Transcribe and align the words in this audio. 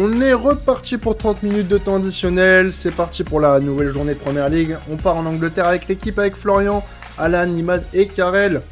On 0.00 0.20
est 0.20 0.32
reparti 0.32 0.96
pour 0.96 1.16
30 1.16 1.42
minutes 1.42 1.66
de 1.66 1.76
temps 1.76 1.96
additionnel. 1.96 2.72
C'est 2.72 2.94
parti 2.94 3.24
pour 3.24 3.40
la 3.40 3.58
nouvelle 3.58 3.92
journée 3.92 4.14
de 4.14 4.18
Première 4.20 4.48
Ligue. 4.48 4.76
On 4.88 4.96
part 4.96 5.16
en 5.16 5.26
Angleterre 5.26 5.66
avec 5.66 5.88
l'équipe, 5.88 6.16
avec 6.20 6.36
Florian, 6.36 6.84
Alan, 7.16 7.52
Imad 7.52 7.84
et 7.92 8.06
Karel, 8.06 8.62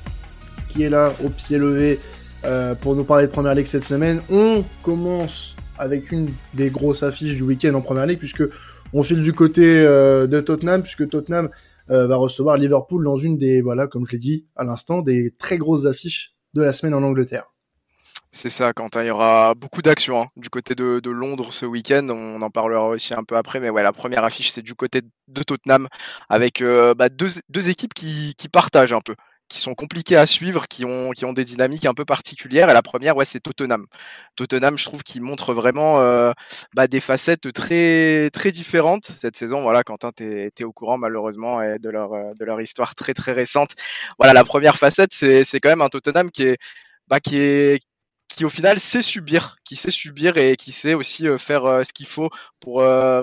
qui 0.69 0.85
est 0.85 0.89
là 0.89 1.13
au 1.25 1.29
pied 1.29 1.59
levé 1.59 1.99
euh, 2.45 2.77
pour 2.77 2.95
nous 2.95 3.03
parler 3.03 3.27
de 3.27 3.33
Première 3.33 3.57
Ligue 3.57 3.67
cette 3.67 3.83
semaine. 3.83 4.21
On 4.31 4.63
commence 4.85 5.57
avec 5.79 6.13
une 6.13 6.29
des 6.55 6.71
grosses 6.71 7.03
affiches 7.03 7.35
du 7.35 7.43
week-end 7.43 7.75
en 7.75 7.81
Première 7.81 8.07
Ligue, 8.07 8.21
puisque 8.21 8.45
on 8.93 9.03
file 9.03 9.23
du 9.23 9.33
côté 9.33 9.81
euh, 9.81 10.29
de 10.29 10.41
Tottenham, 10.41 10.83
puisque 10.83 11.09
Tottenham 11.09 11.51
euh, 11.91 12.07
va 12.07 12.15
recevoir 12.15 12.57
Liverpool 12.57 13.03
dans 13.03 13.17
une 13.17 13.37
des, 13.37 13.63
voilà, 13.63 13.89
comme 13.89 14.07
je 14.07 14.13
l'ai 14.13 14.19
dit 14.19 14.47
à 14.55 14.63
l'instant, 14.63 15.03
des 15.03 15.35
très 15.37 15.59
grosses 15.59 15.87
affiches 15.87 16.37
de 16.55 16.63
la 16.63 16.73
semaine 16.73 16.95
en 16.95 17.03
Angleterre. 17.03 17.47
C'est 18.37 18.51
ça, 18.51 18.75
Quentin. 18.75 19.03
Il 19.03 19.07
y 19.07 19.11
aura 19.11 19.55
beaucoup 19.55 19.81
d'actions 19.81 20.21
hein, 20.21 20.29
du 20.37 20.51
côté 20.51 20.75
de, 20.75 21.01
Londres 21.11 21.55
ce 21.55 21.65
week-end. 21.65 22.07
On 22.11 22.43
en 22.43 22.51
parlera 22.51 22.87
aussi 22.89 23.15
un 23.15 23.25
peu 23.25 23.35
après. 23.35 23.61
Mais 23.61 23.71
ouais, 23.71 23.83
la 23.83 23.95
première 23.95 24.25
affiche, 24.25 24.51
c'est 24.51 24.61
du 24.61 24.75
côté 24.75 25.01
de 25.29 25.43
Tottenham 25.43 25.89
avec 26.29 26.61
euh, 26.61 26.93
bah, 26.95 27.09
deux, 27.09 27.69
équipes 27.71 27.95
qui, 27.95 28.35
partagent 28.53 28.93
un 28.93 29.01
peu 29.01 29.15
qui 29.49 29.59
sont 29.59 29.75
compliquées 29.75 30.17
à 30.17 30.27
suivre, 30.27 30.69
qui 30.69 30.85
ont, 30.85 31.13
qui 31.13 31.25
ont 31.25 31.33
des 31.33 31.47
dynamiques 31.47 31.87
un 31.87 31.95
peu 31.95 32.05
particulières. 32.05 32.69
Et 32.69 32.75
la 32.75 32.83
première, 32.83 33.17
ouais, 33.17 33.25
c'est 33.25 33.41
Tottenham. 33.41 33.87
Tottenham, 34.37 34.77
je 34.77 34.85
trouve 34.85 35.03
qu'il 35.03 35.23
montre 35.23 35.55
vraiment 35.55 36.01
euh, 36.01 36.33
bah, 36.75 36.89
des 36.89 37.01
facettes 37.01 37.51
très, 37.55 38.29
très 38.35 38.53
différentes 38.53 39.07
cette 39.07 39.37
saison. 39.37 39.63
Voilà, 39.63 39.83
Quentin, 39.83 40.11
tu 40.15 40.53
es, 40.55 40.65
au 40.65 40.73
courant 40.73 40.99
malheureusement 40.99 41.61
de 41.61 41.89
leur, 41.89 42.11
de 42.39 42.45
leur 42.45 42.61
histoire 42.61 42.95
très, 42.95 43.15
très 43.15 43.33
récente. 43.33 43.71
Voilà, 44.19 44.35
la 44.35 44.45
première 44.45 44.77
facette, 44.77 45.15
c'est 45.15 45.61
quand 45.61 45.71
même 45.71 45.81
un 45.81 45.89
Tottenham 45.89 46.31
qui 46.31 46.43
est, 46.43 46.59
bah, 47.09 47.21
qui 47.21 47.39
est, 47.39 47.81
qui 48.29 48.45
au 48.45 48.49
final 48.49 48.81
sait 48.81 49.03
subir, 49.03 49.57
qui 49.65 49.77
sait 49.77 49.91
subir 49.91 50.37
et 50.37 50.57
qui 50.57 50.73
sait 50.73 50.95
aussi 50.95 51.29
euh, 51.29 51.39
faire 51.39 51.65
euh, 51.65 51.85
ce 51.85 51.93
qu'il 51.93 52.07
faut 52.07 52.29
pour 52.61 52.83
euh, 52.83 53.23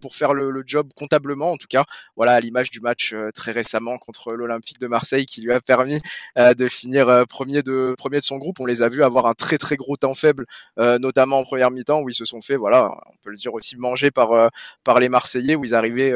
pour 0.00 0.14
faire 0.14 0.34
le, 0.34 0.62
job 0.66 0.90
comptablement 0.94 1.52
en 1.52 1.56
tout 1.56 1.66
cas. 1.68 1.84
Voilà 2.16 2.32
à 2.34 2.40
l'image 2.40 2.70
du 2.70 2.80
match 2.80 3.14
très 3.34 3.52
récemment 3.52 3.98
contre 3.98 4.34
l'Olympique 4.34 4.78
de 4.78 4.86
Marseille 4.86 5.26
qui 5.26 5.40
lui 5.40 5.52
a 5.52 5.60
permis 5.60 5.98
de 6.36 6.68
finir 6.68 7.24
premier 7.28 7.62
de 7.62 7.94
premier 7.96 8.18
de 8.18 8.24
son 8.24 8.36
groupe. 8.36 8.60
On 8.60 8.66
les 8.66 8.82
a 8.82 8.88
vus 8.88 9.02
avoir 9.02 9.26
un 9.26 9.34
très 9.34 9.58
très 9.58 9.76
gros 9.76 9.96
temps 9.96 10.14
faible, 10.14 10.46
notamment 10.76 11.38
en 11.38 11.44
première 11.44 11.70
mi-temps 11.70 12.02
où 12.02 12.08
ils 12.08 12.14
se 12.14 12.24
sont 12.24 12.40
fait 12.40 12.56
voilà, 12.56 12.90
on 13.06 13.16
peut 13.22 13.30
le 13.30 13.36
dire 13.36 13.54
aussi 13.54 13.76
manger 13.76 14.10
par 14.10 14.50
par 14.84 15.00
les 15.00 15.08
Marseillais 15.08 15.54
où 15.56 15.64
ils 15.64 15.74
arrivaient 15.74 16.12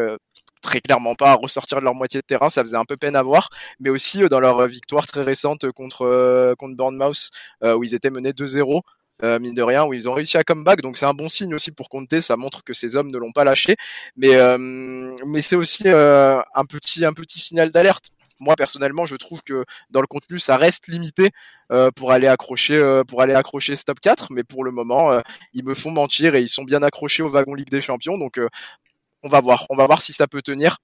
très 0.64 0.80
clairement 0.80 1.14
pas 1.14 1.32
à 1.32 1.34
ressortir 1.34 1.78
de 1.78 1.84
leur 1.84 1.94
moitié 1.94 2.20
de 2.20 2.26
terrain, 2.26 2.48
ça 2.48 2.62
faisait 2.64 2.76
un 2.76 2.84
peu 2.84 2.96
peine 2.96 3.16
à 3.16 3.22
voir, 3.22 3.50
mais 3.80 3.90
aussi 3.90 4.22
euh, 4.22 4.28
dans 4.28 4.40
leur 4.40 4.60
euh, 4.60 4.66
victoire 4.66 5.06
très 5.06 5.22
récente 5.22 5.70
contre 5.72 6.02
euh, 6.06 6.54
contre 6.56 6.76
Bournemouth 6.76 7.30
où 7.62 7.84
ils 7.84 7.94
étaient 7.94 8.10
menés 8.10 8.32
2-0. 8.32 8.80
mine 9.40 9.54
de 9.54 9.62
rien, 9.62 9.84
où 9.84 9.92
ils 9.94 10.08
ont 10.08 10.14
réussi 10.14 10.36
à 10.36 10.44
comeback, 10.44 10.80
donc 10.80 10.96
c'est 10.96 11.06
un 11.06 11.14
bon 11.14 11.28
signe 11.28 11.54
aussi 11.54 11.70
pour 11.70 11.88
Conte, 11.88 12.20
ça 12.20 12.36
montre 12.36 12.64
que 12.64 12.72
ces 12.74 12.96
hommes 12.96 13.10
ne 13.10 13.18
l'ont 13.18 13.32
pas 13.32 13.44
lâché, 13.44 13.76
mais 14.16 14.34
mais 15.26 15.42
c'est 15.42 15.56
aussi 15.56 15.88
un 15.88 16.64
petit 16.68 17.04
un 17.04 17.12
petit 17.12 17.40
signal 17.40 17.70
d'alerte. 17.70 18.06
Moi 18.40 18.56
personnellement, 18.56 19.06
je 19.06 19.16
trouve 19.16 19.42
que 19.42 19.64
dans 19.90 20.00
le 20.00 20.06
contenu, 20.06 20.38
ça 20.38 20.56
reste 20.56 20.88
limité 20.88 21.30
pour 21.96 22.12
aller 22.12 22.26
accrocher 22.26 23.02
pour 23.08 23.22
aller 23.22 23.34
accrocher 23.34 23.76
ce 23.76 23.84
top 23.84 24.00
4, 24.00 24.28
mais 24.30 24.44
pour 24.44 24.64
le 24.64 24.72
moment, 24.72 25.20
ils 25.52 25.64
me 25.64 25.74
font 25.74 25.90
mentir 25.90 26.34
et 26.34 26.42
ils 26.42 26.48
sont 26.48 26.64
bien 26.64 26.82
accrochés 26.82 27.22
au 27.22 27.28
wagon 27.28 27.54
Ligue 27.54 27.70
des 27.70 27.80
Champions, 27.80 28.18
donc 28.18 28.38
on 29.24 29.28
va 29.28 29.40
voir. 29.40 29.66
On 29.70 29.76
va 29.76 29.86
voir 29.86 30.02
si 30.02 30.12
ça 30.12 30.28
peut 30.28 30.42
tenir. 30.42 30.78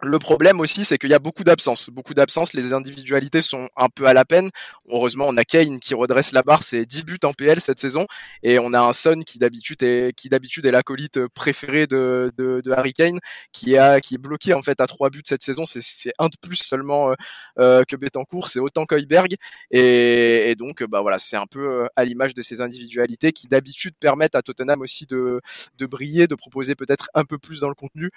Le 0.00 0.20
problème 0.20 0.60
aussi, 0.60 0.84
c'est 0.84 0.96
qu'il 0.96 1.10
y 1.10 1.14
a 1.14 1.18
beaucoup 1.18 1.42
d'absences. 1.42 1.90
Beaucoup 1.90 2.14
d'absences, 2.14 2.52
les 2.52 2.72
individualités 2.72 3.42
sont 3.42 3.68
un 3.76 3.88
peu 3.88 4.06
à 4.06 4.12
la 4.12 4.24
peine. 4.24 4.50
Heureusement, 4.88 5.24
on 5.26 5.36
a 5.36 5.44
Kane 5.44 5.80
qui 5.80 5.92
redresse 5.92 6.30
la 6.30 6.42
barre, 6.42 6.62
c'est 6.62 6.86
10 6.86 7.02
buts 7.02 7.18
en 7.24 7.32
PL 7.32 7.60
cette 7.60 7.80
saison. 7.80 8.06
Et 8.44 8.60
on 8.60 8.72
a 8.74 8.80
un 8.80 8.92
Son 8.92 9.22
qui 9.26 9.40
d'habitude 9.40 9.82
est, 9.82 10.12
qui 10.14 10.28
d'habitude 10.28 10.66
est 10.66 10.70
l'acolyte 10.70 11.26
préféré 11.34 11.88
de, 11.88 12.32
de, 12.38 12.70
Harry 12.70 12.92
Kane, 12.92 13.18
qui, 13.52 13.76
a, 13.76 14.00
qui 14.00 14.14
est 14.14 14.18
bloqué 14.18 14.54
en 14.54 14.62
fait 14.62 14.80
à 14.80 14.86
3 14.86 15.10
buts 15.10 15.22
cette 15.24 15.42
saison. 15.42 15.64
C'est 15.66 16.12
un 16.20 16.28
de 16.28 16.36
plus 16.40 16.62
seulement 16.62 17.10
euh, 17.10 17.14
euh, 17.58 17.82
que 17.82 17.96
Betancourt, 17.96 18.48
c'est 18.48 18.60
autant 18.60 18.86
qu'Oyberg. 18.86 19.34
Et, 19.72 20.50
et, 20.50 20.54
donc, 20.54 20.84
bah 20.84 21.00
voilà, 21.00 21.18
c'est 21.18 21.36
un 21.36 21.46
peu 21.46 21.66
euh, 21.66 21.86
à 21.96 22.04
l'image 22.04 22.34
de 22.34 22.42
ces 22.42 22.60
individualités 22.60 23.32
qui 23.32 23.48
d'habitude 23.48 23.94
permettent 23.98 24.36
à 24.36 24.42
Tottenham 24.42 24.80
aussi 24.80 25.06
de, 25.06 25.40
de 25.76 25.86
briller, 25.86 26.28
de 26.28 26.36
proposer 26.36 26.76
peut-être 26.76 27.08
un 27.14 27.24
peu 27.24 27.38
plus 27.38 27.58
dans 27.58 27.68
le 27.68 27.74
contenu. 27.74 28.10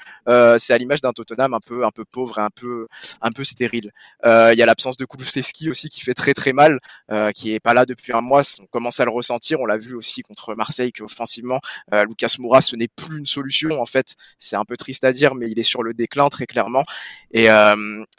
c'est 0.60 0.74
à 0.74 0.78
l'image 0.78 1.02
d'un 1.02 1.12
Tottenham 1.14 1.56
un 1.56 1.60
peu 1.60 1.71
un 1.84 1.92
peu 1.92 2.06
pauvre 2.06 2.40
et 2.40 2.42
un 2.42 2.50
peu 2.50 2.88
un 3.22 3.32
peu 3.32 3.44
stérile. 3.44 3.92
Euh, 4.26 4.52
il 4.54 4.60
y 4.60 4.64
a 4.64 4.66
l'absence 4.66 4.98
de 4.98 5.06
Kulusevski 5.06 5.70
aussi 5.70 5.90
qui 5.90 6.02
fait 6.02 6.14
très 6.14 6.34
très 6.34 6.54
mal, 6.54 6.80
euh, 7.12 7.32
qui 7.32 7.54
est 7.54 7.60
pas 7.60 7.74
là 7.74 7.86
depuis 7.86 8.14
un 8.14 8.22
mois. 8.22 8.42
On 8.62 8.66
commence 8.68 9.00
à 9.00 9.06
le 9.06 9.12
ressentir. 9.12 9.60
On 9.60 9.66
l'a 9.66 9.78
vu 9.78 9.96
aussi 9.96 10.22
contre 10.22 10.56
Marseille 10.56 10.92
qu'offensivement, 10.92 11.60
euh, 11.94 12.06
Lucas 12.06 12.36
Moura 12.40 12.62
ce 12.62 12.76
n'est 12.76 12.88
plus 12.88 13.18
une 13.18 13.26
solution 13.26 13.82
en 13.82 13.86
fait. 13.86 14.16
C'est 14.38 14.56
un 14.56 14.66
peu 14.66 14.78
triste 14.78 15.04
à 15.04 15.14
dire, 15.14 15.36
mais 15.36 15.50
il 15.50 15.60
est 15.60 15.64
sur 15.64 15.84
le 15.84 15.94
déclin 15.94 16.30
très 16.30 16.46
clairement. 16.46 16.84
Et 17.32 17.48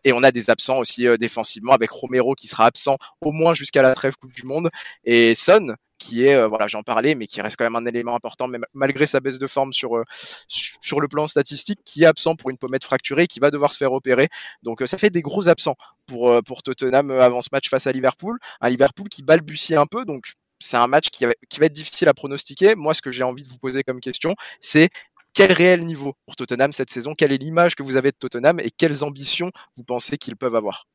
et 0.04 0.12
on 0.12 0.22
a 0.22 0.32
des 0.32 0.50
absents 0.50 0.78
aussi 0.78 1.06
défensivement 1.18 1.72
avec 1.72 1.90
Romero 1.90 2.34
qui 2.34 2.46
sera 2.48 2.66
absent 2.66 2.96
au 3.20 3.32
moins 3.32 3.54
jusqu'à 3.54 3.82
la 3.82 3.94
trêve 3.94 4.16
Coupe 4.16 4.32
du 4.32 4.44
Monde 4.44 4.70
et 5.04 5.34
Son 5.34 5.74
qui 6.02 6.26
est, 6.26 6.34
euh, 6.34 6.48
voilà, 6.48 6.66
j'en 6.66 6.82
parlais, 6.82 7.14
mais 7.14 7.26
qui 7.26 7.40
reste 7.40 7.56
quand 7.56 7.64
même 7.64 7.76
un 7.76 7.86
élément 7.86 8.16
important, 8.16 8.48
même 8.48 8.64
malgré 8.74 9.06
sa 9.06 9.20
baisse 9.20 9.38
de 9.38 9.46
forme 9.46 9.72
sur, 9.72 9.96
euh, 9.96 10.04
sur 10.48 11.00
le 11.00 11.06
plan 11.06 11.28
statistique, 11.28 11.78
qui 11.84 12.02
est 12.02 12.06
absent 12.06 12.34
pour 12.34 12.50
une 12.50 12.58
pommette 12.58 12.84
fracturée, 12.84 13.28
qui 13.28 13.38
va 13.38 13.52
devoir 13.52 13.72
se 13.72 13.76
faire 13.76 13.92
opérer. 13.92 14.28
Donc 14.64 14.82
euh, 14.82 14.86
ça 14.86 14.98
fait 14.98 15.10
des 15.10 15.22
gros 15.22 15.48
absents 15.48 15.76
pour, 16.06 16.42
pour 16.44 16.62
Tottenham 16.64 17.12
avant 17.12 17.40
ce 17.40 17.50
match 17.52 17.68
face 17.68 17.86
à 17.86 17.92
Liverpool. 17.92 18.38
Un 18.60 18.68
Liverpool 18.68 19.08
qui 19.08 19.22
balbutie 19.22 19.76
un 19.76 19.86
peu, 19.86 20.04
donc 20.04 20.32
c'est 20.58 20.76
un 20.76 20.88
match 20.88 21.10
qui, 21.10 21.24
qui 21.48 21.60
va 21.60 21.66
être 21.66 21.72
difficile 21.72 22.08
à 22.08 22.14
pronostiquer. 22.14 22.74
Moi, 22.74 22.94
ce 22.94 23.02
que 23.02 23.12
j'ai 23.12 23.22
envie 23.22 23.44
de 23.44 23.48
vous 23.48 23.58
poser 23.58 23.84
comme 23.84 24.00
question, 24.00 24.34
c'est 24.60 24.90
quel 25.34 25.52
réel 25.52 25.84
niveau 25.84 26.14
pour 26.26 26.34
Tottenham 26.34 26.72
cette 26.72 26.90
saison? 26.90 27.14
Quelle 27.14 27.32
est 27.32 27.38
l'image 27.38 27.74
que 27.76 27.82
vous 27.82 27.96
avez 27.96 28.10
de 28.10 28.16
Tottenham 28.16 28.58
et 28.60 28.70
quelles 28.70 29.04
ambitions 29.04 29.50
vous 29.76 29.84
pensez 29.84 30.18
qu'ils 30.18 30.36
peuvent 30.36 30.56
avoir? 30.56 30.86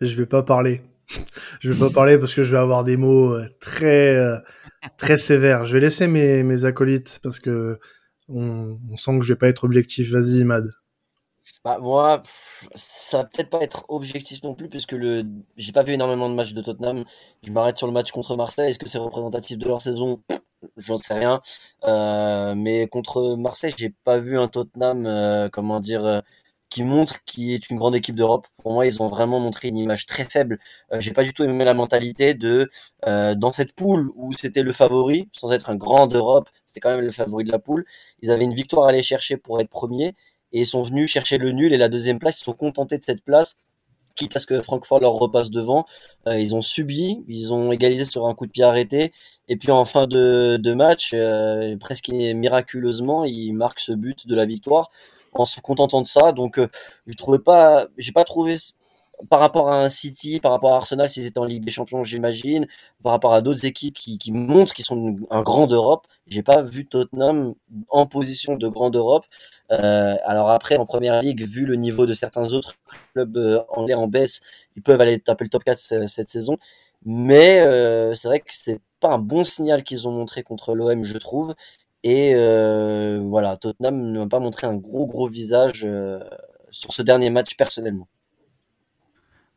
Je 0.00 0.14
vais 0.14 0.26
pas 0.26 0.42
parler 0.42 0.82
je 1.60 1.70
vais 1.70 1.78
pas 1.78 1.92
parler 1.92 2.18
parce 2.18 2.34
que 2.34 2.42
je 2.42 2.52
vais 2.52 2.60
avoir 2.60 2.84
des 2.84 2.96
mots 2.96 3.34
euh, 3.34 3.48
très 3.60 4.16
euh, 4.16 4.36
très 4.96 5.18
sévères. 5.18 5.64
Je 5.64 5.74
vais 5.74 5.80
laisser 5.80 6.08
mes, 6.08 6.42
mes 6.42 6.64
acolytes 6.64 7.20
parce 7.22 7.40
que 7.40 7.78
on, 8.28 8.78
sent 8.96 9.18
que 9.18 9.24
je 9.24 9.32
vais 9.32 9.38
pas 9.38 9.48
être 9.48 9.64
objectif. 9.64 10.10
Vas-y, 10.10 10.44
Mad. 10.44 10.70
Bah 11.64 11.78
moi, 11.80 12.22
ça 12.74 13.18
va 13.18 13.24
peut-être 13.24 13.50
pas 13.50 13.60
être 13.60 13.84
objectif 13.88 14.42
non 14.42 14.54
plus 14.54 14.68
puisque 14.68 14.92
le 14.92 15.24
j'ai 15.56 15.72
pas 15.72 15.82
vu 15.82 15.92
énormément 15.92 16.28
de 16.28 16.34
matchs 16.34 16.54
de 16.54 16.62
Tottenham. 16.62 17.04
Je 17.44 17.52
m'arrête 17.52 17.76
sur 17.76 17.86
le 17.86 17.92
match 17.92 18.10
contre 18.12 18.36
Marseille. 18.36 18.70
Est-ce 18.70 18.78
que 18.78 18.88
c'est 18.88 18.98
représentatif 18.98 19.58
de 19.58 19.66
leur 19.68 19.80
saison? 19.80 20.22
J'en 20.76 20.96
sais 20.96 21.14
rien. 21.14 21.40
Euh, 21.84 22.54
mais 22.56 22.86
contre 22.86 23.36
Marseille, 23.36 23.74
j'ai 23.76 23.90
pas 24.04 24.18
vu 24.18 24.38
un 24.38 24.48
Tottenham, 24.48 25.50
comment 25.52 25.80
dire, 25.80 26.22
qui 26.72 26.84
montre 26.84 27.22
qui 27.26 27.52
est 27.52 27.68
une 27.68 27.76
grande 27.76 27.94
équipe 27.94 28.16
d'Europe. 28.16 28.46
Pour 28.62 28.72
moi, 28.72 28.86
ils 28.86 29.02
ont 29.02 29.08
vraiment 29.08 29.38
montré 29.38 29.68
une 29.68 29.76
image 29.76 30.06
très 30.06 30.24
faible. 30.24 30.58
Euh, 30.90 31.00
J'ai 31.00 31.12
pas 31.12 31.22
du 31.22 31.34
tout 31.34 31.44
aimé 31.44 31.66
la 31.66 31.74
mentalité 31.74 32.32
de 32.32 32.70
euh, 33.06 33.34
dans 33.34 33.52
cette 33.52 33.74
poule 33.74 34.10
où 34.16 34.32
c'était 34.32 34.62
le 34.62 34.72
favori, 34.72 35.28
sans 35.32 35.52
être 35.52 35.68
un 35.68 35.76
grand 35.76 36.06
d'Europe, 36.06 36.48
c'était 36.64 36.80
quand 36.80 36.90
même 36.96 37.04
le 37.04 37.10
favori 37.10 37.44
de 37.44 37.52
la 37.52 37.58
poule. 37.58 37.84
Ils 38.22 38.30
avaient 38.30 38.44
une 38.44 38.54
victoire 38.54 38.86
à 38.86 38.88
aller 38.88 39.02
chercher 39.02 39.36
pour 39.36 39.60
être 39.60 39.68
premier 39.68 40.14
et 40.52 40.60
ils 40.60 40.66
sont 40.66 40.82
venus 40.82 41.10
chercher 41.10 41.36
le 41.36 41.52
nul 41.52 41.74
et 41.74 41.76
la 41.76 41.90
deuxième 41.90 42.18
place. 42.18 42.40
Ils 42.40 42.44
sont 42.44 42.54
contentés 42.54 42.96
de 42.96 43.04
cette 43.04 43.22
place 43.22 43.54
quitte 44.14 44.36
à 44.36 44.38
ce 44.38 44.46
que 44.46 44.60
Francfort 44.60 45.00
leur 45.00 45.12
repasse 45.12 45.50
devant. 45.50 45.86
Euh, 46.26 46.38
ils 46.38 46.54
ont 46.54 46.60
subi, 46.60 47.24
ils 47.28 47.52
ont 47.54 47.72
égalisé 47.72 48.04
sur 48.04 48.26
un 48.26 48.34
coup 48.34 48.46
de 48.46 48.50
pied 48.50 48.62
arrêté, 48.62 49.12
et 49.48 49.56
puis 49.56 49.70
en 49.70 49.86
fin 49.86 50.06
de, 50.06 50.58
de 50.60 50.74
match, 50.74 51.14
presque 51.80 52.08
miraculeusement, 52.10 53.24
ils 53.24 53.52
marquent 53.54 53.80
ce 53.80 53.92
but 53.92 54.26
de 54.26 54.34
la 54.34 54.44
victoire 54.44 54.90
en 55.32 55.44
se 55.44 55.60
contentant 55.60 56.02
de 56.02 56.06
ça. 56.06 56.32
Donc, 56.32 56.58
euh, 56.58 56.68
je 57.06 57.14
trouvais 57.14 57.38
pas, 57.38 57.86
j'ai 57.98 58.12
pas 58.12 58.24
trouvé 58.24 58.56
par 59.28 59.40
rapport 59.40 59.70
à 59.70 59.82
un 59.84 59.88
City, 59.88 60.40
par 60.40 60.52
rapport 60.52 60.72
à 60.72 60.76
Arsenal, 60.76 61.08
s'ils 61.08 61.26
étaient 61.26 61.38
en 61.38 61.44
Ligue 61.44 61.64
des 61.64 61.70
Champions, 61.70 62.02
j'imagine, 62.04 62.66
par 63.02 63.12
rapport 63.12 63.32
à 63.32 63.42
d'autres 63.42 63.64
équipes 63.64 63.94
qui, 63.94 64.18
qui 64.18 64.32
montrent 64.32 64.74
qu'ils 64.74 64.84
sont 64.84 65.16
un 65.30 65.42
grand 65.42 65.66
d'Europe, 65.66 66.06
j'ai 66.26 66.42
pas 66.42 66.62
vu 66.62 66.86
Tottenham 66.86 67.54
en 67.88 68.06
position 68.06 68.56
de 68.56 68.68
grand 68.68 68.90
d'Europe. 68.90 69.26
Euh, 69.70 70.16
alors 70.24 70.50
après, 70.50 70.76
en 70.76 70.86
première 70.86 71.22
ligue, 71.22 71.42
vu 71.42 71.66
le 71.66 71.76
niveau 71.76 72.06
de 72.06 72.14
certains 72.14 72.52
autres 72.52 72.74
clubs 73.14 73.36
euh, 73.36 73.60
anglais 73.68 73.94
en 73.94 74.08
baisse, 74.08 74.40
ils 74.76 74.82
peuvent 74.82 75.00
aller 75.00 75.18
taper 75.20 75.44
le 75.44 75.50
top 75.50 75.64
4 75.64 75.78
cette 76.08 76.28
saison. 76.28 76.56
Mais 77.04 77.60
euh, 77.60 78.14
c'est 78.14 78.28
vrai 78.28 78.40
que 78.40 78.46
c'est 78.48 78.80
pas 79.00 79.10
un 79.10 79.18
bon 79.18 79.44
signal 79.44 79.82
qu'ils 79.82 80.06
ont 80.08 80.12
montré 80.12 80.42
contre 80.42 80.74
l'OM, 80.74 81.02
je 81.02 81.18
trouve. 81.18 81.54
Et 82.04 82.32
euh, 82.34 83.20
voilà, 83.24 83.56
Tottenham 83.56 84.12
n'a 84.12 84.26
pas 84.26 84.40
montré 84.40 84.66
un 84.66 84.76
gros 84.76 85.06
gros 85.06 85.28
visage 85.28 85.84
euh, 85.84 86.20
sur 86.70 86.92
ce 86.92 87.02
dernier 87.02 87.30
match 87.30 87.56
personnellement. 87.56 88.08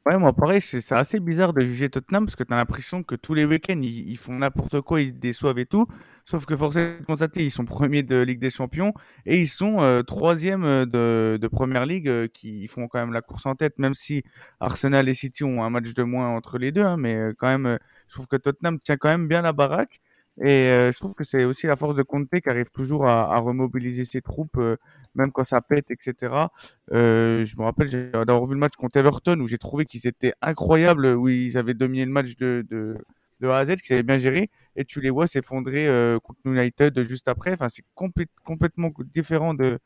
Ouais, 0.05 0.19
moi 0.19 0.33
pareil, 0.33 0.61
c'est 0.61 0.91
assez 0.91 1.19
bizarre 1.19 1.51
de 1.51 1.61
juger 1.61 1.89
Tottenham 1.89 2.25
parce 2.25 2.35
que 2.35 2.43
tu 2.43 2.53
as 2.53 2.57
l'impression 2.57 3.01
que 3.01 3.15
tous 3.15 3.33
les 3.33 3.43
week-ends 3.43 3.81
ils, 3.81 4.17
font 4.17 4.35
n'importe 4.35 4.79
quoi, 4.81 5.01
ils 5.01 5.17
déçoivent 5.17 5.57
et 5.57 5.65
tout. 5.65 5.87
Sauf 6.25 6.45
que 6.45 6.55
forcément, 6.55 6.97
constater, 7.07 7.43
ils 7.43 7.49
sont 7.49 7.65
premiers 7.65 8.03
de 8.03 8.17
Ligue 8.21 8.39
des 8.39 8.51
Champions 8.51 8.93
et 9.25 9.41
ils 9.41 9.47
sont 9.47 9.81
euh, 9.81 10.03
troisième 10.03 10.85
de, 10.85 11.39
de 11.41 11.47
Première 11.47 11.87
Ligue 11.87 12.07
euh, 12.07 12.27
qui 12.27 12.67
font 12.67 12.87
quand 12.87 12.99
même 12.99 13.13
la 13.13 13.23
course 13.23 13.47
en 13.47 13.55
tête, 13.55 13.79
même 13.79 13.95
si 13.95 14.21
Arsenal 14.59 15.09
et 15.09 15.15
City 15.15 15.43
ont 15.43 15.63
un 15.63 15.71
match 15.71 15.91
de 15.95 16.03
moins 16.03 16.29
entre 16.29 16.59
les 16.59 16.71
deux. 16.71 16.83
Hein, 16.83 16.97
mais 16.97 17.15
euh, 17.15 17.33
quand 17.35 17.47
même, 17.47 17.79
je 18.07 18.13
trouve 18.13 18.27
que 18.27 18.37
Tottenham 18.37 18.77
tient 18.79 18.97
quand 18.97 19.09
même 19.09 19.27
bien 19.27 19.41
la 19.41 19.53
baraque. 19.53 20.01
Et 20.43 20.69
euh, 20.69 20.91
je 20.91 20.97
trouve 20.99 21.13
que 21.13 21.23
c'est 21.23 21.45
aussi 21.45 21.65
la 21.67 21.75
force 21.77 21.95
de 21.95 22.03
Conte 22.03 22.27
qui 22.29 22.49
arrive 22.49 22.69
toujours 22.71 23.07
à, 23.07 23.33
à 23.33 23.39
remobiliser 23.39 24.03
ses 24.05 24.21
troupes, 24.21 24.57
euh, 24.57 24.75
même 25.15 25.31
quand 25.31 25.45
ça 25.45 25.61
pète, 25.61 25.91
etc. 25.91 26.51
Euh, 26.91 27.45
je 27.45 27.55
me 27.57 27.63
rappelle 27.63 28.11
d'avoir 28.11 28.45
vu 28.45 28.53
le 28.53 28.59
match 28.59 28.75
contre 28.75 28.97
Everton 28.97 29.39
où 29.39 29.47
j'ai 29.47 29.57
trouvé 29.57 29.85
qu'ils 29.85 30.07
étaient 30.07 30.33
incroyables, 30.41 31.07
où 31.07 31.29
ils 31.29 31.57
avaient 31.57 31.73
dominé 31.73 32.05
le 32.05 32.11
match 32.11 32.35
de, 32.37 32.65
de, 32.69 32.97
de 33.39 33.47
A 33.47 33.57
à 33.59 33.65
Z, 33.65 33.77
qu'ils 33.77 33.93
avaient 33.93 34.03
bien 34.03 34.17
géré, 34.17 34.49
et 34.75 34.83
tu 34.85 34.99
les 34.99 35.09
vois 35.09 35.27
s'effondrer 35.27 35.87
contre 36.23 36.39
United 36.45 37.07
juste 37.07 37.27
après. 37.29 37.53
Enfin, 37.53 37.69
c'est 37.69 37.85
complètement 38.43 38.91
différent 39.05 39.53
de, 39.53 39.79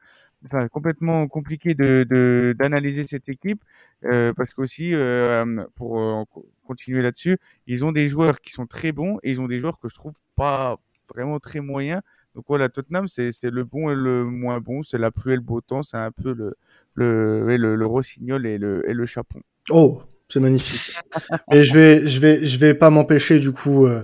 enfin, 0.45 0.67
complètement 0.67 1.27
compliqué 1.27 1.73
de 1.73 2.55
d'analyser 2.57 3.05
cette 3.05 3.29
équipe 3.29 3.63
euh, 4.05 4.33
parce 4.33 4.53
qu'aussi 4.53 4.93
euh, 4.93 5.65
pour 5.75 5.99
euh, 5.99 6.23
continuer 6.65 7.01
là-dessus, 7.01 7.37
ils 7.67 7.83
ont 7.85 7.91
des 7.91 8.07
joueurs 8.07 8.41
qui 8.41 8.51
sont 8.51 8.65
très 8.65 8.91
bons 8.91 9.19
et 9.23 9.31
ils 9.31 9.41
ont 9.41 9.47
des 9.47 9.59
joueurs 9.59 9.79
que 9.79 9.89
je 9.89 9.95
trouve 9.95 10.15
pas 10.35 10.77
vraiment 11.13 11.39
très 11.39 11.59
moyens. 11.59 12.01
Donc 12.35 12.45
voilà, 12.47 12.69
Tottenham, 12.69 13.07
c'est 13.07 13.43
le 13.43 13.63
bon 13.63 13.89
et 13.89 13.95
le 13.95 14.23
moins 14.23 14.59
bon, 14.59 14.83
c'est 14.83 14.99
la 14.99 15.11
pluie 15.11 15.33
et 15.33 15.35
le 15.35 15.41
beau 15.41 15.61
temps, 15.61 15.83
c'est 15.83 15.97
un 15.97 16.11
peu 16.11 16.33
le 16.33 16.55
le, 16.95 17.57
le, 17.57 17.75
le, 17.75 17.85
rossignol 17.85 18.45
et 18.45 18.57
le, 18.57 18.87
et 18.89 18.93
le 18.93 19.05
chapon. 19.05 19.41
Oh, 19.69 20.01
c'est 20.31 20.39
magnifique. 20.39 20.95
Et 21.51 21.63
je 21.63 21.73
vais, 21.73 22.07
je 22.07 22.19
vais, 22.19 22.45
je 22.45 22.57
vais 22.57 22.73
pas 22.73 22.89
m'empêcher 22.89 23.39
du 23.39 23.51
coup 23.51 23.87
euh, 23.87 24.03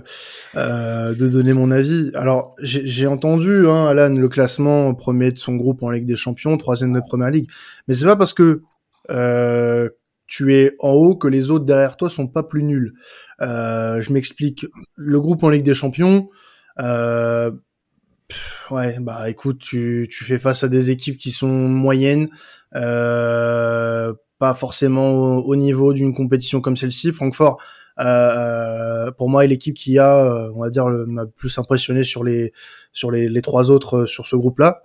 euh, 0.56 1.14
de 1.14 1.28
donner 1.28 1.52
mon 1.52 1.70
avis. 1.70 2.10
Alors, 2.14 2.54
j'ai 2.60 3.06
entendu, 3.06 3.68
hein, 3.68 3.86
Alan, 3.86 4.14
le 4.14 4.28
classement 4.28 4.92
premier 4.94 5.32
de 5.32 5.38
son 5.38 5.54
groupe 5.54 5.82
en 5.82 5.90
Ligue 5.90 6.06
des 6.06 6.16
Champions, 6.16 6.56
troisième 6.58 6.92
de 6.92 7.00
Première 7.00 7.30
Ligue, 7.30 7.48
mais 7.86 7.94
c'est 7.94 8.06
pas 8.06 8.16
parce 8.16 8.34
que 8.34 8.62
euh, 9.10 9.88
tu 10.26 10.54
es 10.54 10.74
en 10.80 10.90
haut 10.90 11.16
que 11.16 11.28
les 11.28 11.50
autres 11.50 11.64
derrière 11.64 11.96
toi 11.96 12.10
sont 12.10 12.26
pas 12.26 12.42
plus 12.42 12.64
nuls. 12.64 12.92
Euh, 13.40 14.02
je 14.02 14.12
m'explique. 14.12 14.66
Le 14.96 15.20
groupe 15.20 15.44
en 15.44 15.50
Ligue 15.50 15.64
des 15.64 15.74
Champions. 15.74 16.28
Euh, 16.80 17.52
ouais, 18.70 18.98
bah 19.00 19.30
écoute, 19.30 19.58
tu, 19.60 20.08
tu 20.10 20.24
fais 20.24 20.38
face 20.38 20.64
à 20.64 20.68
des 20.68 20.90
équipes 20.90 21.16
qui 21.16 21.30
sont 21.30 21.68
moyennes, 21.68 22.26
euh, 22.74 24.12
pas 24.38 24.54
forcément 24.54 25.38
au, 25.38 25.56
niveau 25.56 25.92
d'une 25.92 26.14
compétition 26.14 26.60
comme 26.60 26.76
celle-ci. 26.76 27.12
Francfort, 27.12 27.60
euh, 28.00 29.10
pour 29.12 29.28
moi, 29.28 29.44
est 29.44 29.48
l'équipe 29.48 29.74
qui 29.74 29.98
a, 29.98 30.24
euh, 30.24 30.52
on 30.54 30.60
va 30.60 30.70
dire, 30.70 30.86
m'a 30.86 31.26
plus 31.26 31.58
impressionné 31.58 32.04
sur 32.04 32.24
les 32.24 32.52
sur 32.92 33.10
les, 33.10 33.28
les 33.28 33.42
trois 33.42 33.70
autres 33.70 33.98
euh, 33.98 34.06
sur 34.06 34.26
ce 34.26 34.36
groupe-là. 34.36 34.82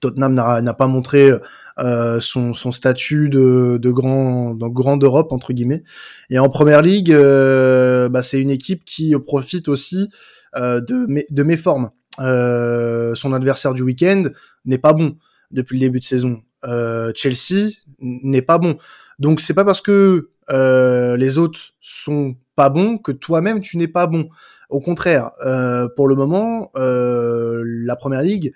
Tottenham 0.00 0.34
n'a 0.34 0.74
pas 0.74 0.86
montré 0.86 1.30
euh, 1.78 2.20
son, 2.20 2.52
son, 2.52 2.72
statut 2.72 3.28
de, 3.28 3.78
de 3.80 3.90
grand 3.90 4.54
de 4.54 4.66
grande 4.66 5.02
Europe 5.04 5.32
entre 5.32 5.52
guillemets. 5.52 5.82
Et 6.28 6.38
en 6.38 6.48
première 6.48 6.82
ligue, 6.82 7.12
euh, 7.12 8.08
bah, 8.08 8.22
c'est 8.22 8.40
une 8.40 8.50
équipe 8.50 8.84
qui 8.84 9.14
profite 9.24 9.68
aussi 9.68 10.10
euh, 10.56 10.80
de 10.80 11.06
mes, 11.06 11.26
de 11.30 11.42
mes 11.42 11.56
formes. 11.56 11.90
son 12.18 13.32
adversaire 13.32 13.72
du 13.72 13.82
week-end 13.82 14.24
n'est 14.64 14.78
pas 14.78 14.92
bon 14.92 15.16
depuis 15.52 15.78
le 15.78 15.80
début 15.80 16.00
de 16.00 16.04
saison. 16.04 16.42
Euh, 16.64 17.12
Chelsea 17.14 17.72
n'est 18.00 18.42
pas 18.42 18.58
bon. 18.58 18.76
Donc 19.18 19.40
c'est 19.40 19.54
pas 19.54 19.64
parce 19.64 19.80
que 19.80 20.30
euh, 20.50 21.16
les 21.16 21.38
autres 21.38 21.60
sont 21.80 22.36
pas 22.56 22.70
bons 22.70 22.98
que 22.98 23.12
toi-même 23.12 23.60
tu 23.60 23.76
n'es 23.76 23.88
pas 23.88 24.06
bon. 24.06 24.28
Au 24.68 24.80
contraire, 24.80 25.32
euh, 25.44 25.88
pour 25.96 26.08
le 26.08 26.14
moment, 26.14 26.70
la 26.74 27.96
première 27.96 28.22
ligue, 28.22 28.52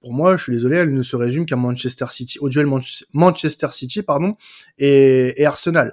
pour 0.00 0.12
moi, 0.12 0.36
je 0.36 0.44
suis 0.44 0.52
désolé, 0.52 0.76
elle 0.76 0.94
ne 0.94 1.02
se 1.02 1.16
résume 1.16 1.44
qu'à 1.44 1.56
Manchester 1.56 2.06
City, 2.10 2.38
au 2.38 2.48
duel 2.48 2.68
Manchester 3.12 3.66
City, 3.72 4.02
pardon, 4.02 4.36
et, 4.78 5.40
et 5.40 5.46
Arsenal. 5.46 5.92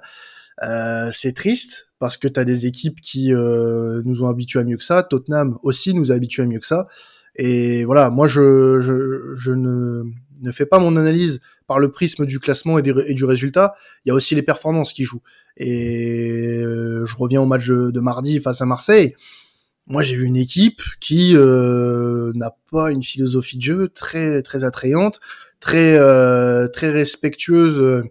c'est 1.12 1.34
triste 1.34 1.88
parce 1.98 2.16
que 2.16 2.28
tu 2.28 2.38
as 2.38 2.44
des 2.44 2.66
équipes 2.66 3.00
qui 3.00 3.32
nous 3.32 4.22
ont 4.22 4.28
habitués 4.28 4.60
à 4.60 4.64
mieux 4.64 4.76
que 4.76 4.84
ça. 4.84 5.02
Tottenham 5.02 5.58
aussi 5.64 5.94
nous 5.94 6.12
a 6.12 6.14
habitués 6.14 6.44
à 6.44 6.46
mieux 6.46 6.60
que 6.60 6.66
ça. 6.66 6.86
Et 7.34 7.84
voilà, 7.84 8.08
moi 8.10 8.28
je, 8.28 8.80
je, 8.80 9.34
je 9.34 9.52
ne 9.52 10.04
ne 10.40 10.50
fais 10.50 10.66
pas 10.66 10.78
mon 10.78 10.96
analyse 10.96 11.40
par 11.66 11.78
le 11.78 11.90
prisme 11.90 12.26
du 12.26 12.38
classement 12.38 12.78
et, 12.78 12.82
du 12.82 13.24
résultat. 13.24 13.74
Il 14.04 14.08
y 14.08 14.12
a 14.12 14.14
aussi 14.14 14.34
les 14.34 14.42
performances 14.42 14.92
qui 14.92 15.04
jouent. 15.04 15.22
Et 15.56 16.58
euh, 16.62 17.04
je 17.06 17.16
reviens 17.16 17.40
au 17.40 17.46
match 17.46 17.66
de, 17.66 18.00
mardi 18.00 18.40
face 18.40 18.60
à 18.60 18.66
Marseille. 18.66 19.14
Moi, 19.86 20.02
j'ai 20.02 20.16
vu 20.16 20.24
une 20.24 20.36
équipe 20.36 20.82
qui 21.00 21.32
euh, 21.34 22.32
n'a 22.34 22.56
pas 22.72 22.90
une 22.90 23.02
philosophie 23.02 23.56
de 23.56 23.62
jeu 23.62 23.88
très 23.88 24.42
très 24.42 24.64
attrayante, 24.64 25.20
très 25.60 25.96
euh, 25.96 26.66
très 26.66 26.90
respectueuse 26.90 28.02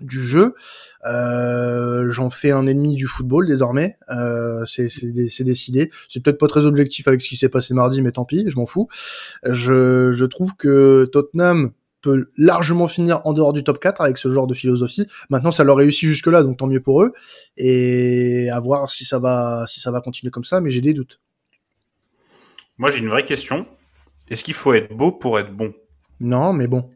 du 0.00 0.22
jeu. 0.22 0.54
Euh, 1.06 2.10
J'en 2.10 2.30
fais 2.30 2.50
un 2.50 2.66
ennemi 2.66 2.94
du 2.94 3.06
football 3.06 3.46
désormais. 3.46 3.96
Euh, 4.10 4.64
c'est 4.66 5.42
décidé. 5.44 5.90
C'est 6.08 6.22
peut-être 6.22 6.38
pas 6.38 6.48
très 6.48 6.66
objectif 6.66 7.08
avec 7.08 7.20
ce 7.20 7.28
qui 7.28 7.36
s'est 7.36 7.48
passé 7.48 7.74
mardi, 7.74 8.02
mais 8.02 8.12
tant 8.12 8.24
pis, 8.24 8.44
je 8.48 8.56
m'en 8.56 8.66
fous. 8.66 8.88
Je, 9.44 10.12
je 10.12 10.24
trouve 10.24 10.56
que 10.56 11.08
Tottenham 11.12 11.72
peut 12.00 12.30
largement 12.36 12.88
finir 12.88 13.20
en 13.24 13.32
dehors 13.32 13.52
du 13.52 13.62
top 13.62 13.78
4 13.78 14.00
avec 14.00 14.18
ce 14.18 14.30
genre 14.30 14.46
de 14.46 14.54
philosophie. 14.54 15.06
Maintenant, 15.28 15.52
ça 15.52 15.64
leur 15.64 15.76
réussit 15.76 16.08
jusque-là, 16.08 16.42
donc 16.42 16.58
tant 16.58 16.66
mieux 16.66 16.80
pour 16.80 17.02
eux. 17.02 17.12
Et 17.56 18.48
à 18.50 18.58
voir 18.60 18.90
si 18.90 19.04
ça 19.04 19.18
va, 19.18 19.66
si 19.68 19.80
ça 19.80 19.90
va 19.90 20.00
continuer 20.00 20.30
comme 20.30 20.44
ça, 20.44 20.60
mais 20.60 20.70
j'ai 20.70 20.80
des 20.80 20.94
doutes. 20.94 21.20
Moi, 22.78 22.90
j'ai 22.90 22.98
une 23.00 23.08
vraie 23.08 23.24
question. 23.24 23.66
Est-ce 24.30 24.44
qu'il 24.44 24.54
faut 24.54 24.72
être 24.72 24.94
beau 24.94 25.12
pour 25.12 25.38
être 25.38 25.52
bon? 25.52 25.74
Non, 26.20 26.52
mais 26.52 26.66
bon. 26.66 26.88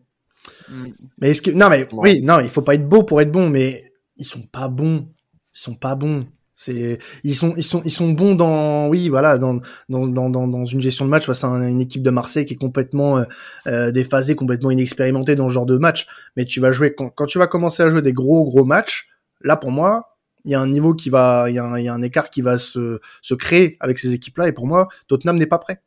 Mm. 0.68 0.86
Mais 1.18 1.30
est-ce 1.30 1.42
que 1.42 1.50
non 1.50 1.68
mais 1.68 1.86
oui 1.92 2.22
non 2.22 2.40
il 2.40 2.48
faut 2.48 2.62
pas 2.62 2.74
être 2.74 2.88
beau 2.88 3.02
pour 3.02 3.20
être 3.20 3.30
bon 3.30 3.48
mais 3.50 3.92
ils 4.16 4.26
sont 4.26 4.42
pas 4.42 4.68
bons. 4.68 5.08
Ils 5.54 5.60
sont 5.60 5.74
pas 5.74 5.94
bons. 5.94 6.26
C'est 6.56 6.98
ils 7.24 7.34
sont 7.34 7.54
ils 7.56 7.64
sont 7.64 7.82
ils 7.84 7.90
sont 7.90 8.12
bons 8.12 8.36
dans 8.36 8.86
oui 8.88 9.08
voilà 9.08 9.38
dans 9.38 9.60
dans 9.88 10.06
dans 10.06 10.30
dans, 10.30 10.64
une 10.64 10.80
gestion 10.80 11.04
de 11.04 11.10
match 11.10 11.26
face 11.26 11.42
à 11.42 11.48
une 11.48 11.80
équipe 11.80 12.02
de 12.02 12.10
Marseille 12.10 12.44
qui 12.44 12.54
est 12.54 12.56
complètement 12.56 13.18
euh, 13.18 13.24
euh, 13.66 13.90
déphasée 13.90 14.36
complètement 14.36 14.70
inexpérimentée 14.70 15.34
dans 15.34 15.48
ce 15.48 15.54
genre 15.54 15.66
de 15.66 15.76
match. 15.78 16.06
Mais 16.36 16.44
tu 16.44 16.60
vas 16.60 16.70
jouer 16.70 16.94
quand, 16.94 17.10
quand 17.10 17.26
tu 17.26 17.38
vas 17.38 17.48
commencer 17.48 17.82
à 17.82 17.90
jouer 17.90 18.02
des 18.02 18.12
gros 18.12 18.44
gros 18.44 18.64
matchs 18.64 19.08
là 19.40 19.56
pour 19.56 19.72
moi 19.72 20.16
il 20.44 20.52
y 20.52 20.54
a 20.54 20.60
un 20.60 20.68
niveau 20.68 20.94
qui 20.94 21.10
va 21.10 21.46
il 21.48 21.56
y 21.56 21.58
a 21.58 21.64
un, 21.64 21.76
il 21.76 21.86
y 21.86 21.88
a 21.88 21.94
un 21.94 22.02
écart 22.02 22.30
qui 22.30 22.40
va 22.40 22.56
se 22.56 23.00
se 23.20 23.34
créer 23.34 23.76
avec 23.80 23.98
ces 23.98 24.12
équipes 24.12 24.38
là 24.38 24.46
et 24.46 24.52
pour 24.52 24.68
moi 24.68 24.86
Tottenham 25.08 25.36
n'est 25.36 25.46
pas 25.46 25.58
prêt. 25.58 25.82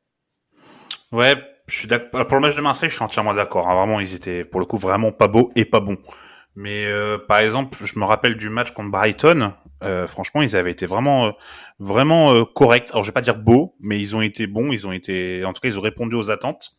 Ouais 1.13 1.37
je 1.67 1.77
suis 1.77 1.87
d'accord. 1.87 2.25
Pour 2.27 2.37
le 2.37 2.41
match 2.41 2.55
de 2.55 2.61
Marseille, 2.61 2.89
je 2.89 2.95
suis 2.95 3.03
entièrement 3.03 3.33
d'accord. 3.33 3.69
Hein. 3.69 3.75
Vraiment, 3.75 3.99
ils 3.99 4.15
étaient 4.15 4.43
pour 4.43 4.59
le 4.59 4.65
coup 4.65 4.77
vraiment 4.77 5.11
pas 5.11 5.27
beaux 5.27 5.51
et 5.55 5.65
pas 5.65 5.79
bons. 5.79 5.97
Mais 6.55 6.85
euh, 6.87 7.19
par 7.19 7.37
exemple, 7.37 7.77
je 7.83 7.99
me 7.99 8.05
rappelle 8.05 8.35
du 8.35 8.49
match 8.49 8.71
contre 8.71 8.89
Brighton. 8.89 9.53
Euh, 9.83 10.07
franchement, 10.07 10.41
ils 10.41 10.55
avaient 10.55 10.71
été 10.71 10.87
vraiment, 10.87 11.27
euh, 11.27 11.31
vraiment 11.77 12.33
euh, 12.33 12.45
corrects. 12.45 12.89
Alors, 12.91 13.03
je 13.03 13.09
vais 13.09 13.13
pas 13.13 13.21
dire 13.21 13.37
beaux, 13.37 13.75
mais 13.79 13.99
ils 13.99 14.15
ont 14.15 14.21
été 14.21 14.47
bons. 14.47 14.71
Ils 14.71 14.87
ont 14.87 14.91
été, 14.91 15.45
en 15.45 15.53
tout 15.53 15.61
cas, 15.61 15.67
ils 15.67 15.77
ont 15.77 15.83
répondu 15.83 16.15
aux 16.15 16.31
attentes. 16.31 16.75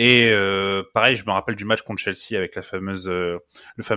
Et 0.00 0.32
pareil, 0.94 1.16
je 1.16 1.26
me 1.26 1.32
rappelle 1.32 1.56
du 1.56 1.64
match 1.64 1.82
contre 1.82 2.00
Chelsea 2.00 2.36
avec 2.36 2.54
la 2.54 2.62
fameuse, 2.62 3.08
le, 3.08 3.40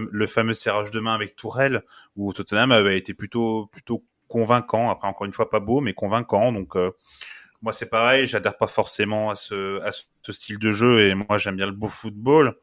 le, 0.09 0.25
fameux 0.25 0.53
serrage 0.53 0.89
de 0.89 0.99
main 0.99 1.13
avec 1.13 1.35
Tourelle, 1.35 1.83
où 2.15 2.33
Tottenham 2.33 2.71
avait 2.71 2.97
été 2.97 3.13
plutôt, 3.13 3.67
plutôt 3.67 4.03
convaincant. 4.27 4.89
Après, 4.89 5.07
encore 5.07 5.27
une 5.27 5.33
fois, 5.33 5.51
pas 5.51 5.59
beau, 5.59 5.79
mais 5.79 5.93
convaincant. 5.93 6.51
Donc 6.51 6.75
moi, 7.61 7.73
c'est 7.73 7.89
pareil, 7.89 8.25
j'adhère 8.25 8.57
pas 8.57 8.67
forcément 8.67 9.29
à 9.29 9.35
ce, 9.35 9.79
à 9.81 9.91
ce 9.91 10.31
style 10.31 10.57
de 10.59 10.71
jeu 10.71 11.07
et 11.07 11.15
moi, 11.15 11.37
j'aime 11.37 11.55
bien 11.55 11.67
le 11.67 11.71
beau 11.73 11.87
football. 11.87 12.55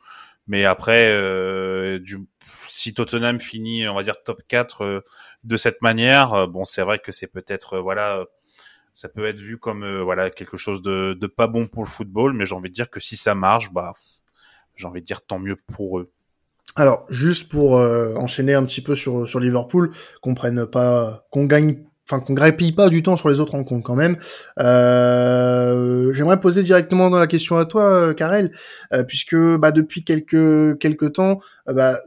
Mais 0.48 0.64
après, 0.64 1.10
euh, 1.12 1.98
du, 1.98 2.26
si 2.66 2.94
Tottenham 2.94 3.38
finit, 3.38 3.86
on 3.88 3.94
va 3.94 4.02
dire, 4.02 4.22
top 4.22 4.42
4 4.48 4.82
euh, 4.82 5.00
de 5.44 5.56
cette 5.56 5.82
manière, 5.82 6.32
euh, 6.34 6.46
bon, 6.46 6.64
c'est 6.64 6.82
vrai 6.82 6.98
que 6.98 7.12
c'est 7.12 7.26
peut-être, 7.26 7.74
euh, 7.74 7.80
voilà, 7.80 8.24
ça 8.94 9.08
peut 9.08 9.26
être 9.26 9.38
vu 9.38 9.58
comme, 9.58 10.00
voilà, 10.00 10.30
quelque 10.30 10.56
chose 10.56 10.82
de, 10.82 11.12
de 11.12 11.26
pas 11.26 11.46
bon 11.46 11.66
pour 11.66 11.84
le 11.84 11.88
football, 11.88 12.32
mais 12.32 12.46
j'ai 12.46 12.54
envie 12.54 12.70
de 12.70 12.74
dire 12.74 12.90
que 12.90 12.98
si 12.98 13.16
ça 13.16 13.34
marche, 13.34 13.72
bah, 13.72 13.92
j'ai 14.74 14.86
envie 14.86 15.00
de 15.00 15.06
dire 15.06 15.24
tant 15.24 15.38
mieux 15.38 15.56
pour 15.56 15.98
eux. 15.98 16.10
Alors, 16.76 17.06
juste 17.08 17.50
pour 17.50 17.72
enchaîner 17.72 18.54
un 18.54 18.64
petit 18.64 18.82
peu 18.82 18.94
sur, 18.94 19.28
sur 19.28 19.40
Liverpool, 19.40 19.90
qu'on 20.20 20.34
prenne 20.34 20.66
pas, 20.66 21.26
qu'on 21.30 21.46
gagne 21.46 21.84
enfin 22.08 22.20
qu'on 22.20 22.34
grappille 22.34 22.72
pas 22.72 22.88
du 22.88 23.02
temps 23.02 23.16
sur 23.16 23.28
les 23.28 23.40
autres 23.40 23.52
rencontres 23.52 23.84
quand 23.84 23.94
même. 23.94 24.16
Euh, 24.58 26.12
J'aimerais 26.14 26.40
poser 26.40 26.62
directement 26.62 27.10
dans 27.10 27.18
la 27.18 27.26
question 27.26 27.58
à 27.58 27.66
toi, 27.66 27.82
euh, 27.82 28.14
Karel, 28.14 28.50
euh, 28.92 29.04
puisque 29.04 29.36
bah, 29.36 29.72
depuis 29.72 30.04
quelques 30.04 30.78
quelques 30.78 31.12
temps, 31.14 31.40
euh, 31.68 31.72
bah, 31.74 32.00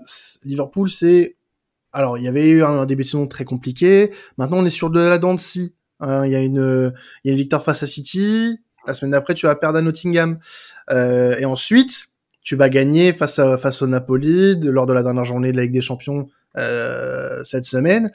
Liverpool 0.44 0.90
c'est 0.90 1.36
alors 1.94 2.18
il 2.18 2.24
y 2.24 2.28
avait 2.28 2.50
eu 2.50 2.64
un, 2.64 2.86
début 2.86 3.04
de 3.04 3.08
saison 3.08 3.28
très 3.28 3.46
compliqué. 3.46 4.12
Maintenant, 4.38 4.58
on 4.60 4.66
est 4.66 4.70
sur 4.70 4.90
de 4.90 5.00
la 5.00 5.18
dent 5.18 5.36
de 5.36 5.40
scie. 5.40 5.76
Hein. 6.00 6.26
Il 6.26 6.32
y 6.32 6.36
a 6.36 6.42
une, 6.42 6.94
il 7.24 7.28
y 7.28 7.30
a 7.30 7.34
une 7.34 7.38
victoire 7.38 7.64
face 7.64 7.84
à 7.84 7.88
City. 7.88 8.60
La 8.88 8.94
semaine 8.94 9.12
d'après, 9.12 9.34
tu 9.34 9.46
vas 9.46 9.56
perdre 9.56 9.78
à 9.78 9.82
Nottingham. 9.82 10.40
Et 10.90 11.46
ensuite, 11.46 12.08
tu 12.44 12.56
vas 12.56 12.70
gagner 12.70 13.14
face 13.14 13.40
à 13.40 13.58
face 13.58 13.82
au 13.82 13.88
Napoli 13.88 14.56
lors 14.62 14.86
de 14.86 14.94
la 14.94 15.04
dernière 15.04 15.26
journée 15.26 15.52
de 15.52 15.58
la 15.58 15.64
Ligue 15.64 15.74
des 15.74 15.82
Champions 15.82 16.28
cette 17.44 17.66
semaine. 17.66 18.10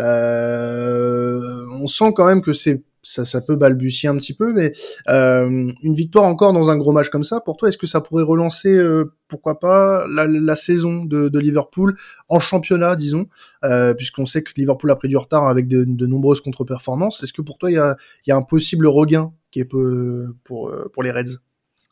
Euh, 0.00 1.66
on 1.72 1.86
sent 1.86 2.12
quand 2.14 2.26
même 2.26 2.42
que 2.42 2.52
c'est 2.52 2.82
ça, 3.02 3.40
peut 3.40 3.56
balbutier 3.56 4.10
un 4.10 4.16
petit 4.16 4.34
peu, 4.34 4.52
mais 4.52 4.72
euh, 5.08 5.72
une 5.82 5.94
victoire 5.94 6.24
encore 6.24 6.52
dans 6.52 6.68
un 6.68 6.76
gros 6.76 6.92
match 6.92 7.08
comme 7.08 7.24
ça, 7.24 7.40
pour 7.40 7.56
toi, 7.56 7.70
est-ce 7.70 7.78
que 7.78 7.86
ça 7.86 8.02
pourrait 8.02 8.24
relancer, 8.24 8.68
euh, 8.68 9.14
pourquoi 9.26 9.58
pas, 9.58 10.04
la, 10.06 10.56
saison 10.56 11.06
de, 11.06 11.38
Liverpool 11.38 11.96
en 12.28 12.40
championnat, 12.40 12.96
disons, 12.96 13.26
puisqu'on 13.96 14.26
sait 14.26 14.42
que 14.42 14.52
Liverpool 14.54 14.90
a 14.90 14.96
pris 14.96 15.08
du 15.08 15.16
retard 15.16 15.48
avec 15.48 15.66
de, 15.66 16.06
nombreuses 16.06 16.42
contre-performances. 16.42 17.22
Est-ce 17.22 17.32
que 17.32 17.42
pour 17.42 17.56
toi, 17.56 17.70
il 17.70 17.74
y 17.74 17.78
a, 17.78 17.96
y 18.26 18.32
a, 18.32 18.36
un 18.36 18.42
possible 18.42 18.86
regain 18.86 19.32
qui 19.50 19.60
est 19.60 19.64
peu, 19.64 20.34
pour, 20.44 20.70
pour 20.92 21.02
les 21.02 21.10
Reds? 21.10 21.38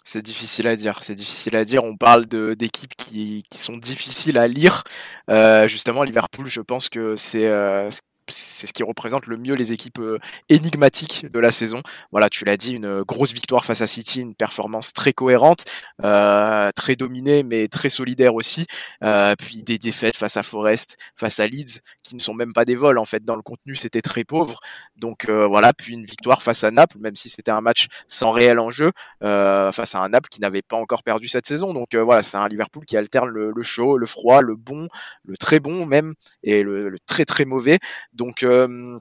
C'est 0.08 0.22
difficile 0.22 0.66
à 0.66 0.74
dire. 0.74 0.98
C'est 1.02 1.14
difficile 1.14 1.54
à 1.54 1.64
dire. 1.64 1.84
On 1.84 1.96
parle 1.96 2.24
d'équipes 2.26 2.94
qui, 2.96 3.44
sont 3.52 3.76
difficiles 3.76 4.38
à 4.38 4.48
lire. 4.48 4.84
Euh, 5.30 5.68
justement, 5.68 6.02
Liverpool, 6.02 6.48
je 6.48 6.62
pense 6.62 6.88
que 6.88 7.14
c'est 7.14 7.46
euh, 7.46 7.90
c'est 8.30 8.66
ce 8.66 8.72
qui 8.72 8.82
représente 8.82 9.26
le 9.26 9.36
mieux 9.36 9.54
les 9.54 9.72
équipes 9.72 9.98
euh, 9.98 10.18
énigmatiques 10.48 11.26
de 11.30 11.38
la 11.38 11.50
saison. 11.50 11.82
Voilà, 12.12 12.28
tu 12.28 12.44
l'as 12.44 12.56
dit, 12.56 12.74
une 12.74 13.02
grosse 13.02 13.32
victoire 13.32 13.64
face 13.64 13.80
à 13.80 13.86
City, 13.86 14.20
une 14.20 14.34
performance 14.34 14.92
très 14.92 15.12
cohérente, 15.12 15.64
euh, 16.04 16.70
très 16.74 16.96
dominée 16.96 17.42
mais 17.42 17.68
très 17.68 17.88
solidaire 17.88 18.34
aussi. 18.34 18.66
Euh, 19.02 19.34
puis 19.38 19.62
des 19.62 19.78
défaites 19.78 20.16
face 20.16 20.36
à 20.36 20.42
Forest, 20.42 20.96
face 21.16 21.40
à 21.40 21.46
Leeds, 21.46 21.80
qui 22.02 22.14
ne 22.14 22.20
sont 22.20 22.34
même 22.34 22.52
pas 22.52 22.64
des 22.64 22.76
vols 22.76 22.98
en 22.98 23.04
fait. 23.04 23.24
Dans 23.24 23.36
le 23.36 23.42
contenu, 23.42 23.76
c'était 23.76 24.02
très 24.02 24.24
pauvre. 24.24 24.60
Donc 24.96 25.28
voilà, 25.28 25.72
puis 25.72 25.94
une 25.94 26.04
victoire 26.04 26.42
face 26.42 26.64
à 26.64 26.70
Naples, 26.70 26.98
même 26.98 27.14
si 27.14 27.28
c'était 27.28 27.50
un 27.50 27.60
match 27.60 27.86
sans 28.06 28.30
réel 28.32 28.58
enjeu, 28.58 28.92
face 29.20 29.94
à 29.94 30.00
un 30.00 30.08
Naples 30.08 30.28
qui 30.28 30.40
n'avait 30.40 30.62
pas 30.62 30.76
encore 30.76 31.02
perdu 31.02 31.28
cette 31.28 31.46
saison. 31.46 31.72
Donc 31.72 31.94
voilà, 31.94 32.22
c'est 32.22 32.36
un 32.36 32.48
Liverpool 32.48 32.84
qui 32.84 32.96
alterne 32.96 33.28
le, 33.28 33.62
chaud, 33.62 33.98
le 33.98 34.06
froid, 34.06 34.42
le 34.42 34.56
bon, 34.56 34.88
le 35.24 35.36
très 35.36 35.60
bon 35.60 35.86
même 35.86 36.14
et 36.42 36.62
le 36.62 36.96
très 37.06 37.24
très 37.24 37.44
mauvais. 37.44 37.78
Donc 38.18 38.42
euh, 38.42 38.98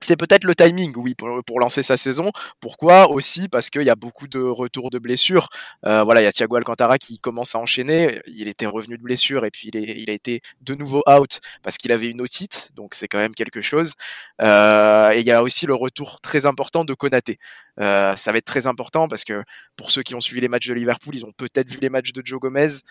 c'est 0.00 0.16
peut-être 0.16 0.44
le 0.44 0.54
timing, 0.54 0.92
oui, 0.96 1.14
pour, 1.14 1.60
lancer 1.60 1.82
sa 1.82 1.96
saison. 1.96 2.32
Pourquoi 2.60 3.08
aussi? 3.10 3.48
Parce 3.48 3.70
qu'il 3.70 3.82
y 3.82 3.90
a 3.90 3.94
beaucoup 3.94 4.26
de 4.26 4.40
retours 4.40 4.90
de 4.90 4.98
blessures. 4.98 5.48
Euh, 5.86 6.02
voilà, 6.02 6.20
il 6.20 6.24
y 6.24 6.26
a 6.26 6.32
Thiago 6.32 6.56
Alcantara 6.56 6.98
qui 6.98 7.18
commence 7.18 7.54
à 7.54 7.60
enchaîner. 7.60 8.20
Il 8.26 8.48
était 8.48 8.66
revenu 8.66 8.98
de 8.98 9.02
blessure 9.02 9.44
et 9.44 9.50
puis 9.50 9.70
il, 9.72 10.10
a 10.10 10.12
été 10.12 10.42
de 10.60 10.74
nouveau 10.74 11.02
out 11.08 11.40
parce 11.62 11.78
qu'il 11.78 11.92
avait 11.92 12.08
une 12.08 12.20
otite, 12.20 12.72
donc 12.74 12.94
c'est 12.94 13.08
quand 13.08 13.18
même 13.18 13.34
quelque 13.34 13.60
chose. 13.60 13.94
Euh, 14.40 15.12
et 15.12 15.20
il 15.20 15.26
y 15.26 15.32
a 15.32 15.42
aussi 15.42 15.66
le 15.66 15.74
retour 15.74 16.20
très 16.20 16.46
important 16.46 16.84
de 16.84 16.94
Konaté. 16.94 17.38
ça 17.78 18.14
va 18.26 18.38
être 18.38 18.44
très 18.44 18.66
important 18.66 19.06
parce 19.08 19.24
que 19.24 19.44
pour 19.76 19.90
ceux 19.92 20.02
qui 20.02 20.14
ont 20.16 20.20
suivi 20.20 20.40
les 20.40 20.48
matchs 20.48 20.66
de 20.66 20.74
Liverpool, 20.74 21.14
ils 21.16 21.24
ont 21.24 21.32
peut-être 21.32 21.70
vu 21.70 21.78
les 21.80 21.90
matchs 21.90 22.12
de 22.12 22.22
Joe 22.24 22.40
Gomez. 22.40 22.82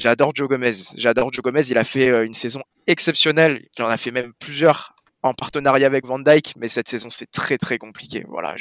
J'adore 0.00 0.32
Joe 0.34 0.48
Gomez. 0.48 0.72
J'adore 0.96 1.30
Joe 1.30 1.42
Gomez. 1.42 1.62
Il 1.68 1.76
a 1.76 1.84
fait 1.84 2.08
euh, 2.08 2.24
une 2.24 2.32
saison 2.32 2.62
exceptionnelle. 2.86 3.66
Il 3.76 3.84
en 3.84 3.88
a 3.88 3.98
fait 3.98 4.10
même 4.10 4.32
plusieurs 4.38 4.94
en 5.22 5.34
partenariat 5.34 5.86
avec 5.86 6.06
Van 6.06 6.18
Dyke, 6.18 6.54
mais 6.56 6.68
cette 6.68 6.88
saison 6.88 7.10
c'est 7.10 7.30
très 7.30 7.58
très 7.58 7.76
compliqué. 7.76 8.24
Voilà, 8.26 8.54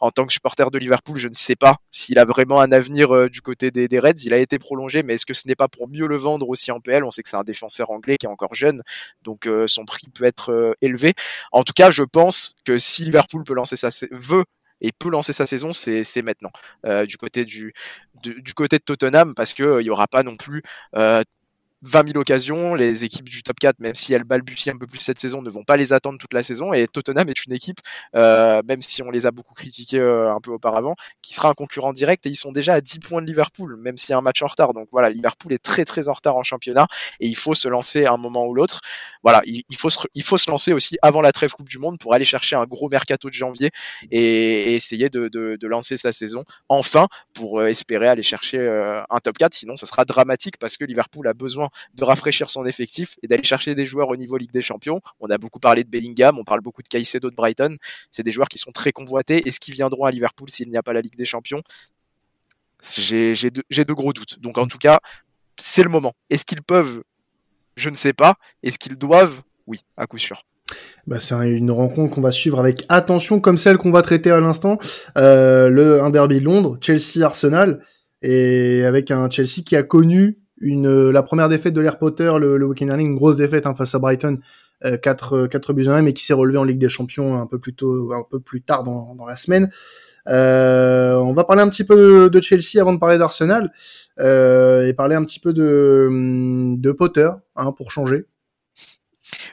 en 0.00 0.10
tant 0.10 0.24
que 0.24 0.32
supporter 0.32 0.70
de 0.70 0.78
Liverpool, 0.78 1.18
je 1.18 1.26
ne 1.26 1.34
sais 1.34 1.56
pas 1.56 1.78
s'il 1.90 2.20
a 2.20 2.24
vraiment 2.24 2.60
un 2.60 2.70
avenir 2.70 3.12
euh, 3.12 3.28
du 3.28 3.40
côté 3.40 3.72
des, 3.72 3.98
Reds. 3.98 4.24
Il 4.24 4.32
a 4.32 4.38
été 4.38 4.60
prolongé, 4.60 5.02
mais 5.02 5.14
est-ce 5.14 5.26
que 5.26 5.34
ce 5.34 5.48
n'est 5.48 5.56
pas 5.56 5.66
pour 5.66 5.88
mieux 5.88 6.06
le 6.06 6.16
vendre 6.16 6.48
aussi 6.48 6.70
en 6.70 6.78
PL 6.78 7.02
On 7.02 7.10
sait 7.10 7.24
que 7.24 7.28
c'est 7.28 7.36
un 7.36 7.42
défenseur 7.42 7.90
anglais 7.90 8.16
qui 8.16 8.26
est 8.26 8.30
encore 8.30 8.54
jeune, 8.54 8.82
donc 9.22 9.48
euh, 9.48 9.66
son 9.66 9.84
prix 9.84 10.06
peut 10.14 10.24
être 10.24 10.76
élevé. 10.80 11.14
En 11.50 11.64
tout 11.64 11.72
cas, 11.72 11.90
je 11.90 12.04
pense 12.04 12.54
que 12.64 12.78
si 12.78 13.04
Liverpool 13.04 13.42
peut 13.42 13.54
lancer 13.54 13.74
sa 13.74 13.88
veut 14.12 14.44
et 14.80 14.92
peut 14.92 15.10
lancer 15.10 15.32
sa 15.32 15.46
saison, 15.46 15.72
c'est 15.72 16.22
maintenant. 16.22 16.50
du 17.06 17.16
côté 17.16 17.44
du, 17.44 17.72
du 18.22 18.54
côté 18.54 18.78
de 18.78 18.84
Tottenham 18.84 19.34
parce 19.34 19.54
que 19.54 19.80
il 19.80 19.86
y 19.86 19.90
aura 19.90 20.08
pas 20.08 20.22
non 20.22 20.36
plus 20.36 20.62
20 21.82 22.08
000 22.08 22.18
occasions. 22.18 22.74
Les 22.74 23.04
équipes 23.04 23.28
du 23.28 23.42
top 23.42 23.58
4, 23.60 23.80
même 23.80 23.94
si 23.94 24.14
elles 24.14 24.24
balbutient 24.24 24.74
un 24.74 24.78
peu 24.78 24.86
plus 24.86 25.00
cette 25.00 25.18
saison, 25.18 25.42
ne 25.42 25.50
vont 25.50 25.64
pas 25.64 25.76
les 25.76 25.92
attendre 25.92 26.18
toute 26.18 26.32
la 26.32 26.42
saison. 26.42 26.72
Et 26.72 26.86
Tottenham 26.86 27.28
est 27.28 27.44
une 27.44 27.52
équipe, 27.52 27.80
euh, 28.14 28.62
même 28.66 28.82
si 28.82 29.02
on 29.02 29.10
les 29.10 29.26
a 29.26 29.30
beaucoup 29.30 29.54
critiqués 29.54 29.98
euh, 29.98 30.32
un 30.32 30.40
peu 30.40 30.50
auparavant, 30.52 30.94
qui 31.22 31.34
sera 31.34 31.48
un 31.48 31.54
concurrent 31.54 31.92
direct 31.92 32.24
et 32.26 32.30
ils 32.30 32.36
sont 32.36 32.52
déjà 32.52 32.74
à 32.74 32.80
10 32.80 33.00
points 33.00 33.22
de 33.22 33.26
Liverpool, 33.26 33.76
même 33.76 33.98
s'il 33.98 34.10
y 34.10 34.12
a 34.14 34.18
un 34.18 34.22
match 34.22 34.42
en 34.42 34.46
retard. 34.46 34.72
Donc 34.74 34.88
voilà, 34.92 35.10
Liverpool 35.10 35.52
est 35.52 35.62
très 35.62 35.84
très 35.84 36.08
en 36.08 36.12
retard 36.12 36.36
en 36.36 36.42
championnat 36.42 36.86
et 37.20 37.26
il 37.26 37.36
faut 37.36 37.54
se 37.54 37.68
lancer 37.68 38.04
à 38.04 38.12
un 38.12 38.16
moment 38.16 38.46
ou 38.46 38.54
l'autre. 38.54 38.80
Voilà, 39.22 39.42
il, 39.44 39.64
faut 39.76 39.90
se, 39.90 39.98
il 40.14 40.22
faut 40.22 40.38
se 40.38 40.50
lancer 40.50 40.72
aussi 40.72 40.98
avant 41.02 41.20
la 41.20 41.32
trêve 41.32 41.52
Coupe 41.52 41.68
du 41.68 41.78
Monde 41.78 41.98
pour 41.98 42.14
aller 42.14 42.24
chercher 42.24 42.56
un 42.56 42.64
gros 42.64 42.88
mercato 42.88 43.28
de 43.28 43.34
janvier 43.34 43.70
et, 44.10 44.74
essayer 44.74 45.10
de, 45.10 45.28
de, 45.28 45.56
de, 45.60 45.66
lancer 45.68 45.96
sa 45.96 46.12
saison 46.12 46.44
enfin 46.68 47.08
pour 47.34 47.60
euh, 47.60 47.66
espérer 47.66 48.08
aller 48.08 48.22
chercher 48.22 48.58
un 49.10 49.18
top 49.18 49.38
4. 49.38 49.54
Sinon, 49.54 49.76
ce 49.76 49.86
sera 49.86 50.04
dramatique 50.04 50.56
parce 50.58 50.76
que 50.76 50.84
Liverpool 50.84 51.26
a 51.28 51.34
besoin 51.34 51.68
de 51.94 52.04
rafraîchir 52.04 52.50
son 52.50 52.64
effectif 52.66 53.18
et 53.22 53.26
d'aller 53.26 53.42
chercher 53.42 53.74
des 53.74 53.86
joueurs 53.86 54.08
au 54.08 54.16
niveau 54.16 54.36
Ligue 54.36 54.52
des 54.52 54.62
Champions. 54.62 55.00
On 55.20 55.28
a 55.28 55.38
beaucoup 55.38 55.60
parlé 55.60 55.84
de 55.84 55.88
Bellingham, 55.88 56.38
on 56.38 56.44
parle 56.44 56.60
beaucoup 56.60 56.82
de 56.82 56.88
Caicedo 56.88 57.30
de 57.30 57.36
Brighton. 57.36 57.74
C'est 58.10 58.22
des 58.22 58.32
joueurs 58.32 58.48
qui 58.48 58.58
sont 58.58 58.72
très 58.72 58.92
convoités. 58.92 59.46
Est-ce 59.46 59.60
qu'ils 59.60 59.74
viendront 59.74 60.04
à 60.04 60.10
Liverpool 60.10 60.50
s'il 60.50 60.68
n'y 60.68 60.76
a 60.76 60.82
pas 60.82 60.92
la 60.92 61.00
Ligue 61.00 61.16
des 61.16 61.24
Champions? 61.24 61.62
J'ai 62.82 63.34
de, 63.34 63.92
gros 63.92 64.12
doutes. 64.12 64.40
Donc 64.40 64.58
en 64.58 64.66
tout 64.66 64.78
cas, 64.78 64.98
c'est 65.56 65.82
le 65.82 65.90
moment. 65.90 66.14
Est-ce 66.30 66.44
qu'ils 66.44 66.62
peuvent? 66.62 67.02
Je 67.76 67.90
ne 67.90 67.96
sais 67.96 68.12
pas. 68.12 68.34
Est-ce 68.62 68.78
qu'ils 68.78 68.96
doivent? 68.96 69.42
Oui, 69.66 69.80
à 69.96 70.06
coup 70.06 70.18
sûr. 70.18 70.44
Bah, 71.06 71.20
c'est 71.20 71.34
une 71.50 71.70
rencontre 71.70 72.14
qu'on 72.14 72.20
va 72.20 72.32
suivre 72.32 72.58
avec 72.58 72.84
attention, 72.88 73.40
comme 73.40 73.58
celle 73.58 73.78
qu'on 73.78 73.90
va 73.90 74.02
traiter 74.02 74.30
à 74.30 74.40
l'instant. 74.40 74.78
Euh, 75.16 75.68
le 75.68 76.02
un 76.02 76.10
derby 76.10 76.40
de 76.40 76.44
Londres, 76.44 76.78
Chelsea-Arsenal, 76.80 77.84
et 78.22 78.84
avec 78.84 79.10
un 79.10 79.28
Chelsea 79.30 79.62
qui 79.64 79.76
a 79.76 79.82
connu 79.82 80.38
euh, 80.62 81.12
la 81.12 81.22
première 81.22 81.48
défaite 81.48 81.74
de 81.74 81.80
l'Air 81.80 81.98
Potter 81.98 82.32
le, 82.38 82.56
le 82.56 82.66
week-end 82.66 82.86
dernier, 82.86 83.04
une 83.04 83.16
grosse 83.16 83.36
défaite 83.36 83.66
hein, 83.66 83.74
face 83.74 83.94
à 83.94 83.98
Brighton, 83.98 84.38
euh, 84.84 84.96
4, 84.96 85.46
4 85.46 85.70
euh, 85.70 85.72
buts 85.72 85.88
à 85.88 85.94
1, 85.94 86.02
mais 86.02 86.12
qui 86.12 86.24
s'est 86.24 86.32
relevé 86.32 86.58
en 86.58 86.64
Ligue 86.64 86.78
des 86.78 86.88
Champions 86.88 87.40
un 87.40 87.46
peu 87.46 87.58
plus 87.58 87.74
tôt, 87.74 88.12
un 88.12 88.24
peu 88.30 88.40
plus 88.40 88.62
tard 88.62 88.82
dans, 88.82 89.26
la 89.26 89.36
semaine. 89.36 89.70
On 90.26 91.32
va 91.34 91.44
parler 91.44 91.62
un 91.62 91.68
petit 91.68 91.84
peu 91.84 92.30
de 92.30 92.40
Chelsea 92.40 92.80
avant 92.80 92.92
de 92.92 92.98
parler 92.98 93.18
d'Arsenal 93.18 93.72
et 94.18 94.92
parler 94.96 95.16
un 95.16 95.24
petit 95.24 95.40
peu 95.40 95.52
de, 95.52 96.74
de 96.76 96.92
Potter 96.92 97.30
hein, 97.56 97.72
pour 97.72 97.90
changer. 97.90 98.26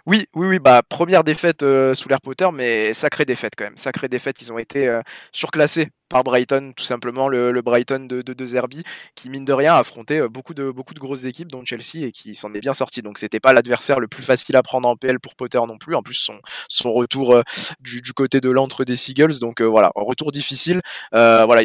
Oui, 0.05 0.25
oui, 0.35 0.47
oui, 0.47 0.59
bah 0.59 0.81
première 0.87 1.23
défaite 1.23 1.63
euh, 1.63 1.93
sous 1.93 2.09
l'air 2.09 2.21
Potter, 2.21 2.47
mais 2.53 2.93
sacrée 2.93 3.25
défaite 3.25 3.53
quand 3.57 3.65
même. 3.65 3.77
Sacrée 3.77 4.07
défaite, 4.07 4.41
ils 4.41 4.51
ont 4.51 4.57
été 4.57 4.87
euh, 4.87 5.01
surclassés 5.31 5.89
par 6.09 6.23
Brighton, 6.23 6.73
tout 6.75 6.83
simplement 6.83 7.27
le, 7.27 7.61
Brighton 7.61 8.05
de, 8.07 8.21
de, 8.21 8.45
Zerbi, 8.45 8.83
qui 9.15 9.29
mine 9.29 9.45
de 9.45 9.53
rien 9.53 9.75
a 9.75 9.79
affronté 9.79 10.19
euh, 10.19 10.29
beaucoup 10.29 10.53
de 10.53 10.71
beaucoup 10.71 10.93
de 10.93 10.99
grosses 10.99 11.25
équipes, 11.25 11.51
dont 11.51 11.63
Chelsea, 11.65 12.05
et 12.07 12.11
qui 12.11 12.35
s'en 12.35 12.53
est 12.53 12.61
bien 12.61 12.73
sorti. 12.73 13.01
Donc 13.01 13.17
c'était 13.19 13.39
pas 13.39 13.53
l'adversaire 13.53 13.99
le 13.99 14.07
plus 14.07 14.23
facile 14.23 14.55
à 14.55 14.63
prendre 14.63 14.89
en 14.89 14.95
PL 14.95 15.19
pour 15.19 15.35
Potter 15.35 15.59
non 15.67 15.77
plus. 15.77 15.95
En 15.95 16.01
plus 16.01 16.15
son 16.15 16.39
son 16.67 16.91
retour 16.93 17.41
du, 17.79 18.01
côté 18.13 18.41
de 18.41 18.49
l'entre 18.49 18.85
des 18.85 18.95
Seagulls, 18.95 19.39
donc 19.39 19.61
voilà, 19.61 19.91
retour 19.95 20.31
difficile. 20.31 20.81
voilà, 21.11 21.61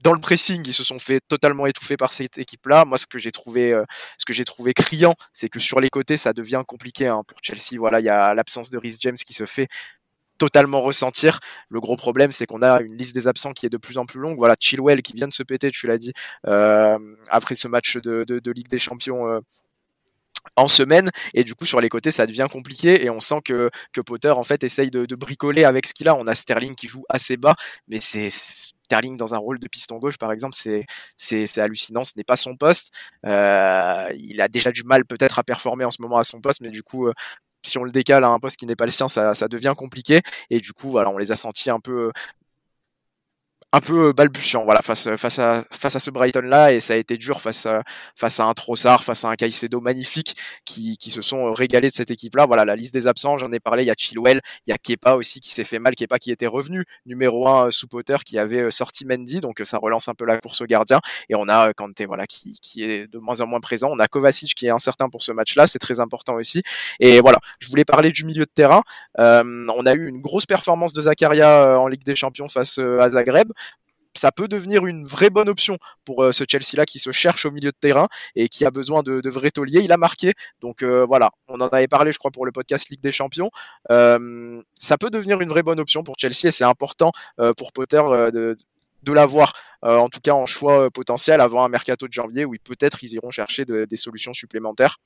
dans 0.00 0.12
le 0.12 0.20
pressing, 0.20 0.62
ils 0.66 0.74
se 0.74 0.84
sont 0.84 0.98
fait 0.98 1.20
totalement 1.28 1.66
étouffer 1.66 1.96
par 1.96 2.12
cette 2.12 2.38
équipe-là. 2.38 2.84
Moi, 2.84 2.98
ce 2.98 3.06
que 3.06 3.18
j'ai 3.18 3.32
trouvé, 3.32 3.72
euh, 3.72 3.84
ce 4.16 4.24
que 4.24 4.32
j'ai 4.32 4.44
trouvé 4.44 4.74
criant, 4.74 5.14
c'est 5.32 5.48
que 5.48 5.58
sur 5.58 5.80
les 5.80 5.90
côtés, 5.90 6.16
ça 6.16 6.32
devient 6.32 6.62
compliqué 6.66 7.06
hein, 7.06 7.22
pour 7.26 7.38
Chelsea. 7.42 7.78
Voilà, 7.78 8.00
il 8.00 8.04
y 8.04 8.08
a 8.08 8.34
l'absence 8.34 8.70
de 8.70 8.78
Rhys 8.78 8.96
James 9.00 9.16
qui 9.16 9.32
se 9.32 9.46
fait 9.46 9.68
totalement 10.38 10.80
ressentir. 10.80 11.40
Le 11.68 11.80
gros 11.80 11.96
problème, 11.96 12.32
c'est 12.32 12.46
qu'on 12.46 12.62
a 12.62 12.80
une 12.80 12.96
liste 12.96 13.14
des 13.14 13.28
absents 13.28 13.52
qui 13.52 13.66
est 13.66 13.70
de 13.70 13.76
plus 13.76 13.98
en 13.98 14.06
plus 14.06 14.20
longue. 14.20 14.38
Voilà, 14.38 14.56
Chilwell 14.58 15.02
qui 15.02 15.12
vient 15.12 15.28
de 15.28 15.34
se 15.34 15.42
péter, 15.42 15.70
tu 15.70 15.86
l'as 15.86 15.98
dit, 15.98 16.12
euh, 16.46 16.98
après 17.28 17.54
ce 17.54 17.68
match 17.68 17.96
de, 17.96 18.50
Ligue 18.50 18.68
des 18.68 18.78
Champions. 18.78 19.28
Euh, 19.28 19.40
en 20.56 20.66
semaine 20.66 21.10
et 21.34 21.44
du 21.44 21.54
coup 21.54 21.66
sur 21.66 21.80
les 21.80 21.90
côtés 21.90 22.10
ça 22.10 22.26
devient 22.26 22.46
compliqué 22.50 23.04
et 23.04 23.10
on 23.10 23.20
sent 23.20 23.40
que, 23.44 23.70
que 23.92 24.00
Potter 24.00 24.30
en 24.30 24.42
fait 24.42 24.64
essaye 24.64 24.90
de, 24.90 25.04
de 25.04 25.14
bricoler 25.14 25.64
avec 25.64 25.86
ce 25.86 25.92
qu'il 25.92 26.08
a 26.08 26.14
on 26.14 26.26
a 26.26 26.34
Sterling 26.34 26.74
qui 26.74 26.88
joue 26.88 27.04
assez 27.10 27.36
bas 27.36 27.54
mais 27.86 28.00
c'est 28.00 28.30
Sterling 28.88 29.16
dans 29.16 29.34
un 29.34 29.38
rôle 29.38 29.58
de 29.58 29.68
piston 29.68 29.98
gauche, 29.98 30.16
par 30.16 30.32
exemple, 30.32 30.56
c'est 30.56 31.58
hallucinant. 31.58 32.04
Ce 32.04 32.12
n'est 32.16 32.24
pas 32.24 32.36
son 32.36 32.56
poste. 32.56 32.92
Euh, 33.26 34.08
il 34.16 34.40
a 34.40 34.48
déjà 34.48 34.72
du 34.72 34.82
mal 34.82 35.04
peut-être 35.04 35.38
à 35.38 35.44
performer 35.44 35.84
en 35.84 35.90
ce 35.90 36.00
moment 36.00 36.18
à 36.18 36.24
son 36.24 36.40
poste, 36.40 36.62
mais 36.62 36.70
du 36.70 36.82
coup, 36.82 37.06
euh, 37.06 37.12
si 37.62 37.76
on 37.76 37.84
le 37.84 37.90
décale 37.90 38.24
à 38.24 38.28
un 38.28 38.38
poste 38.38 38.56
qui 38.56 38.66
n'est 38.66 38.76
pas 38.76 38.86
le 38.86 38.90
sien, 38.90 39.08
ça, 39.08 39.34
ça, 39.34 39.48
devient 39.48 39.74
compliqué. 39.76 40.22
Et 40.50 40.60
du 40.60 40.72
coup, 40.72 40.90
voilà, 40.90 41.10
on 41.10 41.18
les 41.18 41.32
a 41.32 41.36
sentis 41.36 41.70
un 41.70 41.80
peu 41.80 42.12
un 43.72 43.80
peu 43.80 44.12
balbutiant 44.12 44.64
voilà 44.64 44.80
face 44.80 45.14
face 45.16 45.38
à 45.38 45.62
face 45.70 45.94
à 45.94 45.98
ce 45.98 46.10
Brighton 46.10 46.42
là 46.42 46.72
et 46.72 46.80
ça 46.80 46.94
a 46.94 46.96
été 46.96 47.18
dur 47.18 47.40
face 47.40 47.66
à 47.66 47.82
face 48.14 48.40
à 48.40 48.44
un 48.44 48.52
Trossard 48.54 49.04
face 49.04 49.24
à 49.24 49.28
un 49.28 49.36
Caicedo 49.36 49.80
magnifique 49.80 50.36
qui, 50.64 50.96
qui 50.96 51.10
se 51.10 51.20
sont 51.20 51.52
régalés 51.52 51.88
de 51.88 51.92
cette 51.92 52.10
équipe 52.10 52.34
là 52.36 52.46
voilà 52.46 52.64
la 52.64 52.76
liste 52.76 52.94
des 52.94 53.06
absents 53.06 53.36
j'en 53.36 53.52
ai 53.52 53.60
parlé 53.60 53.82
il 53.82 53.86
y 53.86 53.90
a 53.90 53.94
Chilwell 53.94 54.40
il 54.66 54.70
y 54.70 54.72
a 54.72 54.78
Kepa 54.78 55.14
aussi 55.14 55.40
qui 55.40 55.50
s'est 55.50 55.64
fait 55.64 55.78
mal 55.78 55.94
Kepa 55.94 56.18
qui 56.18 56.30
était 56.30 56.46
revenu 56.46 56.84
numéro 57.04 57.46
1 57.46 57.70
sous 57.70 57.88
Potter 57.88 58.16
qui 58.24 58.38
avait 58.38 58.70
sorti 58.70 59.04
Mendy 59.04 59.40
donc 59.40 59.60
ça 59.64 59.78
relance 59.78 60.08
un 60.08 60.14
peu 60.14 60.24
la 60.24 60.38
course 60.40 60.60
au 60.60 60.66
gardien. 60.66 61.00
Et 61.28 61.34
on 61.34 61.48
a 61.48 61.72
Kanté 61.72 62.06
voilà 62.06 62.26
qui, 62.26 62.58
qui 62.60 62.82
est 62.82 63.06
de 63.06 63.18
moins 63.18 63.40
en 63.40 63.46
moins 63.46 63.60
présent. 63.60 63.88
On 63.90 63.98
a 63.98 64.08
Kovacic 64.08 64.54
qui 64.54 64.66
est 64.66 64.70
incertain 64.70 65.08
pour 65.08 65.22
ce 65.22 65.32
match 65.32 65.54
là 65.56 65.66
c'est 65.66 65.78
très 65.78 66.00
important 66.00 66.34
aussi. 66.34 66.62
Et 67.00 67.20
voilà 67.20 67.38
je 67.60 67.68
voulais 67.68 67.84
parler 67.84 68.10
du 68.10 68.24
milieu 68.24 68.44
de 68.44 68.50
terrain. 68.52 68.82
Euh, 69.18 69.66
on 69.76 69.86
a 69.86 69.94
eu 69.94 70.08
une 70.08 70.20
grosse 70.20 70.46
performance 70.46 70.92
de 70.92 71.02
Zakaria 71.02 71.78
en 71.78 71.86
Ligue 71.86 72.04
des 72.04 72.16
Champions 72.16 72.48
face 72.48 72.78
à 72.78 73.10
Zagreb 73.10 73.52
ça 74.18 74.32
peut 74.32 74.48
devenir 74.48 74.84
une 74.86 75.06
vraie 75.06 75.30
bonne 75.30 75.48
option 75.48 75.78
pour 76.04 76.24
euh, 76.24 76.32
ce 76.32 76.44
Chelsea-là 76.46 76.84
qui 76.84 76.98
se 76.98 77.12
cherche 77.12 77.46
au 77.46 77.50
milieu 77.50 77.70
de 77.70 77.76
terrain 77.78 78.08
et 78.34 78.48
qui 78.48 78.64
a 78.64 78.70
besoin 78.70 79.02
de, 79.02 79.20
de 79.20 79.30
vrais 79.30 79.50
tauliers. 79.50 79.80
Il 79.80 79.92
a 79.92 79.96
marqué, 79.96 80.34
donc 80.60 80.82
euh, 80.82 81.06
voilà, 81.06 81.30
on 81.46 81.60
en 81.60 81.68
avait 81.68 81.88
parlé, 81.88 82.12
je 82.12 82.18
crois, 82.18 82.30
pour 82.30 82.44
le 82.44 82.52
podcast 82.52 82.88
Ligue 82.90 83.00
des 83.00 83.12
Champions. 83.12 83.50
Euh, 83.90 84.60
ça 84.74 84.98
peut 84.98 85.10
devenir 85.10 85.40
une 85.40 85.48
vraie 85.48 85.62
bonne 85.62 85.80
option 85.80 86.02
pour 86.02 86.16
Chelsea 86.18 86.48
et 86.48 86.50
c'est 86.50 86.64
important 86.64 87.12
pour 87.56 87.72
Potter 87.72 88.02
de, 88.32 88.56
de 89.02 89.12
l'avoir, 89.12 89.52
en 89.82 90.08
tout 90.08 90.20
cas 90.20 90.32
en 90.32 90.46
choix 90.46 90.90
potentiel 90.90 91.40
avant 91.40 91.64
un 91.64 91.68
mercato 91.68 92.06
de 92.06 92.12
janvier 92.12 92.44
où 92.44 92.54
peut-être 92.64 93.02
ils 93.04 93.14
iront 93.14 93.30
chercher 93.30 93.64
des 93.64 93.96
solutions 93.96 94.32
supplémentaires. 94.32 94.98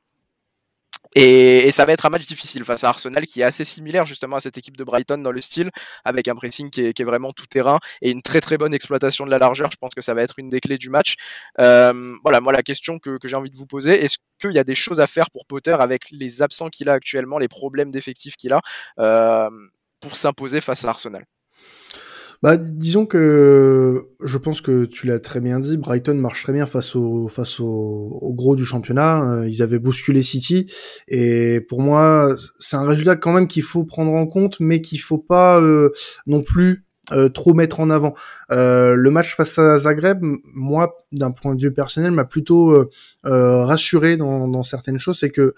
Et, 1.14 1.71
ça 1.73 1.85
va 1.85 1.92
être 1.92 2.07
un 2.07 2.11
match 2.11 2.26
difficile 2.26 2.64
face 2.64 2.85
à 2.85 2.88
Arsenal 2.88 3.26
qui 3.26 3.40
est 3.40 3.45
assez 3.45 3.64
similaire 3.64 4.04
justement 4.04 4.37
à 4.37 4.40
cette 4.40 4.59
équipe 4.59 4.76
de 4.76 4.85
Brighton 4.85 5.19
dans 5.19 5.33
le 5.33 5.40
style, 5.40 5.71
avec 6.04 6.28
un 6.28 6.35
pressing 6.35 6.71
qui 6.71 6.83
est, 6.83 7.02
vraiment 7.02 7.33
tout 7.33 7.47
terrain 7.47 7.81
et 8.00 8.11
une 8.11 8.23
très 8.23 8.40
très 8.40 8.59
bonne 8.59 8.75
exploitation 8.75 9.26
de 9.26 9.31
la 9.31 9.38
largeur. 9.38 9.71
Je 9.71 9.76
pense 9.76 9.95
que 9.95 10.00
ça 10.00 10.14
va 10.14 10.23
être 10.23 10.38
une 10.38 10.49
des 10.49 10.61
clés 10.61 10.78
du 10.78 10.88
match. 10.90 11.16
Euh, 11.59 12.14
voilà, 12.23 12.40
moi 12.40 12.52
la 12.52 12.62
question 12.62 12.99
que, 12.99 13.19
j'ai 13.25 13.37
envie 13.37 13.50
de 13.50 13.57
vous 13.57 13.66
poser, 13.66 14.04
est-ce 14.04 14.19
qu'il 14.40 14.52
y 14.52 14.59
a 14.59 14.64
des 14.64 14.75
choses 14.75 15.00
à 15.00 15.07
faire 15.07 15.31
pour 15.31 15.47
Potter 15.47 15.73
avec 15.78 16.11
les 16.11 16.42
absents 16.42 16.69
qu'il 16.69 16.88
a 16.88 16.92
actuellement, 16.95 17.38
les 17.38 17.49
problèmes 17.49 17.90
d'effectifs 17.90 18.37
qu'il 18.37 18.52
a, 18.52 18.61
euh, 18.99 19.50
pour 20.00 20.16
s'imposer 20.16 20.61
face 20.61 20.85
à 20.85 20.90
Arsenal? 20.90 21.25
Bah, 22.42 22.56
disons 22.56 23.06
que 23.06 24.08
je 24.20 24.37
pense 24.37 24.61
que 24.61 24.84
tu 24.84 25.06
l'as 25.06 25.20
très 25.20 25.40
bien 25.40 25.61
dit. 25.61 25.76
Brighton 25.76 26.14
marche 26.14 26.42
très 26.42 26.52
bien 26.52 26.66
face 26.66 26.96
au 26.96 27.28
face 27.28 27.61
au, 27.61 28.32
gros 28.34 28.56
du 28.56 28.64
championnat. 28.64 29.22
Euh, 29.22 29.49
ils 29.49 29.62
avaient 29.62 29.78
bousculé 29.78 30.22
City 30.25 30.66
et 31.06 31.61
pour 31.61 31.80
moi, 31.80 32.34
c'est 32.58 32.76
un 32.76 32.87
résultat 32.87 33.14
quand 33.14 33.32
même 33.32 33.46
qu'il 33.46 33.62
faut 33.62 33.84
prendre 33.84 34.12
en 34.12 34.26
compte, 34.26 34.58
mais 34.58 34.80
qu'il 34.80 35.00
faut 35.00 35.18
pas 35.18 35.61
euh, 35.61 35.90
non 36.26 36.42
plus 36.42 36.84
euh, 37.12 37.28
trop 37.28 37.54
mettre 37.54 37.78
en 37.78 37.90
avant. 37.90 38.14
le 38.50 39.08
match 39.11 39.37
face 39.37 39.58
à 39.61 39.78
Zagreb, 39.78 40.25
moi, 40.54 41.06
d'un 41.12 41.30
point 41.30 41.54
de 41.54 41.62
vue 41.62 41.72
personnel, 41.72 42.11
m'a 42.11 42.25
plutôt 42.25 42.90
rassuré 43.22 44.16
dans, 44.16 44.49
dans, 44.49 44.64
certaines 44.64 44.99
choses. 44.99 45.20
C'est 45.20 45.30
que 45.30 45.54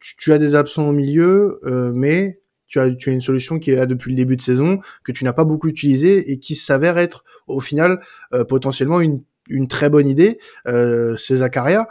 tu, 0.00 0.16
tu, 0.16 0.32
as 0.32 0.38
des 0.38 0.54
absents 0.54 0.88
au 0.88 0.92
milieu, 0.92 1.60
mais 1.94 2.40
tu 2.68 2.78
as, 2.78 2.90
tu 2.90 3.10
as 3.10 3.12
une 3.12 3.20
solution 3.20 3.58
qui 3.58 3.70
est 3.70 3.76
là 3.76 3.86
depuis 3.86 4.10
le 4.10 4.16
début 4.16 4.36
de 4.36 4.42
saison, 4.42 4.80
que 5.04 5.12
tu 5.12 5.24
n'as 5.24 5.32
pas 5.32 5.44
beaucoup 5.44 5.68
utilisée 5.68 6.30
et 6.30 6.38
qui 6.38 6.54
s'avère 6.54 6.98
être 6.98 7.24
au 7.46 7.60
final 7.60 8.00
euh, 8.34 8.44
potentiellement 8.44 9.00
une, 9.00 9.22
une 9.48 9.68
très 9.68 9.90
bonne 9.90 10.06
idée. 10.06 10.38
Euh, 10.66 11.16
c'est 11.16 11.36
Zakaria 11.36 11.88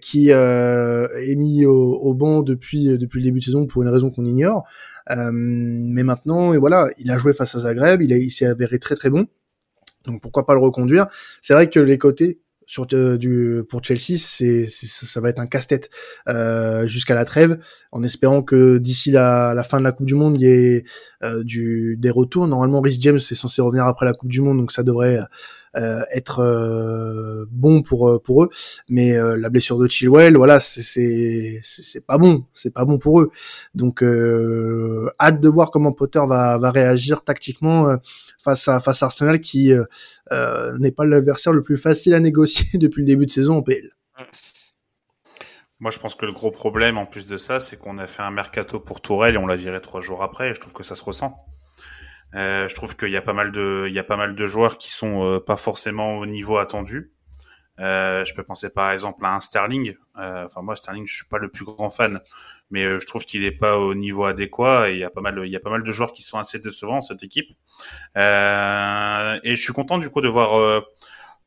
qui 0.00 0.32
euh, 0.32 1.08
est 1.26 1.34
mis 1.34 1.66
au, 1.66 1.94
au, 1.94 2.14
banc 2.14 2.42
depuis, 2.42 2.98
depuis 2.98 3.18
le 3.18 3.24
début 3.24 3.40
de 3.40 3.44
saison 3.44 3.66
pour 3.66 3.82
une 3.82 3.88
raison 3.88 4.10
qu'on 4.10 4.24
ignore. 4.24 4.64
Euh, 5.10 5.30
mais 5.32 6.04
maintenant, 6.04 6.52
et 6.54 6.58
voilà, 6.58 6.88
il 6.98 7.10
a 7.10 7.18
joué 7.18 7.32
face 7.32 7.54
à 7.54 7.60
Zagreb, 7.60 8.02
il, 8.02 8.12
il 8.12 8.30
s'est 8.30 8.46
avéré 8.46 8.78
très 8.78 8.94
très 8.94 9.10
bon. 9.10 9.26
Donc 10.04 10.22
pourquoi 10.22 10.46
pas 10.46 10.54
le 10.54 10.60
reconduire? 10.60 11.06
C'est 11.42 11.54
vrai 11.54 11.68
que 11.68 11.80
les 11.80 11.98
côtés 11.98 12.40
sur 12.70 12.86
euh, 12.92 13.18
du 13.18 13.64
pour 13.68 13.82
Chelsea, 13.82 14.16
c'est 14.16 14.68
ça 14.68 15.20
va 15.20 15.28
être 15.28 15.40
un 15.40 15.46
casse-tête 15.46 15.90
euh, 16.28 16.86
jusqu'à 16.86 17.16
la 17.16 17.24
trêve, 17.24 17.58
en 17.90 18.04
espérant 18.04 18.44
que 18.44 18.78
d'ici 18.78 19.10
la, 19.10 19.54
la, 19.54 19.64
fin 19.64 19.78
de 19.78 19.82
la 19.82 19.90
Coupe 19.90 20.06
du 20.06 20.14
Monde, 20.14 20.36
il 20.36 20.42
y 20.42 20.46
ait 20.46 20.84
euh, 21.24 21.42
du 21.42 21.96
des 21.98 22.10
retours. 22.10 22.46
Normalement, 22.46 22.80
Rhys 22.80 22.98
James 23.00 23.16
est 23.16 23.34
censé 23.34 23.60
revenir 23.60 23.86
après 23.86 24.06
la 24.06 24.12
Coupe 24.12 24.30
du 24.30 24.40
Monde, 24.40 24.58
donc 24.58 24.70
ça 24.70 24.84
devrait 24.84 25.18
être 25.74 26.40
euh, 26.40 27.46
bon 27.50 27.82
pour 27.82 28.08
euh, 28.08 28.18
pour 28.18 28.44
eux 28.44 28.50
mais 28.88 29.16
la 29.36 29.48
blessure 29.48 29.78
de 29.78 29.88
Chilwell 29.88 30.36
voilà 30.36 30.60
c'est 30.60 30.82
c'est 30.82 31.60
c'est 31.62 32.04
pas 32.04 32.18
bon 32.18 32.44
c'est 32.54 32.72
pas 32.72 32.84
bon 32.84 32.98
pour 32.98 33.20
eux 33.20 33.30
donc 33.74 34.02
hâte 34.02 35.40
de 35.40 35.48
voir 35.48 35.70
comment 35.70 35.92
Potter 35.92 36.22
va 36.26 36.58
va 36.58 36.70
réagir 36.70 37.22
tactiquement 37.22 37.96
face 38.38 38.68
à 38.68 38.80
face 38.80 39.02
à 39.02 39.06
Arsenal 39.06 39.40
qui 39.40 39.72
n'est 40.78 40.92
pas 40.92 41.04
l'adversaire 41.04 41.52
le 41.52 41.62
plus 41.62 41.78
facile 41.78 42.14
à 42.14 42.20
négocier 42.20 42.66
depuis 42.78 43.02
le 43.02 43.06
début 43.06 43.26
de 43.26 43.30
saison 43.30 43.58
en 43.58 43.62
PL. 43.62 43.90
Moi, 45.80 45.90
je 45.90 45.98
pense 45.98 46.14
que 46.14 46.26
le 46.26 46.32
gros 46.32 46.50
problème, 46.50 46.98
en 46.98 47.06
plus 47.06 47.24
de 47.24 47.38
ça, 47.38 47.58
c'est 47.58 47.78
qu'on 47.78 47.96
a 47.96 48.06
fait 48.06 48.22
un 48.22 48.30
mercato 48.30 48.78
pour 48.80 49.00
Tourelle 49.00 49.36
et 49.36 49.38
on 49.38 49.46
l'a 49.46 49.56
viré 49.56 49.80
trois 49.80 50.02
jours 50.02 50.22
après. 50.22 50.50
Et 50.50 50.54
je 50.54 50.60
trouve 50.60 50.74
que 50.74 50.82
ça 50.82 50.94
se 50.94 51.02
ressent. 51.02 51.34
Euh, 52.34 52.68
je 52.68 52.74
trouve 52.74 52.96
qu'il 52.96 53.10
y 53.10 53.16
a 53.16 53.22
pas 53.22 53.32
mal 53.32 53.52
de, 53.52 53.86
il 53.88 53.94
y 53.94 53.98
a 53.98 54.04
pas 54.04 54.16
mal 54.16 54.34
de 54.34 54.46
joueurs 54.46 54.78
qui 54.78 54.90
sont 54.90 55.24
euh, 55.24 55.40
pas 55.40 55.56
forcément 55.56 56.18
au 56.18 56.26
niveau 56.26 56.58
attendu. 56.58 57.12
Euh, 57.80 58.24
je 58.26 58.34
peux 58.34 58.42
penser 58.42 58.68
par 58.68 58.90
exemple 58.92 59.24
à 59.24 59.34
un 59.34 59.40
Sterling. 59.40 59.94
Euh, 60.18 60.44
enfin 60.44 60.62
moi 60.62 60.76
Sterling, 60.76 61.06
je 61.06 61.14
suis 61.14 61.24
pas 61.24 61.38
le 61.38 61.48
plus 61.48 61.64
grand 61.64 61.88
fan, 61.88 62.20
mais 62.70 62.84
euh, 62.84 62.98
je 62.98 63.06
trouve 63.06 63.24
qu'il 63.24 63.42
est 63.44 63.52
pas 63.52 63.78
au 63.78 63.94
niveau 63.94 64.24
adéquat. 64.24 64.90
Il 64.90 64.98
y 64.98 65.04
a 65.04 65.10
pas 65.10 65.22
mal, 65.22 65.40
il 65.44 65.50
y 65.50 65.56
a 65.56 65.60
pas 65.60 65.70
mal 65.70 65.82
de 65.82 65.90
joueurs 65.90 66.12
qui 66.12 66.22
sont 66.22 66.38
assez 66.38 66.58
décevants 66.58 67.00
cette 67.00 67.22
équipe. 67.22 67.48
et 68.16 68.20
je 69.54 69.60
suis 69.60 69.72
content 69.72 69.98
du 69.98 70.10
coup 70.10 70.20
de 70.20 70.28
voir 70.28 70.82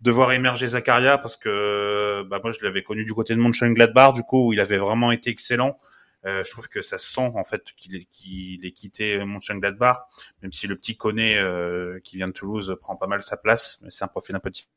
de 0.02 0.12
voir 0.12 0.34
émerger 0.34 0.68
Zakaria 0.68 1.18
parce 1.18 1.38
que 1.38 2.24
bah, 2.30 2.40
moi 2.44 2.52
je 2.52 2.64
l'avais 2.66 2.84
connu 2.84 3.06
du 3.06 3.14
côté 3.14 3.36
de 3.36 3.40
Mönchengladbach 3.40 4.14
du 4.14 4.24
coup 4.24 4.48
où 4.48 4.54
il 4.54 4.60
avait 4.60 4.78
vraiment 4.78 5.12
été 5.12 5.30
excellent. 5.30 5.78
Euh, 6.26 6.44
je 6.44 6.52
trouve 6.52 6.70
que 6.70 6.82
ça 6.82 6.98
sent 6.98 7.32
en 7.36 7.44
fait 7.44 7.74
qu'il 7.76 7.96
est, 7.96 8.06
qu'il 8.06 8.66
est 8.66 8.72
quitté 8.72 9.18
Mönchengladbach, 9.26 10.08
même 10.42 10.52
si 10.52 10.68
le 10.68 10.76
petit 10.76 10.96
Koné 10.96 11.38
euh, 11.38 12.00
qui 12.04 12.18
vient 12.18 12.28
de 12.28 12.34
Toulouse 12.34 12.78
prend 12.82 12.96
pas 12.96 13.08
mal 13.08 13.24
sa 13.24 13.38
place, 13.38 13.80
mais 13.82 13.92
c'est 13.92 14.04
un 14.06 14.08
profil 14.08 14.36
un 14.36 14.40
peu 14.40 14.50
différent. 14.50 14.72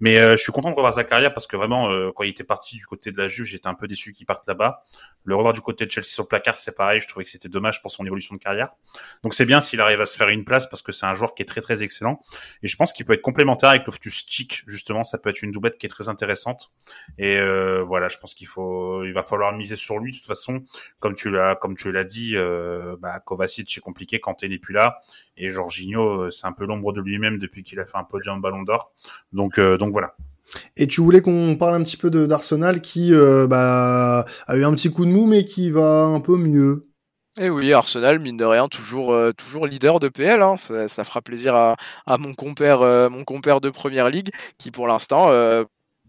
Mais 0.00 0.18
euh, 0.18 0.32
je 0.32 0.42
suis 0.42 0.52
content 0.52 0.70
de 0.70 0.74
revoir 0.74 0.92
Zakaria 0.92 1.30
parce 1.30 1.46
que 1.46 1.56
vraiment, 1.56 1.88
quand 2.12 2.24
il 2.24 2.30
était 2.30 2.44
parti 2.44 2.76
du 2.76 2.86
côté 2.86 3.10
de 3.12 3.18
la 3.18 3.28
Juve, 3.28 3.46
j'étais 3.46 3.68
un 3.68 3.74
peu 3.74 3.86
déçu 3.86 4.12
qu'il 4.12 4.26
parte 4.26 4.46
là-bas. 4.46 4.82
Le 5.24 5.36
revoir 5.36 5.52
du 5.52 5.60
côté 5.60 5.86
de 5.86 5.90
Chelsea 5.90 6.08
sur 6.08 6.24
le 6.24 6.28
placard, 6.28 6.56
c'est 6.56 6.72
pareil. 6.72 7.00
Je 7.00 7.06
trouvais 7.06 7.24
que 7.24 7.30
c'était 7.30 7.48
dommage 7.48 7.80
pour 7.80 7.90
son 7.90 8.04
évolution 8.04 8.34
de 8.34 8.40
carrière. 8.40 8.70
Donc 9.22 9.34
c'est 9.34 9.44
bien 9.44 9.60
s'il 9.60 9.80
arrive 9.80 10.00
à 10.00 10.06
se 10.06 10.16
faire 10.16 10.28
une 10.28 10.44
place 10.44 10.66
parce 10.68 10.82
que 10.82 10.90
c'est 10.90 11.06
un 11.06 11.14
joueur 11.14 11.34
qui 11.34 11.42
est 11.42 11.46
très 11.46 11.60
très 11.60 11.82
excellent. 11.82 12.20
Et 12.62 12.66
je 12.66 12.76
pense 12.76 12.92
qu'il 12.92 13.06
peut 13.06 13.12
être 13.12 13.22
complémentaire 13.22 13.70
avec 13.70 13.86
Loftus 13.86 14.24
Cheek 14.26 14.64
justement. 14.66 15.04
Ça 15.04 15.18
peut 15.18 15.30
être 15.30 15.42
une 15.42 15.52
doublette 15.52 15.78
qui 15.78 15.86
est 15.86 15.90
très 15.90 16.08
intéressante. 16.08 16.72
Et 17.18 17.36
euh, 17.38 17.82
voilà, 17.82 18.08
je 18.08 18.18
pense 18.18 18.34
qu'il 18.34 18.46
faut, 18.48 19.04
il 19.04 19.12
va 19.12 19.22
falloir 19.22 19.52
miser 19.52 19.76
sur 19.76 19.98
lui 19.98 20.12
de 20.12 20.16
toute 20.16 20.26
façon. 20.26 20.62
Comme 20.98 21.14
tu 21.14 21.30
l'as, 21.30 21.54
comme 21.54 21.76
tu 21.76 21.92
l'as 21.92 22.04
dit, 22.04 22.36
euh, 22.36 22.96
bah, 22.98 23.20
Kovacic 23.20 23.70
c'est 23.70 23.80
compliqué 23.80 24.18
quand 24.18 24.42
il 24.42 24.50
n'est 24.50 24.58
plus 24.58 24.74
là. 24.74 25.00
Et 25.36 25.50
Jorginho, 25.50 26.22
euh, 26.22 26.30
c'est 26.30 26.46
un 26.46 26.52
peu 26.52 26.66
l'ombre 26.66 26.92
de 26.92 27.00
lui-même 27.00 27.38
depuis 27.38 27.62
qu'il 27.62 27.78
a 27.80 27.86
fait 27.86 27.98
un 27.98 28.04
podium 28.04 28.40
Ballon 28.40 28.62
d'Or. 28.62 28.92
Donc 29.32 29.58
euh, 29.58 29.76
donc 29.78 29.92
voilà. 29.92 30.14
Et 30.76 30.86
tu 30.86 31.00
voulais 31.00 31.20
qu'on 31.20 31.56
parle 31.56 31.74
un 31.74 31.82
petit 31.82 31.96
peu 31.96 32.10
d'Arsenal 32.10 32.80
qui 32.80 33.12
euh, 33.12 33.46
bah, 33.46 34.24
a 34.46 34.56
eu 34.56 34.64
un 34.64 34.74
petit 34.74 34.90
coup 34.90 35.04
de 35.04 35.10
mou 35.10 35.26
mais 35.26 35.44
qui 35.44 35.70
va 35.70 36.04
un 36.04 36.20
peu 36.20 36.36
mieux. 36.36 36.88
Et 37.40 37.46
eh 37.46 37.50
oui, 37.50 37.72
Arsenal, 37.72 38.18
mine 38.18 38.36
de 38.36 38.44
rien, 38.44 38.68
toujours, 38.68 39.14
euh, 39.14 39.32
toujours 39.32 39.66
leader 39.66 40.00
de 40.00 40.10
PL. 40.10 40.42
Hein. 40.42 40.58
Ça, 40.58 40.86
ça, 40.86 41.02
fera 41.02 41.22
plaisir 41.22 41.54
à, 41.54 41.76
à 42.04 42.18
mon, 42.18 42.34
compère, 42.34 42.82
euh, 42.82 43.08
mon 43.08 43.24
compère 43.24 43.62
de 43.62 43.70
Première 43.70 44.10
Ligue 44.10 44.28
qui 44.58 44.70
pour 44.70 44.86
l'instant 44.86 45.30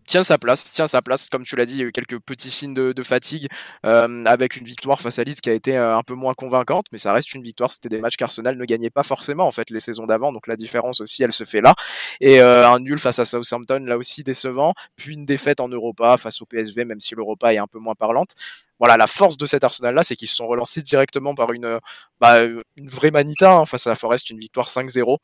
tient 0.06 0.24
sa 0.24 0.38
place, 0.38 0.72
tient 0.72 0.88
sa 0.88 1.02
place. 1.02 1.30
Comme 1.30 1.44
tu 1.44 1.56
l'as 1.56 1.66
dit, 1.66 1.84
quelques 1.94 2.20
petits 2.20 2.50
signes 2.50 2.74
de, 2.74 2.94
de 2.94 3.04
fatigue 3.04 3.48
euh, 3.86 4.26
avec 4.26 4.58
une 4.58 4.66
victoire 4.66 5.02
face 5.02 5.20
à 5.20 5.24
Leeds 5.24 5.42
qui 5.42 5.50
a 5.50 5.54
été 5.54 5.78
euh, 5.78 5.98
un 5.98 6.04
peu 6.04 6.14
moins 6.14 6.34
convaincante, 6.34 6.86
mais 6.92 6.98
ça 6.98 7.14
reste 7.14 7.34
une 7.34 7.44
victoire. 7.44 7.72
C'était 7.72 7.90
des 7.90 8.00
matchs 8.00 8.18
qu'Arsenal 8.18 8.58
ne 8.58 8.66
gagnait 8.66 8.90
pas 8.90 9.04
forcément 9.04 9.48
en 9.48 9.52
fait 9.52 9.70
les 9.70 9.80
saisons 9.80 10.06
d'avant, 10.06 10.32
donc 10.32 10.48
la 10.48 10.56
différence 10.56 11.02
aussi 11.02 11.24
elle 11.24 11.34
se 11.34 11.44
fait 11.44 11.62
là. 11.62 11.76
Et 12.22 12.42
euh, 12.42 12.68
un 12.68 12.80
nul 12.80 13.00
face 13.00 13.20
à 13.20 13.26
Southampton, 13.26 13.84
là 13.86 13.98
aussi 13.98 14.24
décevant, 14.24 14.74
puis 14.96 15.14
une 15.14 15.26
défaite 15.26 15.60
en 15.60 15.70
Europa 15.70 16.18
face 16.18 16.42
au 16.42 16.46
PSV, 16.46 16.86
même 16.86 17.00
si 17.00 17.16
l'Europa 17.16 17.54
est 17.54 17.58
un 17.58 17.68
peu 17.68 17.80
moins 17.80 17.96
parlante 17.96 18.36
voilà, 18.80 18.98
la 18.98 19.08
force 19.08 19.38
de 19.38 19.46
cet 19.46 19.64
Arsenal-là, 19.64 20.04
c'est 20.04 20.18
qu'ils 20.18 20.28
se 20.28 20.36
sont 20.36 20.48
relancés 20.48 20.82
directement 20.82 21.36
par 21.36 21.54
une, 21.54 21.80
bah, 22.20 22.44
une 22.44 22.90
vraie 22.90 23.12
manita 23.12 23.54
hein, 23.54 23.66
face 23.66 23.88
à 23.88 23.92
la 23.92 23.96
Forest, 23.96 24.30
une 24.30 24.40
victoire 24.40 24.68
5-0. 24.68 25.20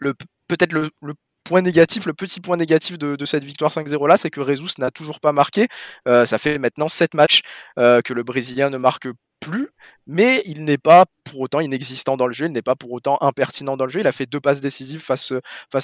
Le, 0.00 0.14
peut-être 0.48 0.72
le, 0.72 0.90
le, 1.02 1.14
point 1.44 1.62
négatif, 1.62 2.06
le 2.06 2.14
petit 2.14 2.40
point 2.40 2.56
négatif 2.56 2.98
de, 2.98 3.24
cette 3.24 3.44
victoire 3.44 3.70
5-0 3.70 4.08
là, 4.08 4.16
c'est 4.16 4.30
que 4.30 4.40
Rezus 4.40 4.78
n'a 4.78 4.90
toujours 4.90 5.20
pas 5.20 5.32
marqué. 5.32 5.68
Euh, 6.08 6.26
ça 6.26 6.38
fait 6.38 6.58
maintenant 6.58 6.88
7 6.88 7.14
matchs 7.14 7.42
euh, 7.78 8.00
que 8.02 8.12
le 8.12 8.22
Brésilien 8.22 8.70
ne 8.70 8.78
marque 8.78 9.08
plus, 9.40 9.70
mais 10.06 10.42
il 10.46 10.64
n'est 10.64 10.78
pas 10.78 11.06
pour 11.24 11.40
autant 11.40 11.60
inexistant 11.60 12.16
dans 12.16 12.26
le 12.26 12.32
jeu, 12.32 12.46
il 12.46 12.52
n'est 12.52 12.62
pas 12.62 12.76
pour 12.76 12.92
autant 12.92 13.18
impertinent 13.20 13.76
dans 13.76 13.86
le 13.86 13.90
jeu. 13.90 14.00
Il 14.00 14.06
a 14.06 14.12
fait 14.12 14.26
deux 14.26 14.40
passes 14.40 14.60
décisives 14.60 15.00
face, 15.00 15.32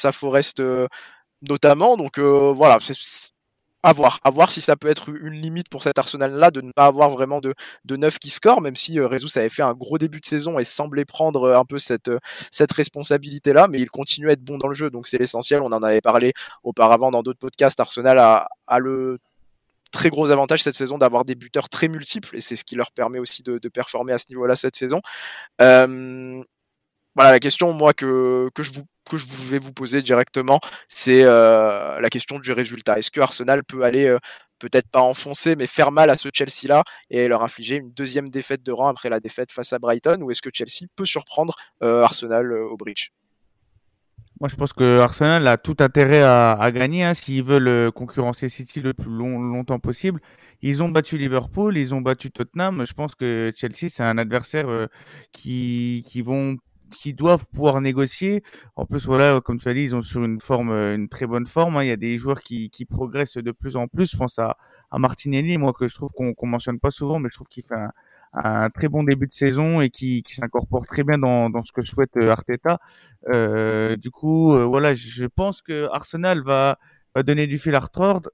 à 0.04 0.12
Forest 0.12 0.60
euh, 0.60 0.86
notamment, 1.48 1.96
donc 1.96 2.18
voilà, 2.18 2.78
c'est 2.80 2.94
à 3.88 4.30
voir, 4.30 4.52
si 4.52 4.60
ça 4.60 4.76
peut 4.76 4.88
être 4.88 5.08
une 5.08 5.40
limite 5.40 5.68
pour 5.68 5.82
cet 5.82 5.98
Arsenal-là 5.98 6.50
de 6.50 6.60
ne 6.60 6.72
pas 6.72 6.86
avoir 6.86 7.10
vraiment 7.10 7.40
de, 7.40 7.54
de 7.84 7.96
neuf 7.96 8.18
qui 8.18 8.30
score, 8.30 8.60
même 8.60 8.76
si 8.76 8.98
euh, 8.98 9.08
avait 9.08 9.48
fait 9.48 9.62
un 9.62 9.74
gros 9.74 9.98
début 9.98 10.20
de 10.20 10.26
saison 10.26 10.58
et 10.58 10.64
semblait 10.64 11.04
prendre 11.04 11.44
euh, 11.44 11.58
un 11.58 11.64
peu 11.64 11.78
cette, 11.78 12.08
euh, 12.08 12.18
cette 12.50 12.72
responsabilité-là, 12.72 13.68
mais 13.68 13.80
il 13.80 13.90
continue 13.90 14.28
à 14.28 14.32
être 14.32 14.42
bon 14.42 14.58
dans 14.58 14.68
le 14.68 14.74
jeu, 14.74 14.90
donc 14.90 15.06
c'est 15.06 15.18
l'essentiel. 15.18 15.60
On 15.62 15.72
en 15.72 15.82
avait 15.82 16.00
parlé 16.00 16.32
auparavant 16.62 17.10
dans 17.10 17.22
d'autres 17.22 17.38
podcasts. 17.38 17.80
Arsenal 17.80 18.18
a, 18.18 18.48
a 18.66 18.78
le 18.78 19.18
très 19.90 20.10
gros 20.10 20.30
avantage 20.30 20.62
cette 20.62 20.74
saison 20.74 20.98
d'avoir 20.98 21.24
des 21.24 21.34
buteurs 21.34 21.68
très 21.68 21.88
multiples 21.88 22.36
et 22.36 22.40
c'est 22.40 22.56
ce 22.56 22.64
qui 22.64 22.76
leur 22.76 22.92
permet 22.92 23.18
aussi 23.18 23.42
de, 23.42 23.58
performer 23.68 24.12
à 24.12 24.18
ce 24.18 24.26
niveau-là 24.28 24.56
cette 24.56 24.76
saison. 24.76 25.00
Voilà 27.18 27.32
la 27.32 27.40
question 27.40 27.72
moi 27.72 27.94
que, 27.94 28.48
je 28.56 28.72
vous 28.72 28.84
que 29.10 29.16
je 29.16 29.26
vais 29.50 29.58
vous 29.58 29.72
poser 29.72 30.02
directement, 30.02 30.60
c'est 30.86 31.24
euh, 31.24 31.98
la 31.98 32.10
question 32.10 32.38
du 32.38 32.52
résultat. 32.52 32.96
Est-ce 32.96 33.10
que 33.10 33.20
Arsenal 33.20 33.64
peut 33.64 33.82
aller 33.82 34.06
euh, 34.06 34.20
peut-être 34.60 34.88
pas 34.88 35.00
enfoncer, 35.00 35.56
mais 35.56 35.66
faire 35.66 35.90
mal 35.90 36.10
à 36.10 36.16
ce 36.16 36.28
Chelsea-là 36.32 36.84
et 37.10 37.26
leur 37.26 37.42
infliger 37.42 37.74
une 37.74 37.90
deuxième 37.90 38.30
défaite 38.30 38.62
de 38.62 38.70
rang 38.70 38.86
après 38.86 39.08
la 39.08 39.18
défaite 39.18 39.50
face 39.50 39.72
à 39.72 39.80
Brighton, 39.80 40.20
ou 40.22 40.30
est-ce 40.30 40.42
que 40.42 40.50
Chelsea 40.52 40.86
peut 40.94 41.06
surprendre 41.06 41.56
euh, 41.82 42.04
Arsenal 42.04 42.52
au 42.52 42.76
bridge? 42.76 43.08
Moi, 44.40 44.48
je 44.48 44.54
pense 44.54 44.72
que 44.72 45.00
Arsenal 45.00 45.48
a 45.48 45.56
tout 45.56 45.78
intérêt 45.80 46.22
à, 46.22 46.52
à 46.52 46.70
gagner 46.70 47.02
hein, 47.02 47.14
s'ils 47.14 47.42
veulent 47.42 47.90
concurrencer 47.90 48.48
City 48.48 48.80
le 48.80 48.94
plus 48.94 49.10
long, 49.10 49.40
longtemps 49.40 49.80
possible. 49.80 50.20
Ils 50.62 50.84
ont 50.84 50.88
battu 50.88 51.18
Liverpool, 51.18 51.76
ils 51.76 51.92
ont 51.92 52.00
battu 52.00 52.30
Tottenham. 52.30 52.86
Je 52.86 52.92
pense 52.92 53.16
que 53.16 53.50
Chelsea, 53.56 53.88
c'est 53.88 54.04
un 54.04 54.18
adversaire 54.18 54.68
qui, 55.32 56.04
qui 56.06 56.22
vont 56.22 56.56
qui 56.90 57.14
doivent 57.14 57.46
pouvoir 57.48 57.80
négocier. 57.80 58.42
En 58.76 58.86
plus, 58.86 59.06
voilà, 59.06 59.40
comme 59.40 59.58
tu 59.58 59.68
as 59.68 59.74
dit, 59.74 59.84
ils 59.84 59.94
ont 59.94 60.02
sur 60.02 60.24
une 60.24 60.40
forme, 60.40 60.70
euh, 60.70 60.94
une 60.94 61.08
très 61.08 61.26
bonne 61.26 61.46
forme. 61.46 61.76
Hein. 61.76 61.84
Il 61.84 61.88
y 61.88 61.92
a 61.92 61.96
des 61.96 62.16
joueurs 62.18 62.40
qui, 62.42 62.70
qui 62.70 62.84
progressent 62.84 63.38
de 63.38 63.52
plus 63.52 63.76
en 63.76 63.88
plus. 63.88 64.10
Je 64.12 64.16
pense 64.16 64.38
à, 64.38 64.56
à 64.90 64.98
Martinelli, 64.98 65.58
moi 65.58 65.72
que 65.72 65.88
je 65.88 65.94
trouve 65.94 66.10
qu'on 66.12 66.34
qu'on 66.34 66.46
mentionne 66.46 66.78
pas 66.78 66.90
souvent, 66.90 67.18
mais 67.18 67.28
je 67.30 67.36
trouve 67.36 67.48
qu'il 67.48 67.64
fait 67.64 67.74
un, 67.74 67.92
un, 68.32 68.70
très 68.70 68.88
bon 68.88 69.02
début 69.02 69.26
de 69.26 69.32
saison 69.32 69.80
et 69.80 69.90
qui, 69.90 70.22
qui 70.22 70.34
s'incorpore 70.34 70.86
très 70.86 71.04
bien 71.04 71.18
dans, 71.18 71.50
dans 71.50 71.62
ce 71.62 71.72
que 71.72 71.82
souhaite 71.82 72.16
euh, 72.16 72.30
Arteta. 72.30 72.80
Euh, 73.28 73.96
du 73.96 74.10
coup, 74.10 74.54
euh, 74.54 74.64
voilà, 74.64 74.94
je 74.94 75.26
pense 75.26 75.62
que 75.62 75.88
Arsenal 75.92 76.42
va 76.42 76.78
va 77.14 77.22
donner 77.22 77.46
du 77.46 77.58
fil 77.58 77.74
à 77.74 77.80
retordre, 77.80 78.30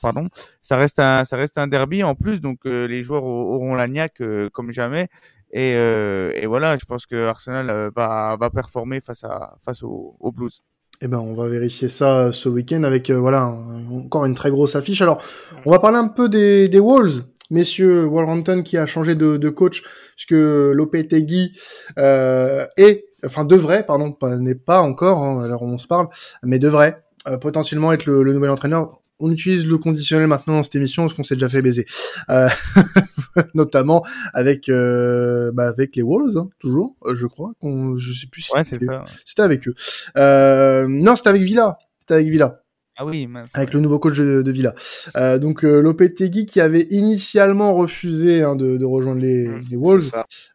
pardon. 0.00 0.28
Ça 0.62 0.76
reste 0.78 0.98
un, 0.98 1.24
ça 1.24 1.36
reste 1.36 1.58
un 1.58 1.68
derby 1.68 2.02
en 2.02 2.14
plus, 2.14 2.40
donc 2.40 2.64
les 2.64 3.02
joueurs 3.02 3.24
auront 3.24 3.74
la 3.74 3.88
niaque 3.88 4.22
comme 4.52 4.72
jamais. 4.72 5.10
Et, 5.52 5.74
euh, 5.74 6.32
et 6.34 6.46
voilà, 6.46 6.76
je 6.76 6.84
pense 6.84 7.06
que 7.06 7.26
Arsenal 7.26 7.70
euh, 7.70 7.90
va, 7.94 8.50
performer 8.54 9.00
face, 9.00 9.24
à, 9.24 9.56
face 9.64 9.82
aux, 9.82 10.32
Blues. 10.34 10.62
Eh 11.02 11.08
ben, 11.08 11.18
on 11.18 11.34
va 11.34 11.48
vérifier 11.48 11.88
ça 11.88 12.26
euh, 12.26 12.32
ce 12.32 12.48
week-end 12.48 12.82
avec 12.82 13.10
voilà 13.10 13.46
encore 13.46 14.26
une 14.26 14.34
très 14.34 14.50
grosse 14.50 14.76
affiche. 14.76 15.02
Alors, 15.02 15.22
on 15.64 15.70
va 15.70 15.78
parler 15.78 15.98
un 15.98 16.08
peu 16.08 16.28
des, 16.28 16.68
des 16.68 16.78
Wolves, 16.78 17.24
messieurs 17.50 18.04
Wolverhampton 18.04 18.62
qui 18.62 18.76
a 18.76 18.86
changé 18.86 19.14
de, 19.14 19.36
de 19.36 19.48
coach, 19.48 19.82
puisque 20.14 20.32
Lopetegui 20.32 21.58
euh, 21.98 22.66
est, 22.76 23.06
enfin 23.24 23.44
devrait, 23.44 23.84
pardon, 23.84 24.14
n'est 24.38 24.54
pas 24.54 24.82
encore, 24.82 25.22
hein, 25.22 25.42
alors 25.42 25.62
on 25.62 25.78
se 25.78 25.86
parle, 25.86 26.08
mais 26.44 26.58
devrait 26.58 27.02
potentiellement 27.40 27.92
être 27.92 28.06
le 28.06 28.32
nouvel 28.32 28.50
entraîneur 28.50 28.99
on 29.20 29.30
utilise 29.30 29.66
le 29.66 29.78
conditionnel 29.78 30.26
maintenant 30.26 30.54
dans 30.54 30.62
cette 30.62 30.74
émission 30.74 31.04
parce 31.04 31.14
qu'on 31.14 31.24
s'est 31.24 31.36
déjà 31.36 31.48
fait 31.48 31.62
baiser, 31.62 31.86
euh, 32.30 32.48
notamment 33.54 34.04
avec 34.34 34.68
euh, 34.68 35.52
bah 35.52 35.68
avec 35.68 35.96
les 35.96 36.02
Wolves, 36.02 36.36
hein, 36.36 36.48
toujours, 36.58 36.96
euh, 37.04 37.14
je 37.14 37.26
crois. 37.26 37.52
qu'on 37.60 37.98
je 37.98 38.12
sais 38.12 38.26
plus 38.26 38.42
si 38.42 38.52
ouais, 38.52 38.64
c'est 38.64 38.82
ça. 38.82 39.04
C'était 39.24 39.42
avec 39.42 39.68
eux. 39.68 39.74
Euh, 40.16 40.86
non, 40.88 41.16
c'était 41.16 41.28
avec 41.30 41.42
Villa. 41.42 41.78
C'était 41.98 42.14
avec 42.14 42.28
Villa. 42.28 42.62
Ah 43.02 43.06
oui, 43.06 43.26
avec 43.54 43.72
le 43.72 43.80
nouveau 43.80 43.98
coach 43.98 44.18
de, 44.18 44.50
Villa. 44.50 44.74
Euh, 45.16 45.38
donc 45.38 45.64
euh, 45.64 45.80
Lopetegui 45.80 46.44
qui 46.44 46.60
avait 46.60 46.86
initialement 46.90 47.72
refusé 47.72 48.42
hein, 48.42 48.56
de, 48.56 48.76
de, 48.76 48.84
rejoindre 48.84 49.22
les, 49.22 49.48
mmh, 49.48 49.60
les 49.70 49.76
Wolves 49.78 50.10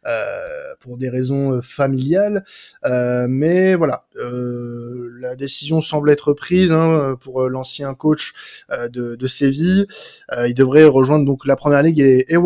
euh, 0.06 0.44
pour 0.78 0.96
des 0.96 1.08
raisons 1.08 1.54
euh, 1.54 1.60
familiales, 1.60 2.44
euh, 2.84 3.26
mais 3.28 3.74
voilà, 3.74 4.06
euh, 4.14 5.05
la 5.18 5.36
décision 5.36 5.80
semble 5.80 6.10
être 6.10 6.32
prise 6.32 6.72
hein, 6.72 7.16
pour 7.20 7.48
l'ancien 7.48 7.94
coach 7.94 8.34
de, 8.70 9.16
de 9.16 9.26
Séville. 9.26 9.86
il 10.46 10.54
devrait 10.54 10.84
rejoindre 10.84 11.24
donc 11.24 11.46
la 11.46 11.56
Première 11.56 11.82
Ligue 11.82 12.00
et, 12.00 12.26
et. 12.28 12.38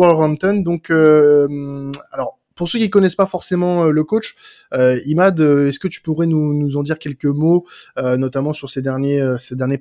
Donc 0.63 0.89
alors 0.89 2.41
pour 2.61 2.69
ceux 2.69 2.77
qui 2.77 2.91
connaissent 2.91 3.15
pas 3.15 3.25
forcément 3.25 3.85
euh, 3.85 3.89
le 3.89 4.03
coach, 4.03 4.35
euh, 4.75 4.99
Imad, 5.07 5.41
euh, 5.41 5.69
est-ce 5.69 5.79
que 5.79 5.87
tu 5.87 5.99
pourrais 5.99 6.27
nous, 6.27 6.77
en 6.77 6.83
dire 6.83 6.99
quelques 6.99 7.25
mots, 7.25 7.65
notamment 7.97 8.53
sur 8.53 8.69
ces 8.69 8.83
derniers, 8.83 9.19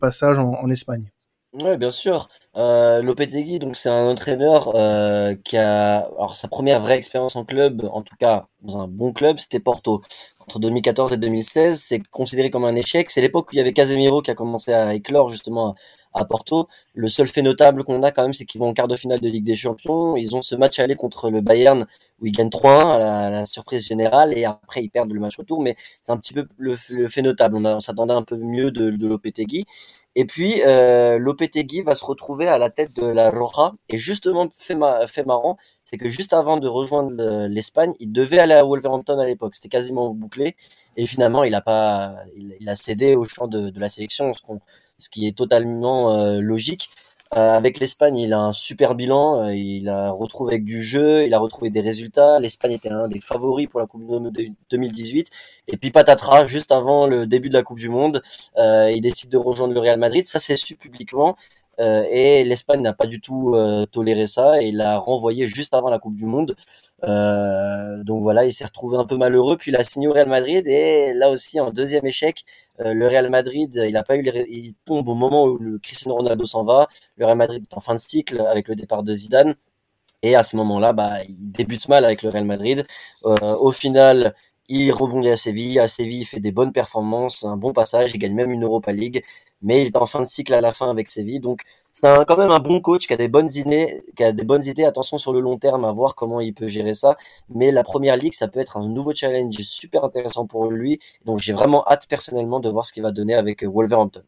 passages 0.01 0.39
en, 0.39 0.71
Espagne? 0.71 1.11
Ouais, 1.53 1.77
bien 1.77 1.91
sûr. 1.91 2.31
Euh, 2.57 3.01
Lopetegui, 3.01 3.61
donc 3.61 3.77
c'est 3.77 3.89
un 3.89 4.09
entraîneur 4.09 4.73
euh, 4.75 5.37
qui 5.45 5.57
a, 5.57 5.99
alors 5.99 6.35
sa 6.35 6.49
première 6.49 6.81
vraie 6.81 6.97
expérience 6.97 7.37
en 7.37 7.45
club, 7.45 7.89
en 7.93 8.03
tout 8.03 8.17
cas 8.19 8.49
dans 8.63 8.79
un 8.79 8.89
bon 8.89 9.13
club, 9.13 9.39
c'était 9.39 9.61
Porto. 9.61 10.03
Entre 10.41 10.59
2014 10.59 11.13
et 11.13 11.17
2016, 11.17 11.81
c'est 11.81 12.01
considéré 12.09 12.51
comme 12.51 12.65
un 12.65 12.75
échec. 12.75 13.09
C'est 13.11 13.21
l'époque 13.21 13.51
où 13.51 13.55
il 13.55 13.59
y 13.59 13.61
avait 13.61 13.73
Casemiro 13.73 14.21
qui 14.21 14.33
a 14.33 14.35
commencé 14.35 14.73
à 14.73 14.95
éclore 14.95 15.31
justement 15.31 15.77
à 16.13 16.25
Porto. 16.25 16.67
Le 16.95 17.07
seul 17.09 17.29
fait 17.29 17.43
notable 17.43 17.85
qu'on 17.85 18.03
a 18.03 18.11
quand 18.11 18.23
même, 18.23 18.35
c'est 18.35 18.45
qu'ils 18.47 18.61
vont 18.61 18.69
en 18.71 18.75
quart 18.75 18.89
de 18.89 18.97
finale 18.97 19.21
de 19.21 19.29
Ligue 19.29 19.45
des 19.45 19.55
Champions. 19.55 20.17
Ils 20.17 20.35
ont 20.35 20.43
ce 20.43 20.57
match 20.57 20.81
aller 20.81 20.97
contre 20.97 21.31
le 21.31 21.41
Bayern 21.41 21.87
où 22.21 22.27
ils 22.27 22.33
gagnent 22.33 22.49
3-1 22.49 22.97
à 22.97 23.31
la, 23.31 23.47
surprise 23.47 23.87
générale 23.87 24.37
et 24.37 24.45
après 24.45 24.83
ils 24.83 24.91
perdent 24.91 25.13
le 25.13 25.21
match 25.21 25.37
retour. 25.37 25.63
Mais 25.63 25.77
c'est 26.03 26.13
un 26.13 26.17
petit 26.17 26.35
peu 26.35 26.47
le, 26.59 26.77
fait 26.77 27.23
notable. 27.23 27.57
On, 27.57 27.81
s'attendait 27.81 28.15
un 28.15 28.23
peu 28.23 28.37
mieux 28.37 28.73
de, 28.73 28.91
de 28.91 29.07
Lopetegui. 29.07 29.67
Et 30.17 30.25
puis 30.25 30.63
euh, 30.67 31.19
Lopetegui 31.19 31.83
va 31.83 31.95
se 31.95 32.05
retrouver 32.05 32.49
à 32.49 32.59
la 32.59 32.71
tête 32.71 32.97
de 32.97 33.07
la 33.07 33.31
Roja. 33.31 33.73
Et 33.89 33.97
justement, 33.97 34.49
fait, 34.57 34.75
marrant, 34.75 35.57
c'est 35.85 35.99
que 35.99 36.09
juste 36.09 36.33
avant 36.33 36.57
de 36.57 36.67
rejoindre 36.67 37.47
l'Espagne, 37.47 37.93
il 38.01 38.13
devait 38.13 38.39
aller 38.39 38.55
à 38.55 38.65
Wolverhampton 38.65 39.19
à 39.19 39.27
l'époque. 39.27 39.55
C'était 39.55 39.69
quasiment 39.69 40.13
bouclé. 40.13 40.57
Et 40.97 41.07
finalement, 41.07 41.45
il 41.45 41.55
a 41.55 41.61
pas, 41.61 42.17
il, 42.37 42.69
a 42.69 42.75
cédé 42.75 43.15
au 43.15 43.25
champ 43.25 43.47
de, 43.47 43.73
la 43.79 43.89
sélection, 43.89 44.33
ce 44.99 45.09
qui 45.09 45.27
est 45.27 45.37
totalement 45.37 46.13
euh, 46.15 46.41
logique. 46.41 46.89
Euh, 47.37 47.57
avec 47.57 47.79
l'Espagne, 47.79 48.17
il 48.17 48.33
a 48.33 48.41
un 48.41 48.53
super 48.53 48.97
bilan. 48.97 49.45
Euh, 49.45 49.55
il 49.55 49.89
a 49.89 50.11
retrouvé 50.11 50.59
du 50.59 50.83
jeu, 50.83 51.25
il 51.27 51.33
a 51.33 51.39
retrouvé 51.39 51.71
des 51.71 51.81
résultats. 51.81 52.41
L'Espagne 52.41 52.73
était 52.73 52.91
un 52.91 53.07
des 53.07 53.21
favoris 53.21 53.69
pour 53.69 53.79
la 53.79 53.87
Coupe 53.87 54.01
du 54.01 54.07
Monde 54.07 54.33
2018. 54.71 55.31
Et 55.69 55.77
puis 55.77 55.93
patatras, 55.93 56.47
juste 56.47 56.73
avant 56.73 57.07
le 57.07 57.27
début 57.29 57.49
de 57.49 57.55
la 57.55 57.63
Coupe 57.63 57.79
du 57.79 57.89
Monde, 57.89 58.23
il 58.57 59.01
décide 59.01 59.31
de 59.31 59.37
rejoindre 59.37 59.75
le 59.75 59.81
Real 59.81 59.99
Madrid. 59.99 60.27
Ça, 60.27 60.41
c'est 60.41 60.57
su 60.57 60.75
publiquement. 60.77 61.37
et 61.79 62.45
l'Espagne 62.45 62.83
n'a 62.83 62.93
pas 62.93 63.07
du 63.07 63.21
tout 63.21 63.55
toléré 63.93 64.27
ça 64.27 64.61
et 64.63 64.73
l'a 64.73 64.99
renvoyé 64.99 65.47
juste 65.47 65.75
avant 65.75 65.89
la 65.91 65.99
Coupe 65.99 66.17
du 66.17 66.27
Monde. 66.27 66.57
Euh, 67.05 68.03
donc 68.05 68.23
voilà, 68.23 68.45
il 68.45 68.53
s'est 68.53 68.65
retrouvé 68.65 68.99
un 68.99 69.07
peu 69.07 69.17
malheureux, 69.17 69.57
puis 69.57 69.71
il 69.71 69.77
a 69.77 69.85
signé 69.85 70.09
au 70.09 70.13
Real 70.13 70.29
Madrid 70.29 70.67
et 70.69 71.15
là 71.15 71.31
aussi 71.31 71.59
en 71.61 71.71
deuxième 71.71 72.07
échec, 72.07 72.45
euh, 72.81 72.93
le 72.95 73.07
Real 73.07 73.31
Madrid, 73.31 73.83
il 73.89 73.97
a 73.97 74.03
pas 74.03 74.17
eu, 74.17 74.25
il 74.49 74.75
tombe 74.85 75.09
au 75.09 75.15
moment 75.15 75.45
où 75.45 75.59
le 75.59 75.79
Cristiano 75.79 76.17
Ronaldo 76.17 76.45
s'en 76.45 76.65
va. 76.65 76.89
Le 77.17 77.27
Real 77.27 77.37
Madrid 77.39 77.65
est 77.71 77.77
en 77.77 77.81
fin 77.81 77.95
de 77.95 78.01
cycle 78.01 78.41
avec 78.41 78.69
le 78.69 78.77
départ 78.77 79.03
de 79.03 79.15
Zidane. 79.15 79.55
Et 80.23 80.35
à 80.35 80.43
ce 80.43 80.57
moment-là, 80.57 80.93
bah, 80.93 81.23
il 81.29 81.51
débute 81.53 81.89
mal 81.89 82.05
avec 82.05 82.23
le 82.23 82.29
Real 82.31 82.45
Madrid. 82.45 82.85
Euh, 83.25 83.57
au 83.57 83.73
final, 83.73 84.35
il 84.71 84.91
rebondit 84.93 85.29
à 85.29 85.37
Séville. 85.37 85.79
À 85.79 85.89
Séville, 85.89 86.21
il 86.21 86.25
fait 86.25 86.41
des 86.41 86.53
bonnes 86.53 86.73
performances, 86.73 87.45
un 87.45 87.57
bon 87.57 87.73
passage. 87.73 88.13
Il 88.15 88.19
gagne 88.19 88.35
même 88.35 88.51
une 88.51 88.65
Europa 88.65 88.93
League 88.93 89.23
mais 89.63 89.83
il 89.83 89.87
est 89.89 89.97
en 89.97 90.07
fin 90.07 90.21
de 90.21 90.27
cycle 90.27 90.55
à 90.55 90.61
la 90.61 90.73
fin 90.73 90.91
avec 90.91 91.11
Séville. 91.11 91.41
Donc 91.41 91.63
c'est 91.93 92.09
quand 92.27 92.37
même 92.37 92.51
un 92.51 92.61
bon 92.61 92.81
coach 92.81 93.07
qui 93.07 93.13
a 93.13 93.17
des 93.17 93.29
bonnes 93.29 93.51
idées, 93.55 94.03
qui 94.17 94.25
a 94.25 94.33
des 94.33 94.45
bonnes 94.45 94.65
idées. 94.65 94.85
Attention 94.85 95.19
sur 95.19 95.33
le 95.33 95.41
long 95.41 95.59
terme 95.59 95.85
à 95.85 95.93
voir 95.93 96.15
comment 96.15 96.41
il 96.41 96.55
peut 96.55 96.67
gérer 96.67 96.95
ça. 96.95 97.17
Mais 97.55 97.73
la 97.73 97.83
première 97.83 98.17
ligue, 98.17 98.35
ça 98.35 98.49
peut 98.49 98.61
être 98.61 98.77
un 98.77 98.89
nouveau 98.89 99.13
challenge 99.15 99.55
super 99.61 100.05
intéressant 100.05 100.47
pour 100.47 100.71
lui. 100.71 100.99
Donc 101.25 101.39
j'ai 101.39 101.53
vraiment 101.53 101.85
hâte 101.87 102.07
personnellement 102.09 102.61
de 102.61 102.69
voir 102.69 102.87
ce 102.87 102.93
qu'il 102.93 103.03
va 103.03 103.13
donner 103.13 103.35
avec 103.35 103.65
Wolverhampton. 103.65 104.23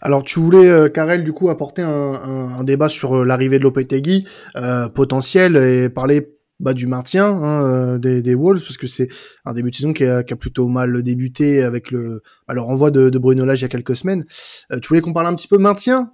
Alors 0.00 0.22
tu 0.22 0.38
voulais, 0.38 0.68
euh, 0.68 0.88
Karel, 0.88 1.24
du 1.24 1.32
coup, 1.32 1.48
apporter 1.48 1.82
un 1.82 2.62
débat 2.62 2.88
sur 2.88 3.16
euh, 3.16 3.24
l'arrivée 3.24 3.58
de 3.58 3.64
Lopetegui 3.64 4.24
euh, 4.54 4.88
potentiel 4.88 5.56
et 5.56 5.88
parler 5.88 6.33
bah, 6.60 6.74
du 6.74 6.86
maintien 6.86 7.26
hein, 7.26 7.64
euh, 7.64 7.98
des, 7.98 8.22
des, 8.22 8.34
Wolves 8.34 8.62
parce 8.62 8.76
que 8.76 8.86
c'est 8.86 9.08
un 9.44 9.54
début 9.54 9.70
de 9.70 9.76
saison 9.76 9.92
qui 9.92 10.04
a, 10.04 10.22
qui 10.22 10.32
a, 10.32 10.36
plutôt 10.36 10.68
mal 10.68 11.02
débuté 11.02 11.62
avec 11.62 11.90
le, 11.90 12.22
bah, 12.46 12.54
le 12.54 12.60
renvoi 12.60 12.90
de, 12.90 13.10
de 13.10 13.18
Bruno 13.18 13.44
Lage 13.44 13.60
il 13.60 13.62
y 13.62 13.66
a 13.66 13.68
quelques 13.68 13.96
semaines. 13.96 14.24
Euh, 14.72 14.78
tu 14.78 14.88
voulais 14.88 15.00
qu'on 15.00 15.12
parle 15.12 15.26
un 15.26 15.34
petit 15.34 15.48
peu 15.48 15.58
maintien? 15.58 16.12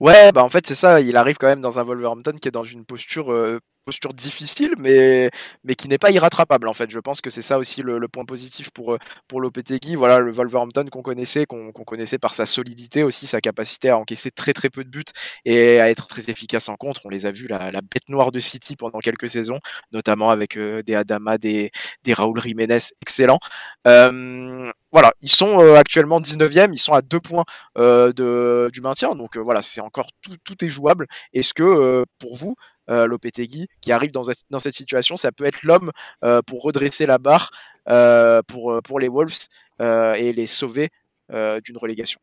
Ouais, 0.00 0.32
bah 0.32 0.42
en 0.42 0.48
fait 0.48 0.66
c'est 0.66 0.74
ça, 0.74 1.00
il 1.00 1.16
arrive 1.16 1.36
quand 1.36 1.48
même 1.48 1.60
dans 1.60 1.78
un 1.78 1.84
Wolverhampton 1.84 2.36
qui 2.40 2.48
est 2.48 2.52
dans 2.52 2.64
une 2.64 2.84
posture 2.84 3.30
euh, 3.32 3.58
posture 3.86 4.12
difficile, 4.14 4.74
mais, 4.78 5.30
mais 5.62 5.76
qui 5.76 5.86
n'est 5.86 5.96
pas 5.96 6.10
irrattrapable 6.10 6.66
en 6.68 6.74
fait. 6.74 6.90
Je 6.90 6.98
pense 6.98 7.20
que 7.20 7.30
c'est 7.30 7.40
ça 7.40 7.56
aussi 7.56 7.82
le, 7.82 8.08
point 8.08 8.24
positif 8.24 8.70
pour, 8.70 8.98
pour 9.28 9.40
Lopetegui. 9.40 9.94
Voilà, 9.94 10.18
le 10.18 10.32
Wolverhampton 10.32 10.86
qu'on 10.90 11.02
connaissait, 11.02 11.46
qu'on 11.46 11.72
connaissait 11.72 12.18
par 12.18 12.34
sa 12.34 12.46
solidité 12.46 13.04
aussi, 13.04 13.28
sa 13.28 13.40
capacité 13.40 13.88
à 13.90 13.96
encaisser 13.96 14.32
très 14.32 14.52
très 14.52 14.70
peu 14.70 14.82
de 14.82 14.90
buts 14.90 15.04
et 15.44 15.80
à 15.80 15.88
être 15.88 16.08
très 16.08 16.30
efficace 16.30 16.68
en 16.68 16.74
contre. 16.74 17.02
On 17.04 17.10
les 17.10 17.26
a 17.26 17.30
vus, 17.30 17.46
la, 17.46 17.70
la 17.70 17.80
bête 17.80 18.08
noire 18.08 18.32
de 18.32 18.40
City 18.40 18.74
pendant 18.74 18.98
quelques 18.98 19.30
saisons, 19.30 19.60
notamment 19.92 20.30
avec 20.30 20.56
euh, 20.56 20.82
des 20.82 20.96
Adama, 20.96 21.38
des, 21.38 21.70
des 22.02 22.12
Raúl 22.12 22.40
Jiménez, 22.42 22.78
excellents. 23.02 23.38
Euh, 23.86 24.68
voilà, 24.90 25.12
ils 25.20 25.30
sont 25.30 25.60
euh, 25.60 25.76
actuellement 25.76 26.20
19e, 26.20 26.70
ils 26.72 26.78
sont 26.78 26.92
à 26.92 27.02
deux 27.02 27.20
points 27.20 27.44
de, 27.76 28.68
du 28.72 28.80
maintien, 28.80 29.14
donc 29.14 29.36
voilà, 29.36 29.62
c'est 29.62 29.80
encore 29.80 30.08
tout, 30.22 30.36
tout 30.42 30.64
est 30.64 30.70
jouable. 30.70 31.06
Est-ce 31.32 31.54
que 31.54 32.04
pour 32.18 32.34
vous, 32.34 32.56
euh, 32.88 33.06
Lopetegui, 33.06 33.66
qui 33.80 33.90
arrive 33.90 34.12
dans, 34.12 34.22
cette 34.22 34.74
situation. 34.74 35.16
Ça 35.16 35.32
peut 35.32 35.44
être 35.44 35.64
l'homme 35.64 35.90
euh, 36.24 36.40
pour 36.42 36.62
redresser 36.62 37.04
la 37.04 37.18
barre 37.18 37.50
euh, 37.88 38.42
pour, 38.46 38.80
pour 38.82 39.00
les 39.00 39.08
Wolves 39.08 39.48
et 39.80 40.32
les 40.32 40.46
sauver 40.46 40.90
d'une 41.28 41.76
relégation. 41.76 42.20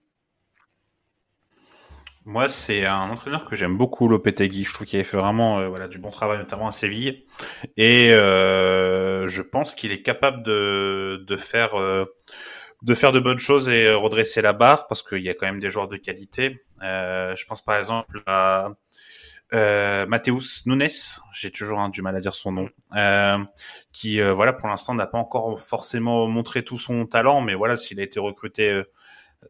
Moi, 2.26 2.48
c'est 2.48 2.86
un 2.86 3.10
entraîneur 3.10 3.44
que 3.44 3.56
j'aime 3.56 3.78
beaucoup, 3.78 4.08
Lopetegui. 4.08 4.64
Je 4.64 4.74
trouve 4.74 4.88
qu'il 4.88 5.00
a 5.00 5.04
fait 5.04 5.18
vraiment 5.18 5.68
voilà, 5.68 5.90
du 5.90 6.00
bon 6.00 6.10
travail, 6.10 6.38
notamment 6.38 6.68
à 6.68 6.72
Séville. 6.72 7.26
Et 7.76 8.08
je 8.08 9.42
pense 9.42 9.76
qu'il 9.76 9.92
est 9.92 10.02
capable 10.02 10.42
de, 10.44 11.24
de 11.28 11.38
faire 11.38 11.74
de 12.82 12.96
faire 12.96 13.12
de 13.12 13.20
bonnes 13.20 13.40
choses 13.40 13.70
et 13.70 13.94
redresser 13.94 14.42
la 14.42 14.54
barre 14.54 14.88
parce 14.88 15.04
qu'il 15.04 15.22
y 15.22 15.30
a 15.30 15.34
quand 15.34 15.46
même 15.46 15.60
des 15.60 15.70
joueurs 15.70 15.90
de 15.90 15.98
qualité. 15.98 16.64
je 16.82 17.46
pense 17.46 17.64
par 17.64 17.78
exemple 17.78 18.24
à 18.26 18.72
euh, 19.54 20.06
Nunes, 20.66 20.88
j'ai 21.34 21.52
toujours 21.52 21.80
hein, 21.80 21.90
du 21.90 22.02
mal 22.02 22.16
à 22.16 22.20
dire 22.20 22.34
son 22.34 22.52
nom, 22.52 22.70
euh, 22.96 23.38
qui 23.92 24.20
euh, 24.20 24.34
voilà 24.34 24.54
pour 24.54 24.68
l'instant 24.68 24.96
n'a 24.96 25.08
pas 25.08 25.18
encore 25.18 25.60
forcément 25.62 26.28
montré 26.28 26.64
tout 26.64 26.78
son 26.78 27.06
talent, 27.06 27.42
mais 27.42 27.54
voilà 27.54 27.78
s'il 27.78 28.00
a 28.00 28.04
été 28.04 28.20
recruté 28.20 28.70
euh, 28.70 28.84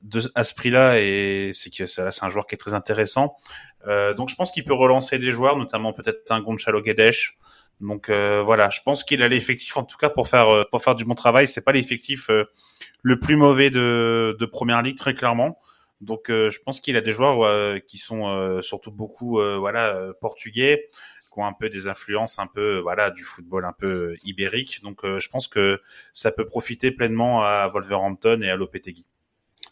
de, 0.01 0.21
à 0.35 0.43
ce 0.43 0.53
prix-là 0.53 0.99
et 0.99 1.51
c'est 1.53 1.69
que 1.69 1.85
c'est 1.85 2.23
un 2.23 2.29
joueur 2.29 2.47
qui 2.47 2.55
est 2.55 2.57
très 2.57 2.73
intéressant. 2.73 3.35
Euh, 3.87 4.13
donc 4.13 4.29
je 4.29 4.35
pense 4.35 4.51
qu'il 4.51 4.63
peut 4.63 4.73
relancer 4.73 5.19
des 5.19 5.31
joueurs, 5.31 5.57
notamment 5.57 5.93
peut-être 5.93 6.31
un 6.31 6.41
Gonçalo 6.41 6.81
Guedes. 6.81 7.13
Donc 7.81 8.09
voilà, 8.09 8.69
je 8.69 8.79
pense 8.85 9.03
qu'il 9.03 9.21
a 9.23 9.27
l'effectif 9.27 9.75
en 9.75 9.83
tout 9.83 9.97
cas 9.97 10.09
pour 10.09 10.29
faire 10.29 10.65
pour 10.71 10.81
faire 10.81 10.95
du 10.95 11.03
bon 11.03 11.15
travail. 11.15 11.47
C'est 11.47 11.61
pas 11.61 11.73
l'effectif 11.73 12.29
le 13.01 13.19
plus 13.19 13.35
mauvais 13.35 13.69
de, 13.71 14.37
de 14.39 14.45
première 14.45 14.81
ligue 14.81 14.97
très 14.97 15.13
clairement. 15.13 15.59
Donc 16.03 16.29
euh, 16.29 16.49
je 16.49 16.59
pense 16.59 16.81
qu'il 16.81 16.97
a 16.97 17.01
des 17.01 17.11
joueurs 17.11 17.43
euh, 17.43 17.79
qui 17.79 17.97
sont 17.97 18.27
euh, 18.27 18.61
surtout 18.61 18.91
beaucoup 18.91 19.39
voilà 19.59 20.13
portugais 20.21 20.87
qui 21.33 21.39
ont 21.39 21.45
un 21.45 21.53
peu 21.53 21.69
des 21.69 21.87
influences 21.87 22.37
un 22.37 22.47
peu 22.47 22.77
voilà 22.79 23.09
du 23.09 23.23
football 23.23 23.65
un 23.65 23.73
peu 23.73 24.15
ibérique. 24.25 24.81
Donc 24.83 25.01
je 25.03 25.27
pense 25.29 25.47
que 25.47 25.81
ça 26.13 26.31
peut 26.31 26.45
profiter 26.45 26.91
pleinement 26.91 27.43
à 27.43 27.67
Wolverhampton 27.67 28.41
et 28.41 28.49
à 28.49 28.55
Lopetegui. 28.55 29.05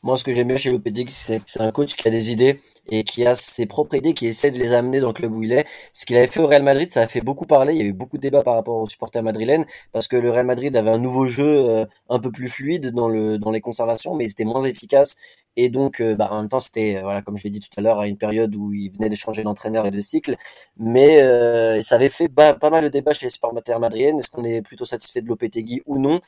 Moi, 0.03 0.17
ce 0.17 0.23
que 0.23 0.31
j'aime 0.31 0.47
bien 0.47 0.57
chez 0.57 0.71
Lopetegui, 0.71 1.11
c'est 1.11 1.37
que 1.37 1.43
c'est 1.45 1.61
un 1.61 1.71
coach 1.71 1.95
qui 1.95 2.07
a 2.07 2.11
des 2.11 2.31
idées 2.31 2.59
et 2.89 3.03
qui 3.03 3.23
a 3.27 3.35
ses 3.35 3.67
propres 3.67 3.95
idées, 3.95 4.15
qui 4.15 4.25
essaie 4.25 4.49
de 4.49 4.57
les 4.57 4.73
amener 4.73 4.99
dans 4.99 5.09
le 5.09 5.13
club 5.13 5.31
où 5.31 5.43
il 5.43 5.51
est. 5.51 5.67
Ce 5.93 6.07
qu'il 6.07 6.15
avait 6.17 6.25
fait 6.25 6.39
au 6.39 6.47
Real 6.47 6.63
Madrid, 6.63 6.89
ça 6.89 7.01
a 7.01 7.07
fait 7.07 7.21
beaucoup 7.21 7.45
parler. 7.45 7.75
Il 7.75 7.79
y 7.79 7.83
a 7.83 7.85
eu 7.85 7.93
beaucoup 7.93 8.17
de 8.17 8.23
débats 8.23 8.41
par 8.41 8.55
rapport 8.55 8.77
aux 8.77 8.89
supporters 8.89 9.21
madrilènes 9.21 9.65
parce 9.91 10.07
que 10.07 10.15
le 10.15 10.31
Real 10.31 10.47
Madrid 10.47 10.75
avait 10.75 10.89
un 10.89 10.97
nouveau 10.97 11.27
jeu 11.27 11.85
un 12.09 12.19
peu 12.19 12.31
plus 12.31 12.49
fluide 12.49 12.91
dans 12.91 13.09
le 13.09 13.37
dans 13.37 13.51
les 13.51 13.61
conservations, 13.61 14.15
mais 14.15 14.27
c'était 14.27 14.43
moins 14.43 14.61
efficace 14.61 15.17
et 15.57 15.69
donc, 15.69 15.99
euh, 15.99 16.15
bah, 16.15 16.29
en 16.31 16.37
même 16.39 16.49
temps, 16.49 16.61
c'était, 16.61 16.95
euh, 16.97 17.01
voilà, 17.01 17.21
comme 17.21 17.35
je 17.37 17.43
l'ai 17.43 17.49
dit 17.49 17.59
tout 17.59 17.69
à 17.77 17.81
l'heure, 17.81 17.99
à 17.99 18.07
une 18.07 18.17
période 18.17 18.55
où 18.55 18.73
il 18.73 18.89
venait 18.91 19.09
de 19.09 19.15
changer 19.15 19.43
d'entraîneur 19.43 19.85
et 19.85 19.91
de 19.91 19.99
cycle. 19.99 20.37
Mais 20.77 21.21
euh, 21.21 21.81
ça 21.81 21.95
avait 21.95 22.09
fait 22.09 22.29
pas 22.29 22.55
mal 22.69 22.83
de 22.85 22.89
débats 22.89 23.13
chez 23.13 23.25
les 23.25 23.29
supporters 23.29 23.79
madriennes. 23.79 24.19
Est-ce 24.19 24.29
qu'on 24.29 24.43
est 24.45 24.61
plutôt 24.61 24.85
satisfait 24.85 25.21
de 25.21 25.27
Lopetegui 25.27 25.81
ou 25.85 25.99
non? 25.99 26.21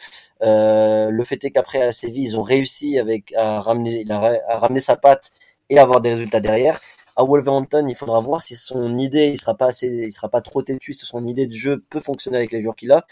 Euh, 0.44 1.10
Le 1.10 1.24
fait 1.24 1.44
est 1.46 1.52
qu'après 1.52 1.82
à 1.82 1.92
Séville, 1.94 2.24
ils 2.24 2.38
ont 2.38 2.42
réussi 2.42 3.00
avec 3.00 3.34
à 3.36 3.62
ramener, 3.62 4.06
à 4.10 4.58
ramener 4.58 4.82
sa 4.82 4.98
patte 4.98 5.32
et 5.70 5.80
avoir 5.80 6.02
des 6.02 6.10
résultats 6.12 6.42
derrière. 6.42 6.80
À 7.16 7.24
Wolverhampton, 7.24 7.86
il 7.88 7.96
faudra 7.96 8.20
voir 8.20 8.42
si 8.42 8.56
son 8.56 8.98
idée, 8.98 9.28
il 9.28 9.38
sera 9.38 9.56
sera 9.72 10.30
pas 10.30 10.42
trop 10.42 10.62
têtu, 10.64 10.94
si 10.94 11.06
son 11.06 11.26
idée 11.26 11.48
de 11.48 11.54
jeu 11.54 11.84
peut 11.90 12.00
fonctionner 12.00 12.38
avec 12.38 12.52
les 12.52 12.62
joueurs 12.62 12.76
qu'il 12.76 12.92
a. 12.92 13.06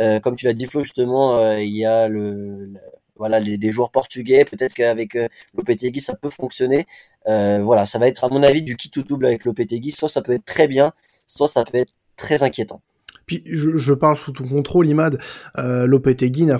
Euh, 0.00 0.20
comme 0.20 0.36
tu 0.36 0.46
l'as 0.46 0.52
dit 0.54 0.66
Flo 0.66 0.82
justement, 0.84 1.56
il 1.56 1.76
y 1.76 1.84
a 1.84 2.08
le, 2.08 2.72
voilà, 3.18 3.40
les, 3.40 3.58
des 3.58 3.72
joueurs 3.72 3.90
portugais. 3.90 4.44
Peut-être 4.44 4.74
qu'avec 4.74 5.16
euh, 5.16 5.28
Lopetegui, 5.56 6.00
ça 6.00 6.14
peut 6.14 6.30
fonctionner. 6.30 6.86
Euh, 7.28 7.60
voilà, 7.62 7.86
ça 7.86 7.98
va 7.98 8.08
être 8.08 8.24
à 8.24 8.28
mon 8.28 8.42
avis 8.42 8.62
du 8.62 8.76
kit 8.76 8.90
ou 8.96 9.02
double 9.02 9.26
avec 9.26 9.44
Lopetegui. 9.44 9.90
Soit 9.90 10.08
ça 10.08 10.22
peut 10.22 10.32
être 10.32 10.44
très 10.44 10.68
bien, 10.68 10.92
soit 11.26 11.48
ça 11.48 11.64
peut 11.64 11.78
être 11.78 11.92
très 12.16 12.42
inquiétant. 12.42 12.80
Puis 13.28 13.42
je, 13.46 13.92
parle 13.92 14.16
sous 14.16 14.32
ton 14.32 14.48
contrôle, 14.48 14.88
Imad. 14.88 15.18
Euh, 15.58 15.86
Lopetegui 15.86 16.46
n'a 16.46 16.58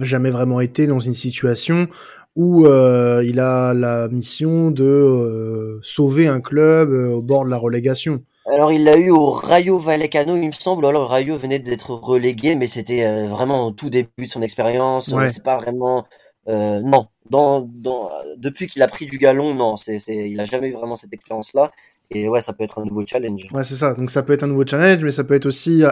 jamais 0.00 0.30
vraiment 0.30 0.60
été 0.60 0.86
dans 0.86 1.00
une 1.00 1.14
situation 1.14 1.88
où 2.36 2.66
euh, 2.66 3.24
il 3.26 3.40
a 3.40 3.74
la 3.74 4.08
mission 4.08 4.70
de 4.70 4.84
euh, 4.84 5.78
sauver 5.82 6.28
un 6.28 6.40
club 6.40 6.92
au 6.92 7.22
bord 7.22 7.44
de 7.44 7.50
la 7.50 7.56
relégation. 7.56 8.22
Alors 8.52 8.72
il 8.72 8.84
l'a 8.84 8.96
eu 8.98 9.10
au 9.10 9.30
Rayo 9.30 9.78
Vallecano, 9.78 10.36
il 10.36 10.46
me 10.48 10.52
semble. 10.52 10.84
Alors 10.86 11.08
Rayo 11.08 11.36
venait 11.36 11.58
d'être 11.58 11.90
relégué, 11.90 12.56
mais 12.56 12.66
c'était 12.66 13.04
euh, 13.04 13.26
vraiment 13.26 13.66
au 13.66 13.70
tout 13.70 13.90
début 13.90 14.10
de 14.18 14.26
son 14.26 14.42
expérience. 14.42 15.08
Ouais. 15.08 15.30
C'est 15.30 15.42
pas 15.44 15.56
vraiment. 15.56 16.04
Euh, 16.46 16.80
non, 16.82 17.06
dans, 17.30 17.66
dans, 17.72 18.10
depuis 18.36 18.66
qu'il 18.66 18.82
a 18.82 18.86
pris 18.86 19.06
du 19.06 19.16
galon, 19.16 19.54
non, 19.54 19.76
c'est, 19.76 19.96
il 20.08 20.38
a 20.38 20.44
jamais 20.44 20.68
eu 20.68 20.72
vraiment 20.72 20.94
cette 20.94 21.14
expérience-là. 21.14 21.72
Et 22.10 22.28
ouais, 22.28 22.42
ça 22.42 22.52
peut 22.52 22.64
être 22.64 22.82
un 22.82 22.84
nouveau 22.84 23.04
challenge. 23.06 23.48
Ouais, 23.54 23.64
c'est 23.64 23.76
ça. 23.76 23.94
Donc 23.94 24.10
ça 24.10 24.22
peut 24.22 24.34
être 24.34 24.42
un 24.42 24.48
nouveau 24.48 24.66
challenge, 24.66 25.02
mais 25.02 25.10
ça 25.10 25.24
peut 25.24 25.32
être 25.32 25.46
aussi 25.46 25.84
euh, 25.84 25.90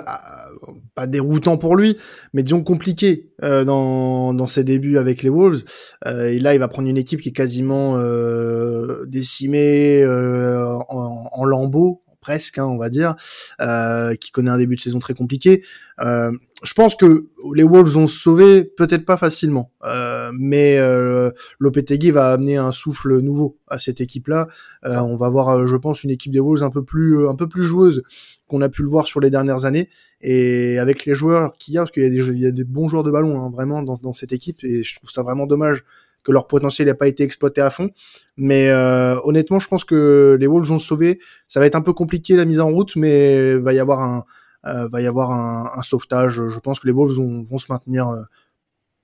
pas 0.95 1.07
déroutant 1.07 1.57
pour 1.57 1.75
lui, 1.75 1.97
mais 2.35 2.43
disons 2.43 2.63
compliqué 2.63 3.31
euh, 3.43 3.65
dans, 3.65 4.35
dans 4.35 4.47
ses 4.47 4.63
débuts 4.63 4.99
avec 4.99 5.23
les 5.23 5.31
Wolves. 5.31 5.65
Euh, 6.07 6.29
et 6.29 6.39
là, 6.39 6.53
il 6.53 6.59
va 6.59 6.69
prendre 6.69 6.87
une 6.87 6.99
équipe 6.99 7.23
qui 7.23 7.31
est 7.31 7.33
quasiment 7.33 7.97
euh, 7.97 9.07
décimée 9.07 10.05
en, 10.07 11.31
en 11.33 11.45
lambeaux 11.47 12.02
presque, 12.23 12.57
hein, 12.57 12.65
on 12.65 12.79
va 12.79 12.89
dire, 12.89 13.15
euh, 13.61 14.15
qui 14.15 14.31
connaît 14.31 14.51
un 14.51 14.57
début 14.57 14.77
de 14.77 14.81
saison 14.81 14.99
très 14.99 15.13
compliqué. 15.13 15.63
Euh, 16.01 16.33
je 16.65 16.73
pense 16.73 16.95
que 16.95 17.27
les 17.55 17.65
Wolves 17.65 17.97
ont 17.99 18.07
sauvé, 18.07 18.65
peut-être 18.65 19.05
pas 19.05 19.19
facilement, 19.19 19.73
euh, 19.85 20.31
mais 20.33 20.79
euh, 20.79 21.31
Lopetegui 21.59 22.13
va 22.13 22.33
amener 22.33 22.57
un 22.57 22.71
souffle 22.71 23.19
nouveau 23.19 23.59
à 23.67 23.79
cette 23.79 24.01
équipe-là. 24.01 24.49
On 24.85 25.17
va 25.17 25.29
voir, 25.29 25.67
je 25.67 25.77
pense, 25.77 26.05
une 26.05 26.11
équipe 26.11 26.33
des 26.33 26.41
Wolves 26.41 26.63
un 26.63 26.71
peu 26.71 26.85
plus, 26.85 27.29
un 27.29 27.35
peu 27.35 27.49
plus 27.49 27.65
joueuse 27.65 28.03
qu'on 28.47 28.63
a 28.63 28.69
pu 28.69 28.83
le 28.83 28.89
voir 28.89 29.07
sur 29.07 29.21
les 29.21 29.31
dernières 29.31 29.65
années, 29.65 29.89
et 30.21 30.79
avec 30.79 31.05
les 31.05 31.15
joueurs 31.15 31.55
qu'il 31.59 31.75
y 31.75 31.79
a, 31.79 31.81
parce 31.81 31.91
qu'il 31.91 32.05
y 32.05 32.07
a 32.07 32.11
des, 32.11 32.29
il 32.29 32.41
y 32.41 32.47
a 32.47 32.53
des 32.53 32.65
bons 32.65 32.87
joueurs 32.87 33.03
de 33.03 33.11
ballon 33.11 33.41
hein, 33.41 33.51
vraiment 33.51 33.83
dans, 33.83 33.97
dans 33.97 34.13
cette 34.13 34.33
équipe, 34.33 34.63
et 34.63 34.83
je 34.83 34.97
trouve 34.97 35.11
ça 35.11 35.23
vraiment 35.23 35.47
dommage 35.47 35.85
que 36.25 36.33
leur 36.33 36.47
potentiel 36.47 36.89
n'a 36.89 36.95
pas 36.95 37.09
été 37.09 37.25
exploité 37.25 37.61
à 37.61 37.71
fond. 37.71 37.91
Mais 38.37 38.69
euh, 38.69 39.21
honnêtement, 39.25 39.59
je 39.59 39.69
pense 39.69 39.85
que 39.85 40.37
les 40.39 40.47
Wolves 40.47 40.71
ont 40.71 40.79
sauvé. 40.79 41.21
Ça 41.49 41.61
va 41.61 41.67
être 41.67 41.75
un 41.75 41.83
peu 41.83 41.93
compliqué 41.93 42.37
la 42.37 42.45
mise 42.45 42.61
en 42.61 42.71
route, 42.71 42.97
mais 42.97 43.57
va 43.57 43.73
y 43.73 43.79
avoir 43.79 44.01
un, 44.01 44.25
euh, 44.67 44.89
va 44.89 45.01
y 45.01 45.07
avoir 45.07 45.33
un, 45.33 45.83
sauvetage. 45.83 46.47
Je 46.47 46.59
pense 46.61 46.81
que 46.81 46.87
les 46.87 46.93
Wolves 46.93 47.17
vont, 47.17 47.43
vont 47.43 47.59
se 47.59 47.67
maintenir, 47.71 48.09
euh, 48.09 48.23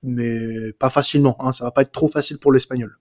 mais 0.03 0.73
pas 0.79 0.91
facilement. 0.91 1.37
Hein. 1.41 1.53
Ça 1.53 1.65
va 1.65 1.71
pas 1.73 1.83
être 1.83 1.93
trop 1.93 2.09
facile 2.09 2.39
pour 2.39 2.53
l'Espagnol. 2.53 2.99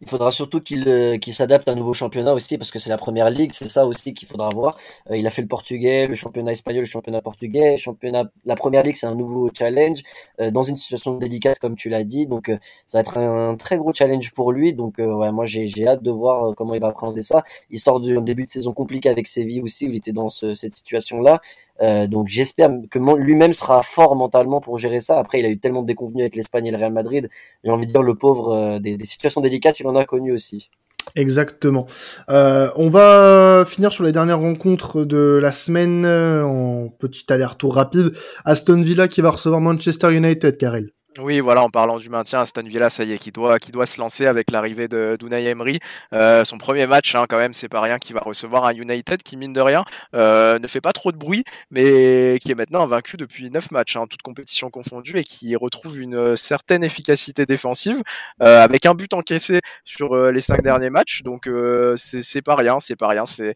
Il 0.00 0.08
faudra 0.08 0.32
surtout 0.32 0.60
qu'il 0.60 0.88
euh, 0.88 1.16
s'adapte 1.32 1.68
à 1.68 1.72
un 1.72 1.76
nouveau 1.76 1.94
championnat 1.94 2.34
aussi, 2.34 2.58
parce 2.58 2.70
que 2.70 2.78
c'est 2.78 2.90
la 2.90 2.98
première 2.98 3.30
ligue, 3.30 3.52
c'est 3.54 3.68
ça 3.68 3.86
aussi 3.86 4.12
qu'il 4.12 4.26
faudra 4.26 4.50
voir. 4.50 4.76
Euh, 5.10 5.16
il 5.16 5.26
a 5.26 5.30
fait 5.30 5.40
le 5.40 5.48
portugais, 5.48 6.06
le 6.08 6.14
championnat 6.14 6.52
espagnol, 6.52 6.82
le 6.82 6.88
championnat 6.88 7.22
portugais, 7.22 7.76
championnat. 7.78 8.24
La 8.44 8.56
première 8.56 8.82
ligue, 8.82 8.96
c'est 8.96 9.06
un 9.06 9.14
nouveau 9.14 9.50
challenge 9.56 10.02
euh, 10.40 10.50
dans 10.50 10.62
une 10.62 10.76
situation 10.76 11.16
délicate, 11.16 11.58
comme 11.60 11.76
tu 11.76 11.88
l'as 11.88 12.04
dit. 12.04 12.26
Donc, 12.26 12.50
ça 12.86 12.98
va 12.98 13.00
être 13.02 13.18
un, 13.18 13.56
très 13.56 13.76
gros 13.78 13.92
challenge 13.94 14.32
pour 14.32 14.52
lui. 14.52 14.74
Donc, 14.74 14.96
ouais, 14.98 15.32
moi, 15.32 15.46
j'ai 15.46 15.86
hâte 15.86 16.02
de 16.02 16.10
voir 16.10 16.54
comment 16.56 16.74
il 16.74 16.80
va 16.80 16.90
prendre 16.90 17.18
ça. 17.20 17.44
Il 17.70 17.78
sort 17.78 18.00
d'un 18.00 18.20
début 18.20 18.44
de 18.44 18.48
saison 18.48 18.72
compliqué 18.72 19.08
avec 19.08 19.28
Séville 19.28 19.62
aussi, 19.62 19.86
où 19.86 19.90
il 19.90 19.96
était 19.96 20.12
dans 20.12 20.28
ce, 20.28 20.54
cette 20.54 20.76
situation-là. 20.76 21.40
Euh, 21.82 22.06
donc 22.06 22.28
j'espère 22.28 22.70
que 22.90 22.98
lui-même 22.98 23.52
sera 23.52 23.82
fort 23.82 24.16
mentalement 24.16 24.60
pour 24.60 24.78
gérer 24.78 25.00
ça. 25.00 25.18
Après, 25.18 25.40
il 25.40 25.46
a 25.46 25.48
eu 25.48 25.58
tellement 25.58 25.82
de 25.82 25.86
déconvenus 25.86 26.22
avec 26.22 26.36
l'Espagne 26.36 26.66
et 26.66 26.70
le 26.70 26.76
Real 26.76 26.92
Madrid. 26.92 27.28
J'ai 27.64 27.70
envie 27.70 27.86
de 27.86 27.92
dire, 27.92 28.02
le 28.02 28.14
pauvre, 28.14 28.52
euh, 28.52 28.78
des, 28.78 28.96
des, 28.96 29.04
situations 29.04 29.40
délicates, 29.40 29.80
il 29.80 29.86
en 29.86 29.96
a 29.96 30.04
connu 30.04 30.32
aussi. 30.32 30.70
Exactement. 31.16 31.86
Euh, 32.30 32.70
on 32.76 32.88
va 32.88 33.64
finir 33.66 33.92
sur 33.92 34.04
les 34.04 34.12
dernières 34.12 34.40
rencontres 34.40 35.04
de 35.04 35.38
la 35.40 35.52
semaine 35.52 36.06
en 36.06 36.88
petit 36.88 37.30
aller-retour 37.30 37.74
rapide. 37.74 38.12
Aston 38.44 38.80
Villa 38.82 39.06
qui 39.06 39.20
va 39.20 39.30
recevoir 39.30 39.60
Manchester 39.60 40.14
United, 40.14 40.56
Karel. 40.56 40.90
Oui, 41.18 41.38
voilà, 41.38 41.62
en 41.62 41.70
parlant 41.70 41.98
du 41.98 42.08
maintien, 42.08 42.40
Aston 42.40 42.64
Villa, 42.64 42.90
ça 42.90 43.04
y 43.04 43.12
est, 43.12 43.18
qui 43.18 43.30
doit, 43.30 43.60
qui 43.60 43.70
doit 43.70 43.86
se 43.86 44.00
lancer 44.00 44.26
avec 44.26 44.50
l'arrivée 44.50 44.88
de 44.88 45.16
Emery. 45.20 45.78
Euh, 46.12 46.44
son 46.44 46.58
premier 46.58 46.88
match, 46.88 47.14
hein, 47.14 47.26
quand 47.28 47.36
même, 47.36 47.54
c'est 47.54 47.68
pas 47.68 47.80
rien, 47.80 47.98
qui 47.98 48.12
va 48.12 48.20
recevoir 48.20 48.64
un 48.64 48.72
United 48.72 49.22
qui, 49.22 49.36
mine 49.36 49.52
de 49.52 49.60
rien, 49.60 49.84
euh, 50.14 50.58
ne 50.58 50.66
fait 50.66 50.80
pas 50.80 50.92
trop 50.92 51.12
de 51.12 51.16
bruit, 51.16 51.44
mais 51.70 52.38
qui 52.40 52.50
est 52.50 52.56
maintenant 52.56 52.82
invaincu 52.82 53.16
depuis 53.16 53.48
neuf 53.48 53.70
matchs, 53.70 53.94
hein, 53.94 54.06
toutes 54.10 54.22
compétitions 54.22 54.70
confondues, 54.70 55.16
et 55.18 55.22
qui 55.22 55.54
retrouve 55.54 56.00
une 56.00 56.36
certaine 56.36 56.82
efficacité 56.82 57.46
défensive, 57.46 58.02
euh, 58.42 58.64
avec 58.64 58.84
un 58.84 58.94
but 58.94 59.14
encaissé 59.14 59.60
sur 59.84 60.14
euh, 60.16 60.32
les 60.32 60.40
cinq 60.40 60.62
derniers 60.62 60.90
matchs. 60.90 61.22
Donc, 61.22 61.46
euh, 61.46 61.94
c'est 61.96 62.42
pas 62.42 62.56
rien, 62.56 62.80
c'est 62.80 62.96
pas 62.96 63.06
rien. 63.06 63.24
C'est 63.24 63.54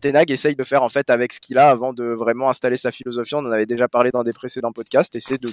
Tenag 0.00 0.30
essaye 0.30 0.54
de 0.54 0.64
faire 0.64 0.84
en 0.84 0.88
fait 0.88 1.10
avec 1.10 1.32
ce 1.32 1.40
qu'il 1.40 1.58
a 1.58 1.70
avant 1.70 1.92
de 1.92 2.04
vraiment 2.04 2.48
installer 2.50 2.76
sa 2.76 2.92
philosophie. 2.92 3.34
On 3.34 3.38
en 3.38 3.50
avait 3.50 3.66
déjà 3.66 3.88
parlé 3.88 4.12
dans 4.12 4.22
des 4.22 4.32
précédents 4.32 4.72
podcasts, 4.72 5.16
et 5.16 5.20
c'est 5.20 5.40
de, 5.40 5.50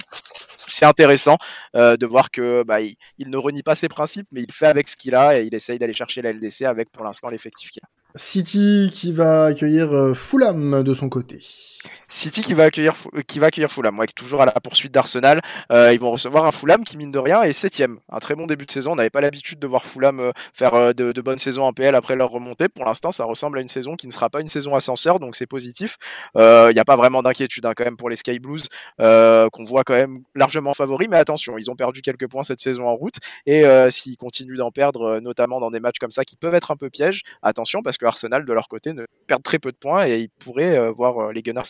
c'est 0.72 0.86
intéressant 0.86 1.36
euh, 1.76 1.96
de 1.96 2.06
voir 2.06 2.30
que 2.30 2.62
bah, 2.64 2.80
il, 2.80 2.96
ne 3.30 3.36
renie 3.36 3.62
pas 3.62 3.74
ses 3.74 3.88
principes, 3.88 4.26
mais 4.32 4.42
il 4.42 4.52
fait 4.52 4.66
avec 4.66 4.88
ce 4.88 4.96
qu'il 4.96 5.14
a 5.14 5.38
et 5.38 5.44
il 5.44 5.54
essaye 5.54 5.78
d'aller 5.78 5.92
chercher 5.92 6.22
la 6.22 6.32
LDC 6.32 6.62
avec 6.62 6.90
pour 6.90 7.04
l'instant 7.04 7.28
l'effectif 7.28 7.70
qu'il 7.70 7.82
a. 7.84 7.88
City 8.14 8.90
qui 8.92 9.12
va 9.12 9.46
accueillir 9.46 9.92
euh, 9.92 10.14
Fulham 10.14 10.82
de 10.82 10.94
son 10.94 11.08
côté. 11.08 11.40
City 12.08 12.40
qui 12.42 12.54
va 12.54 12.64
accueillir 12.64 12.94
qui 13.26 13.38
va 13.38 13.48
accueillir 13.48 13.70
Fulham, 13.70 13.98
ouais, 13.98 14.06
toujours 14.06 14.42
à 14.42 14.46
la 14.46 14.52
poursuite 14.52 14.92
d'Arsenal. 14.92 15.40
Euh, 15.72 15.92
ils 15.92 16.00
vont 16.00 16.10
recevoir 16.10 16.44
un 16.44 16.52
Fulham 16.52 16.84
qui 16.84 16.96
mine 16.96 17.12
de 17.12 17.18
rien 17.18 17.42
est 17.42 17.52
septième, 17.52 17.98
un 18.10 18.18
très 18.18 18.34
bon 18.34 18.46
début 18.46 18.66
de 18.66 18.70
saison. 18.70 18.92
On 18.92 18.96
n'avait 18.96 19.10
pas 19.10 19.20
l'habitude 19.20 19.58
de 19.58 19.66
voir 19.66 19.84
Fulham 19.84 20.20
euh, 20.20 20.32
faire 20.52 20.74
euh, 20.74 20.92
de, 20.92 21.20
bonnes 21.20 21.38
saisons 21.38 21.62
en 21.62 21.72
PL 21.72 21.94
après 21.94 22.16
leur 22.16 22.30
remontée. 22.30 22.68
Pour 22.68 22.84
l'instant, 22.84 23.10
ça 23.10 23.24
ressemble 23.24 23.58
à 23.58 23.60
une 23.60 23.68
saison 23.68 23.96
qui 23.96 24.06
ne 24.06 24.12
sera 24.12 24.30
pas 24.30 24.40
une 24.40 24.48
saison 24.48 24.74
ascenseur, 24.74 25.18
donc 25.18 25.36
c'est 25.36 25.46
positif. 25.46 25.96
Il 26.34 26.40
euh, 26.40 26.72
n'y 26.72 26.78
a 26.78 26.84
pas 26.84 26.96
vraiment 26.96 27.22
d'inquiétude 27.22 27.66
hein, 27.66 27.72
quand 27.76 27.84
même 27.84 27.96
pour 27.96 28.08
les 28.10 28.16
Sky 28.16 28.38
Blues 28.38 28.66
euh, 29.00 29.48
qu'on 29.50 29.64
voit 29.64 29.84
quand 29.84 29.94
même 29.94 30.22
largement 30.34 30.74
favoris, 30.74 31.08
mais 31.08 31.16
attention, 31.16 31.58
ils 31.58 31.70
ont 31.70 31.76
perdu 31.76 32.02
quelques 32.02 32.28
points 32.28 32.42
cette 32.42 32.60
saison 32.60 32.86
en 32.86 32.94
route 32.94 33.16
et 33.46 33.64
s'ils 33.90 34.16
continuent 34.16 34.56
d'en 34.56 34.70
perdre, 34.70 35.20
notamment 35.20 35.60
dans 35.60 35.70
des 35.70 35.80
matchs 35.80 35.98
comme 35.98 36.10
ça 36.10 36.24
qui 36.24 36.36
peuvent 36.36 36.54
être 36.54 36.70
un 36.70 36.76
peu 36.76 36.90
pièges, 36.90 37.22
attention 37.42 37.82
parce 37.82 37.98
que 37.98 38.06
Arsenal 38.06 38.44
de 38.44 38.52
leur 38.52 38.68
côté 38.68 38.92
ne 38.92 39.04
perdent 39.26 39.42
très 39.42 39.58
peu 39.58 39.72
de 39.72 39.76
points 39.76 40.06
et 40.06 40.18
ils 40.18 40.28
pourraient 40.28 40.90
voir 40.90 41.32
les 41.32 41.42
Gunners 41.42 41.64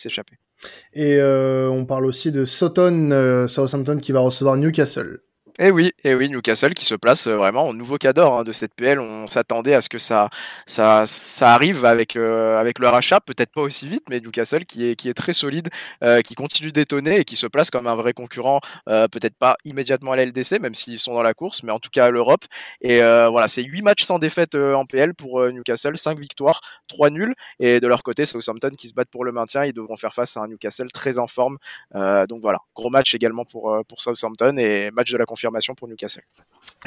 Et 0.93 1.15
euh, 1.15 1.69
on 1.69 1.85
parle 1.85 2.05
aussi 2.05 2.31
de 2.31 2.45
Sutton, 2.45 3.11
euh, 3.11 3.47
Southampton 3.47 3.97
qui 3.97 4.11
va 4.11 4.19
recevoir 4.19 4.57
Newcastle. 4.57 5.21
Et 5.57 5.67
eh 5.67 5.71
oui, 5.71 5.91
eh 6.03 6.15
oui, 6.15 6.29
Newcastle 6.29 6.73
qui 6.73 6.85
se 6.85 6.95
place 6.95 7.27
euh, 7.27 7.35
vraiment 7.35 7.67
au 7.67 7.73
nouveau 7.73 7.97
cadre 7.97 8.33
hein, 8.33 8.43
de 8.43 8.51
cette 8.51 8.73
PL. 8.75 8.99
On 8.99 9.27
s'attendait 9.27 9.73
à 9.73 9.81
ce 9.81 9.89
que 9.89 9.97
ça, 9.97 10.29
ça, 10.65 11.05
ça 11.05 11.53
arrive 11.53 11.85
avec 11.85 12.15
euh, 12.15 12.57
avec 12.59 12.79
le 12.79 12.87
rachat, 12.87 13.19
peut-être 13.19 13.51
pas 13.51 13.61
aussi 13.61 13.87
vite, 13.87 14.03
mais 14.09 14.19
Newcastle 14.19 14.65
qui 14.65 14.85
est 14.85 14.95
qui 14.95 15.09
est 15.09 15.13
très 15.13 15.33
solide, 15.33 15.69
euh, 16.03 16.21
qui 16.21 16.35
continue 16.35 16.71
d'étonner 16.71 17.19
et 17.19 17.25
qui 17.25 17.35
se 17.35 17.47
place 17.47 17.71
comme 17.71 17.87
un 17.87 17.95
vrai 17.95 18.13
concurrent, 18.13 18.61
peut-être 18.85 19.35
pas 19.37 19.55
immédiatement 19.65 20.11
à 20.13 20.15
la 20.15 20.25
LDC, 20.25 20.59
même 20.59 20.75
s'ils 20.75 20.99
sont 20.99 21.13
dans 21.13 21.23
la 21.23 21.33
course, 21.33 21.63
mais 21.63 21.71
en 21.71 21.79
tout 21.79 21.89
cas 21.89 22.05
à 22.05 22.09
l'Europe. 22.09 22.45
Et 22.81 22.99
voilà, 23.01 23.47
c'est 23.47 23.63
huit 23.63 23.81
matchs 23.81 24.03
sans 24.03 24.19
défaite 24.19 24.55
en 24.55 24.85
PL 24.85 25.13
pour 25.13 25.41
Newcastle, 25.51 25.97
cinq 25.97 26.19
victoires, 26.19 26.61
trois 26.87 27.09
nuls. 27.09 27.33
Et 27.59 27.79
de 27.79 27.87
leur 27.87 28.03
côté, 28.03 28.25
Southampton 28.25 28.71
qui 28.77 28.87
se 28.89 28.93
battent 28.93 29.09
pour 29.09 29.25
le 29.25 29.31
maintien, 29.31 29.65
ils 29.65 29.73
devront 29.73 29.95
faire 29.95 30.13
face 30.13 30.37
à 30.37 30.41
un 30.41 30.47
Newcastle 30.47 30.91
très 30.91 31.17
en 31.17 31.27
forme. 31.27 31.57
donc 31.93 32.41
voilà, 32.41 32.59
gros 32.75 32.89
match 32.89 33.13
également 33.15 33.45
pour 33.45 33.77
pour 33.87 34.01
Southampton 34.01 34.57
et 34.57 34.91
match 34.91 35.11
de 35.11 35.17
la 35.17 35.25
confirmation 35.39 35.73
pour 35.73 35.87
Newcastle. 35.87 36.23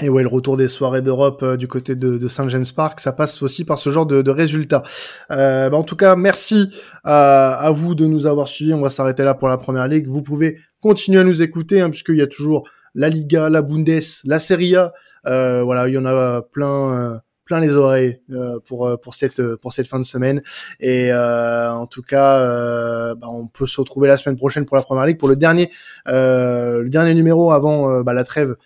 Et 0.01 0.09
ouais, 0.09 0.23
le 0.23 0.29
retour 0.29 0.57
des 0.57 0.69
soirées 0.69 1.03
d'Europe 1.03 1.43
euh, 1.43 1.57
du 1.57 1.69
côté 1.69 1.95
de, 1.95 2.29
Saint 2.29 2.49
James 2.49 2.67
Park, 2.75 3.01
ça 3.01 3.12
passe 3.12 3.43
aussi 3.43 3.65
par 3.65 3.79
ce 3.79 3.91
genre 3.91 4.07
de, 4.07 4.31
résultats. 4.31 4.83
Euh, 5.31 5.71
bah 5.71 5.77
en 5.77 5.85
tout 5.85 5.97
cas, 5.97 6.17
merci 6.17 6.71
à, 7.05 7.55
à, 7.55 7.71
vous 7.71 7.95
de 7.95 8.07
nous 8.07 8.27
avoir 8.27 8.49
suivis. 8.49 8.75
On 8.75 8.83
va 8.83 8.91
s'arrêter 8.91 9.25
là 9.25 9.35
pour 9.35 9.49
la 9.49 9.57
première 9.57 9.88
ligue. 9.88 10.07
Vous 10.07 10.23
pouvez 10.23 10.59
continuer 10.81 11.21
à 11.21 11.25
nous 11.25 11.41
écouter, 11.41 11.81
hein, 11.81 11.91
puisqu'il 11.91 12.17
y 12.17 12.23
a 12.23 12.27
toujours 12.27 12.69
la 12.95 13.09
Liga, 13.09 13.49
la 13.49 13.62
Bundes, 13.62 14.01
la 14.25 14.41
Serie 14.41 14.77
A. 14.77 14.93
Euh, 15.27 15.62
voilà, 15.62 15.88
il 15.88 15.95
y 15.95 15.99
en 15.99 16.07
a 16.07 16.43
plein. 16.43 17.21
Euh, 17.42 17.52
plein 17.52 17.61
les 17.61 17.74
oreilles 17.74 18.20
euh, 18.31 18.59
pour 18.64 18.98
pour 19.02 19.14
cette 19.14 19.57
pour 19.57 19.72
cette 19.72 19.88
fin 19.88 19.98
de 19.98 20.05
semaine. 20.05 20.42
Et 20.81 21.12
euh, 21.12 21.70
en 21.72 21.87
tout 21.87 22.02
cas 22.02 22.40
euh, 22.40 23.14
bah, 23.14 23.28
on 23.31 23.46
peut 23.46 23.66
se 23.66 23.81
retrouver 23.81 24.09
la 24.09 24.16
semaine 24.16 24.37
prochaine 24.37 24.64
pour 24.64 24.76
la 24.76 24.83
première 24.83 25.07
ligue 25.07 25.18
pour 25.18 25.28
le 25.28 25.37
dernier 25.37 25.70
le 26.07 26.88
dernier 26.88 27.14
numéro 27.14 27.52
avant 27.52 28.02
bah, 28.02 28.12
la 28.12 28.24
trêve 28.24 28.57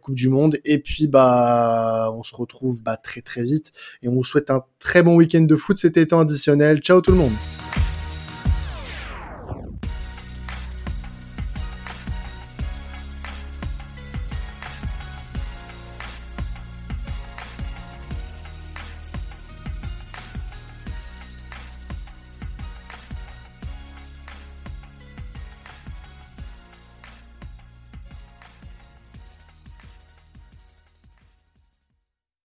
Coupe 0.00 0.14
du 0.14 0.28
Monde. 0.28 0.58
Et 0.64 0.78
puis 0.78 1.08
bah 1.08 2.10
on 2.14 2.22
se 2.22 2.34
retrouve 2.34 2.82
bah, 2.82 2.96
très 2.96 3.20
très 3.20 3.42
vite. 3.42 3.72
Et 4.02 4.08
on 4.08 4.14
vous 4.14 4.24
souhaite 4.24 4.50
un 4.50 4.62
très 4.78 5.02
bon 5.02 5.16
week-end 5.16 5.42
de 5.42 5.56
foot. 5.56 5.76
C'était 5.76 6.06
temps 6.06 6.20
additionnel. 6.20 6.78
Ciao 6.78 7.00
tout 7.00 7.12
le 7.12 7.18
monde 7.18 7.32